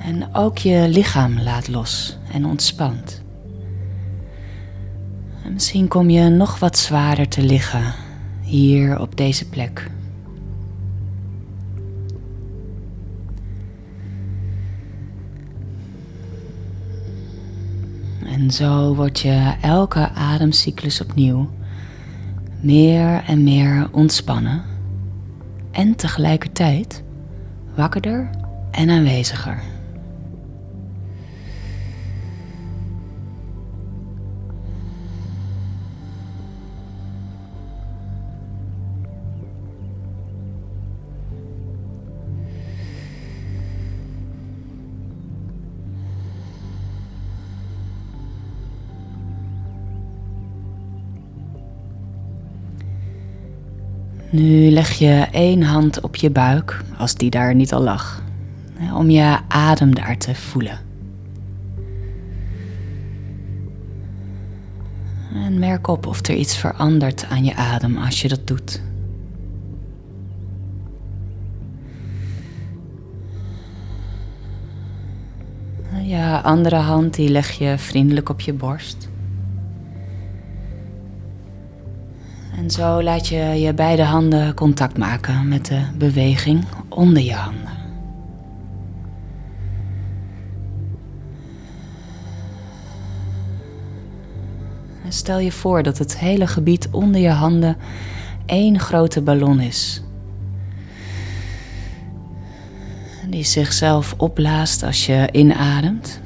En 0.03 0.35
ook 0.35 0.59
je 0.59 0.89
lichaam 0.89 1.41
laat 1.41 1.69
los 1.69 2.19
en 2.33 2.47
ontspant. 2.47 3.23
En 5.51 5.57
misschien 5.57 5.89
kom 5.89 6.11
je 6.11 6.29
nog 6.29 6.59
wat 6.59 6.79
zwaarder 6.79 7.29
te 7.29 7.43
liggen 7.43 7.95
hier 8.43 9.01
op 9.01 9.17
deze 9.17 9.49
plek. 9.49 9.91
En 18.25 18.51
zo 18.51 18.95
word 18.95 19.21
je 19.21 19.55
elke 19.61 20.11
ademcyclus 20.11 21.01
opnieuw 21.01 21.51
meer 22.61 23.23
en 23.27 23.45
meer 23.45 23.89
ontspannen 23.93 24.63
en 25.71 25.97
tegelijkertijd 25.97 27.03
wakkerder 27.75 28.31
en 28.71 28.91
aanweziger. 28.91 29.70
Nu 54.33 54.71
leg 54.71 54.93
je 54.93 55.27
één 55.31 55.63
hand 55.63 56.01
op 56.01 56.17
je 56.17 56.31
buik, 56.31 56.85
als 56.99 57.15
die 57.15 57.31
daar 57.31 57.55
niet 57.55 57.73
al 57.73 57.83
lag, 57.83 58.23
om 58.95 59.11
je 59.11 59.39
adem 59.49 59.95
daar 59.95 60.19
te 60.19 60.35
voelen. 60.35 60.79
En 65.35 65.59
merk 65.59 65.87
op 65.87 66.07
of 66.07 66.27
er 66.27 66.35
iets 66.35 66.57
verandert 66.57 67.27
aan 67.31 67.45
je 67.45 67.55
adem 67.55 67.97
als 67.97 68.23
je 68.23 68.29
dat 68.29 68.47
doet. 68.47 68.83
Je 76.03 76.41
andere 76.43 76.77
hand 76.77 77.15
die 77.15 77.29
leg 77.29 77.51
je 77.51 77.79
vriendelijk 77.79 78.29
op 78.29 78.41
je 78.41 78.53
borst. 78.53 79.10
En 82.61 82.71
zo 82.71 83.03
laat 83.03 83.29
je 83.29 83.37
je 83.37 83.75
beide 83.75 84.03
handen 84.03 84.55
contact 84.55 84.99
maken 84.99 85.49
met 85.49 85.67
de 85.67 85.83
beweging 85.99 86.65
onder 86.89 87.23
je 87.23 87.35
handen. 87.35 87.79
En 95.05 95.13
stel 95.13 95.39
je 95.39 95.53
voor 95.53 95.83
dat 95.83 95.99
het 95.99 96.19
hele 96.19 96.47
gebied 96.47 96.89
onder 96.91 97.21
je 97.21 97.31
handen 97.31 97.77
één 98.47 98.79
grote 98.79 99.23
ballon 99.23 99.61
is. 99.61 100.03
Die 103.29 103.45
zichzelf 103.45 104.15
opblaast 104.17 104.83
als 104.83 105.07
je 105.07 105.29
inademt. 105.33 106.21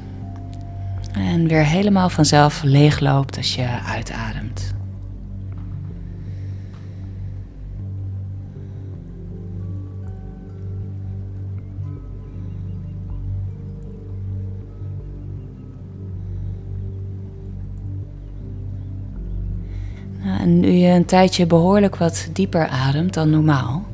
En 1.11 1.47
weer 1.47 1.65
helemaal 1.65 2.09
vanzelf 2.09 2.63
leegloopt 2.63 3.37
als 3.37 3.55
je 3.55 3.67
uitademt. 3.85 4.74
En 20.45 20.59
nu 20.59 20.71
je 20.71 20.87
een 20.87 21.05
tijdje 21.05 21.45
behoorlijk 21.45 21.95
wat 21.95 22.29
dieper 22.33 22.67
ademt 22.67 23.13
dan 23.13 23.29
normaal, 23.29 23.85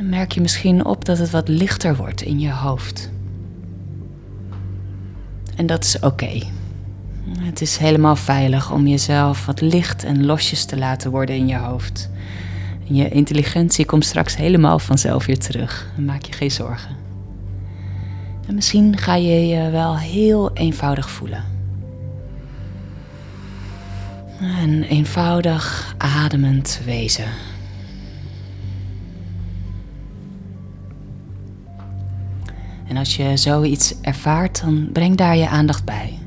merk 0.00 0.32
je 0.32 0.40
misschien 0.40 0.84
op 0.84 1.04
dat 1.04 1.18
het 1.18 1.30
wat 1.30 1.48
lichter 1.48 1.96
wordt 1.96 2.22
in 2.22 2.40
je 2.40 2.52
hoofd. 2.52 3.10
En 5.56 5.66
dat 5.66 5.84
is 5.84 5.98
oké. 6.00 6.42
Het 7.38 7.60
is 7.60 7.76
helemaal 7.76 8.16
veilig 8.16 8.72
om 8.72 8.86
jezelf 8.86 9.46
wat 9.46 9.60
licht 9.60 10.04
en 10.04 10.24
losjes 10.24 10.64
te 10.64 10.78
laten 10.78 11.10
worden 11.10 11.36
in 11.36 11.46
je 11.46 11.58
hoofd. 11.58 12.10
En 12.88 12.94
je 12.94 13.08
intelligentie 13.08 13.84
komt 13.84 14.04
straks 14.04 14.36
helemaal 14.36 14.78
vanzelf 14.78 15.26
weer 15.26 15.38
terug. 15.38 15.92
maak 15.98 16.24
je 16.24 16.32
geen 16.32 16.50
zorgen. 16.50 16.96
En 18.48 18.54
misschien 18.54 18.98
ga 18.98 19.14
je 19.14 19.46
je 19.46 19.70
wel 19.70 19.98
heel 19.98 20.52
eenvoudig 20.52 21.10
voelen. 21.10 21.51
Een 24.42 24.82
eenvoudig 24.82 25.94
ademend 25.98 26.80
wezen. 26.84 27.28
En 32.88 32.96
als 32.96 33.16
je 33.16 33.36
zoiets 33.36 34.00
ervaart, 34.00 34.60
dan 34.60 34.88
breng 34.92 35.16
daar 35.16 35.36
je 35.36 35.48
aandacht 35.48 35.84
bij. 35.84 36.18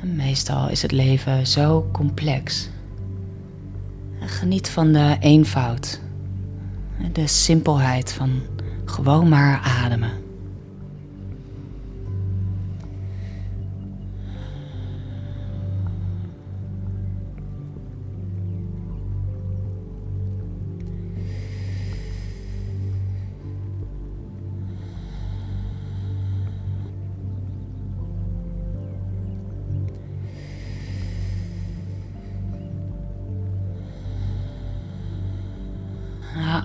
Meestal 0.00 0.68
is 0.68 0.82
het 0.82 0.92
leven 0.92 1.46
zo 1.46 1.88
complex. 1.92 2.68
Geniet 4.20 4.68
van 4.68 4.92
de 4.92 5.16
eenvoud, 5.20 6.00
de 7.12 7.26
simpelheid 7.26 8.12
van 8.12 8.42
gewoon 8.84 9.28
maar 9.28 9.60
ademen. 9.60 10.21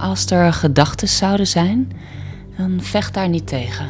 Als 0.08 0.26
er 0.26 0.54
gedachten 0.54 1.08
zouden 1.08 1.48
zijn, 1.48 1.92
dan 2.58 2.82
vecht 2.82 3.14
daar 3.14 3.30
niet 3.30 3.48
tegen. 3.48 3.90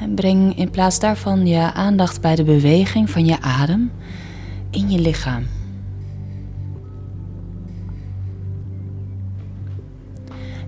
En 0.00 0.14
breng 0.14 0.56
in 0.56 0.70
plaats 0.70 0.98
daarvan 0.98 1.46
je 1.46 1.72
aandacht 1.72 2.20
bij 2.20 2.34
de 2.34 2.44
beweging 2.44 3.10
van 3.10 3.26
je 3.26 3.40
adem 3.40 3.90
in 4.70 4.90
je 4.90 5.00
lichaam. 5.00 5.46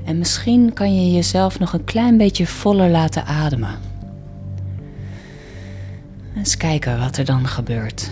En 0.05 0.19
misschien 0.19 0.73
kan 0.73 0.95
je 0.95 1.13
jezelf 1.13 1.59
nog 1.59 1.73
een 1.73 1.85
klein 1.85 2.17
beetje 2.17 2.47
voller 2.47 2.91
laten 2.91 3.27
ademen. 3.27 3.79
Eens 6.37 6.57
kijken 6.57 6.99
wat 6.99 7.17
er 7.17 7.25
dan 7.25 7.47
gebeurt. 7.47 8.11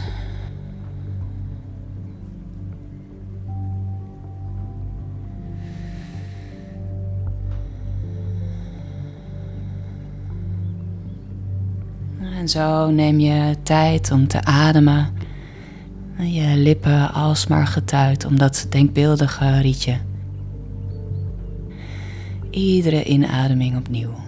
En 12.48 12.54
zo 12.54 12.90
neem 12.90 13.20
je 13.20 13.56
tijd 13.62 14.10
om 14.10 14.28
te 14.28 14.44
ademen. 14.44 15.14
Je 16.18 16.56
lippen 16.56 17.12
alsmaar 17.12 17.66
getuit 17.66 18.24
om 18.24 18.38
dat 18.38 18.66
denkbeeldige 18.68 19.60
rietje. 19.60 19.98
Iedere 22.50 23.04
inademing 23.04 23.76
opnieuw. 23.76 24.27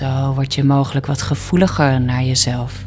Zo 0.00 0.34
word 0.34 0.54
je 0.54 0.64
mogelijk 0.64 1.06
wat 1.06 1.22
gevoeliger 1.22 2.00
naar 2.00 2.24
jezelf. 2.24 2.86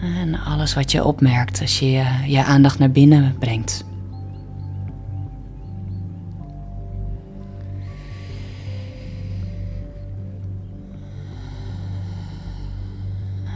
En 0.00 0.40
alles 0.40 0.74
wat 0.74 0.92
je 0.92 1.04
opmerkt 1.04 1.60
als 1.60 1.78
je 1.78 2.04
je, 2.26 2.44
aandacht 2.44 2.78
naar 2.78 2.90
binnen 2.90 3.36
brengt. 3.38 3.84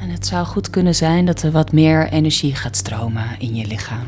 En 0.00 0.10
het 0.10 0.26
zou 0.26 0.46
goed 0.46 0.70
kunnen 0.70 0.94
zijn 0.94 1.26
dat 1.26 1.42
er 1.42 1.50
wat 1.50 1.72
meer 1.72 2.08
energie 2.08 2.54
gaat 2.54 2.76
stromen 2.76 3.26
in 3.38 3.54
je 3.54 3.66
lichaam. 3.66 4.06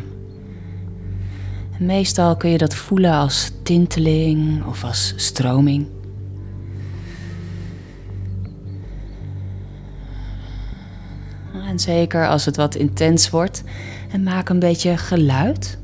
meestal 1.78 2.36
kun 2.36 2.50
je 2.50 2.58
dat 2.58 2.74
voelen 2.74 3.12
als 3.12 3.50
tinteling 3.62 4.64
of 4.64 4.84
als 4.84 5.12
stroming. 5.16 5.97
En 11.68 11.78
zeker 11.78 12.28
als 12.28 12.44
het 12.44 12.56
wat 12.56 12.74
intens 12.74 13.30
wordt. 13.30 13.62
En 14.10 14.22
maak 14.22 14.48
een 14.48 14.58
beetje 14.58 14.96
geluid. 14.96 15.78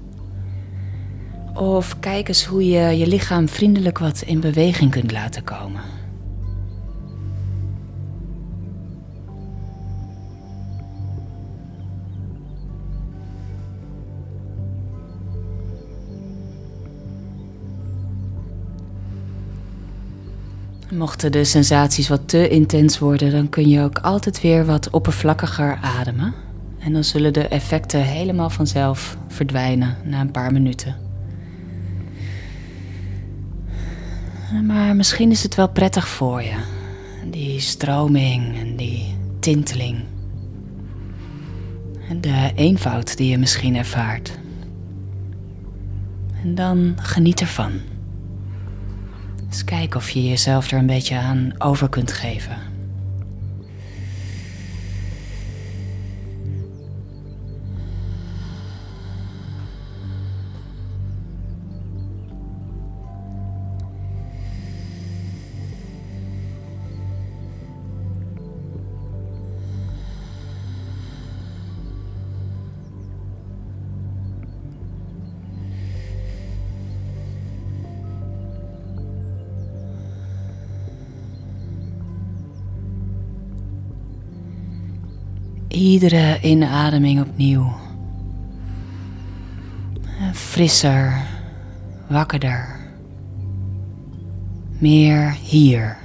Of 1.54 2.00
kijk 2.00 2.28
eens 2.28 2.44
hoe 2.44 2.68
je 2.68 2.98
je 2.98 3.06
lichaam 3.06 3.48
vriendelijk 3.48 3.98
wat 3.98 4.22
in 4.26 4.40
beweging 4.40 4.90
kunt 4.90 5.12
laten 5.12 5.44
komen. 5.44 5.80
Mochten 20.96 21.32
de 21.32 21.44
sensaties 21.44 22.08
wat 22.08 22.28
te 22.28 22.48
intens 22.48 22.98
worden, 22.98 23.30
dan 23.30 23.48
kun 23.48 23.68
je 23.68 23.80
ook 23.80 23.98
altijd 23.98 24.40
weer 24.40 24.64
wat 24.64 24.90
oppervlakkiger 24.90 25.78
ademen. 25.82 26.34
En 26.78 26.92
dan 26.92 27.04
zullen 27.04 27.32
de 27.32 27.48
effecten 27.48 28.02
helemaal 28.02 28.50
vanzelf 28.50 29.16
verdwijnen 29.28 29.96
na 30.04 30.20
een 30.20 30.30
paar 30.30 30.52
minuten. 30.52 30.96
Maar 34.66 34.96
misschien 34.96 35.30
is 35.30 35.42
het 35.42 35.54
wel 35.54 35.68
prettig 35.68 36.08
voor 36.08 36.42
je. 36.42 36.56
Die 37.30 37.60
stroming 37.60 38.58
en 38.58 38.76
die 38.76 39.16
tinteling. 39.40 40.04
En 42.08 42.20
de 42.20 42.52
eenvoud 42.54 43.16
die 43.16 43.30
je 43.30 43.38
misschien 43.38 43.76
ervaart. 43.76 44.38
En 46.42 46.54
dan 46.54 46.94
geniet 47.00 47.40
ervan. 47.40 47.72
Eens 49.54 49.64
kijken 49.64 50.00
of 50.00 50.10
je 50.10 50.28
jezelf 50.28 50.70
er 50.70 50.78
een 50.78 50.86
beetje 50.86 51.16
aan 51.16 51.54
over 51.58 51.88
kunt 51.88 52.12
geven. 52.12 52.73
Iedere 85.84 86.38
inademing 86.40 87.20
opnieuw. 87.20 87.68
Frisser, 90.32 91.26
wakkerder. 92.08 92.80
Meer 94.78 95.30
hier. 95.30 96.03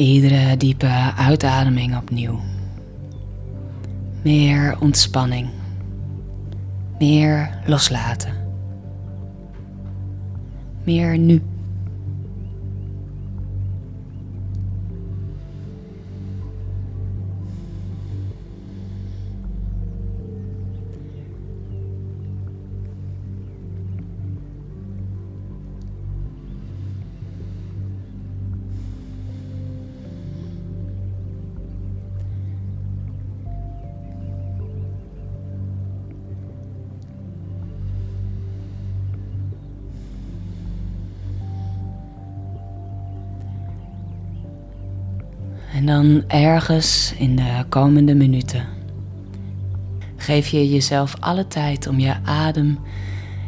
Iedere 0.00 0.56
diepe 0.56 1.12
uitademing 1.16 1.96
opnieuw. 1.96 2.40
Meer 4.22 4.76
ontspanning. 4.80 5.48
Meer 6.98 7.50
loslaten. 7.66 8.34
Meer 10.84 11.18
nu. 11.18 11.42
Ergens 46.30 47.14
in 47.18 47.36
de 47.36 47.64
komende 47.68 48.14
minuten 48.14 48.68
geef 50.16 50.48
je 50.48 50.70
jezelf 50.70 51.14
alle 51.20 51.46
tijd 51.46 51.86
om 51.86 51.98
je 51.98 52.14
adem 52.24 52.78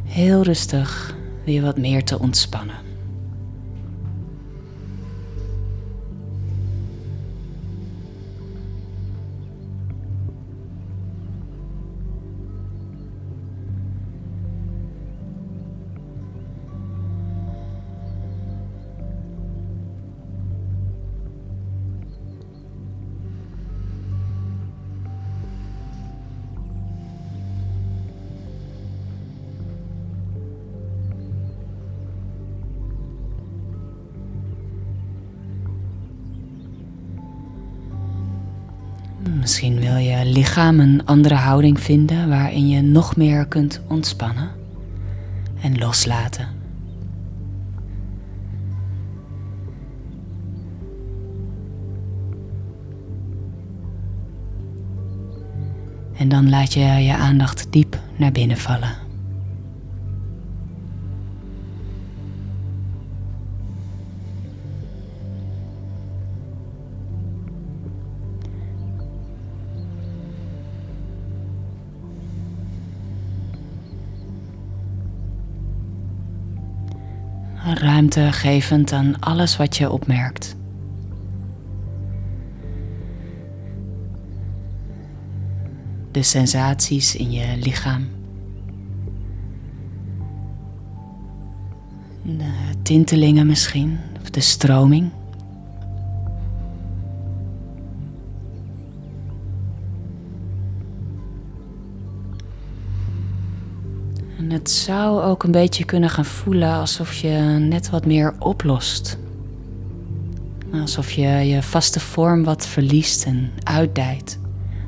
heel 0.04 0.42
rustig 0.42 1.16
weer 1.44 1.62
wat 1.62 1.78
meer 1.78 2.04
te 2.04 2.18
ontspannen. 2.18 2.91
Misschien 39.30 39.80
wil 39.80 39.96
je 39.96 40.24
lichaam 40.24 40.80
een 40.80 41.04
andere 41.04 41.34
houding 41.34 41.80
vinden 41.80 42.28
waarin 42.28 42.68
je 42.68 42.80
nog 42.80 43.16
meer 43.16 43.46
kunt 43.46 43.80
ontspannen 43.88 44.50
en 45.60 45.78
loslaten. 45.78 46.48
En 56.16 56.28
dan 56.28 56.50
laat 56.50 56.72
je 56.72 56.80
je 56.80 57.16
aandacht 57.16 57.66
diep 57.70 57.98
naar 58.16 58.32
binnen 58.32 58.58
vallen. 58.58 59.01
Ruimte 78.14 78.38
gevend 78.38 78.92
aan 78.92 79.20
alles 79.20 79.56
wat 79.56 79.76
je 79.76 79.90
opmerkt. 79.90 80.56
De 86.10 86.22
sensaties 86.22 87.16
in 87.16 87.30
je 87.30 87.56
lichaam. 87.56 88.08
De 92.22 92.52
tintelingen 92.82 93.46
misschien, 93.46 93.98
of 94.22 94.30
de 94.30 94.40
stroming. 94.40 95.10
Het 104.62 104.70
zou 104.70 105.22
ook 105.22 105.42
een 105.42 105.50
beetje 105.50 105.84
kunnen 105.84 106.10
gaan 106.10 106.24
voelen 106.24 106.72
alsof 106.72 107.14
je 107.14 107.56
net 107.58 107.90
wat 107.90 108.06
meer 108.06 108.34
oplost. 108.38 109.18
Alsof 110.72 111.10
je 111.10 111.26
je 111.26 111.62
vaste 111.62 112.00
vorm 112.00 112.44
wat 112.44 112.66
verliest 112.66 113.24
en 113.24 113.50
uitdijt 113.62 114.38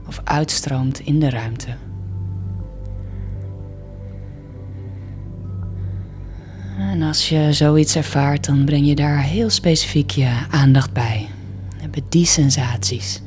of 0.07 0.21
uitstroomt 0.25 1.01
in 1.01 1.21
de 1.21 1.31
ruimte. 1.31 1.69
En 6.79 7.03
als 7.03 7.29
je 7.29 7.53
zoiets 7.53 7.97
ervaart, 7.97 8.47
dan 8.47 8.65
breng 8.65 8.87
je 8.87 8.95
daar 8.95 9.23
heel 9.23 9.51
specifiek 9.51 10.11
je 10.11 10.39
aandacht 10.51 10.93
bij. 10.93 11.29
Hebben 11.77 12.03
die 12.09 12.27
sensaties. 12.27 13.23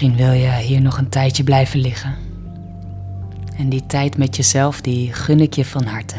Misschien 0.00 0.26
wil 0.26 0.40
je 0.40 0.50
hier 0.50 0.80
nog 0.80 0.98
een 0.98 1.08
tijdje 1.08 1.44
blijven 1.44 1.80
liggen. 1.80 2.14
En 3.56 3.68
die 3.68 3.86
tijd 3.86 4.16
met 4.16 4.36
jezelf, 4.36 4.80
die 4.80 5.12
gun 5.12 5.40
ik 5.40 5.54
je 5.54 5.64
van 5.64 5.84
harte. 5.84 6.16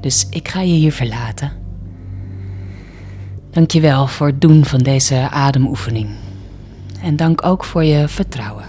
Dus 0.00 0.26
ik 0.30 0.48
ga 0.48 0.60
je 0.60 0.72
hier 0.72 0.92
verlaten. 0.92 1.52
Dankjewel 3.50 4.06
voor 4.06 4.26
het 4.26 4.40
doen 4.40 4.64
van 4.64 4.78
deze 4.78 5.30
ademoefening. 5.30 6.08
En 7.02 7.16
dank 7.16 7.44
ook 7.44 7.64
voor 7.64 7.84
je 7.84 8.08
vertrouwen. 8.08 8.64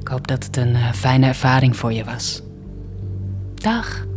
Ik 0.00 0.08
hoop 0.08 0.26
dat 0.26 0.44
het 0.44 0.56
een 0.56 0.74
eh, 0.74 0.92
fijne 0.92 1.26
ervaring 1.26 1.76
voor 1.76 1.92
je 1.92 2.04
was. 2.04 2.42
Dag. 3.54 4.07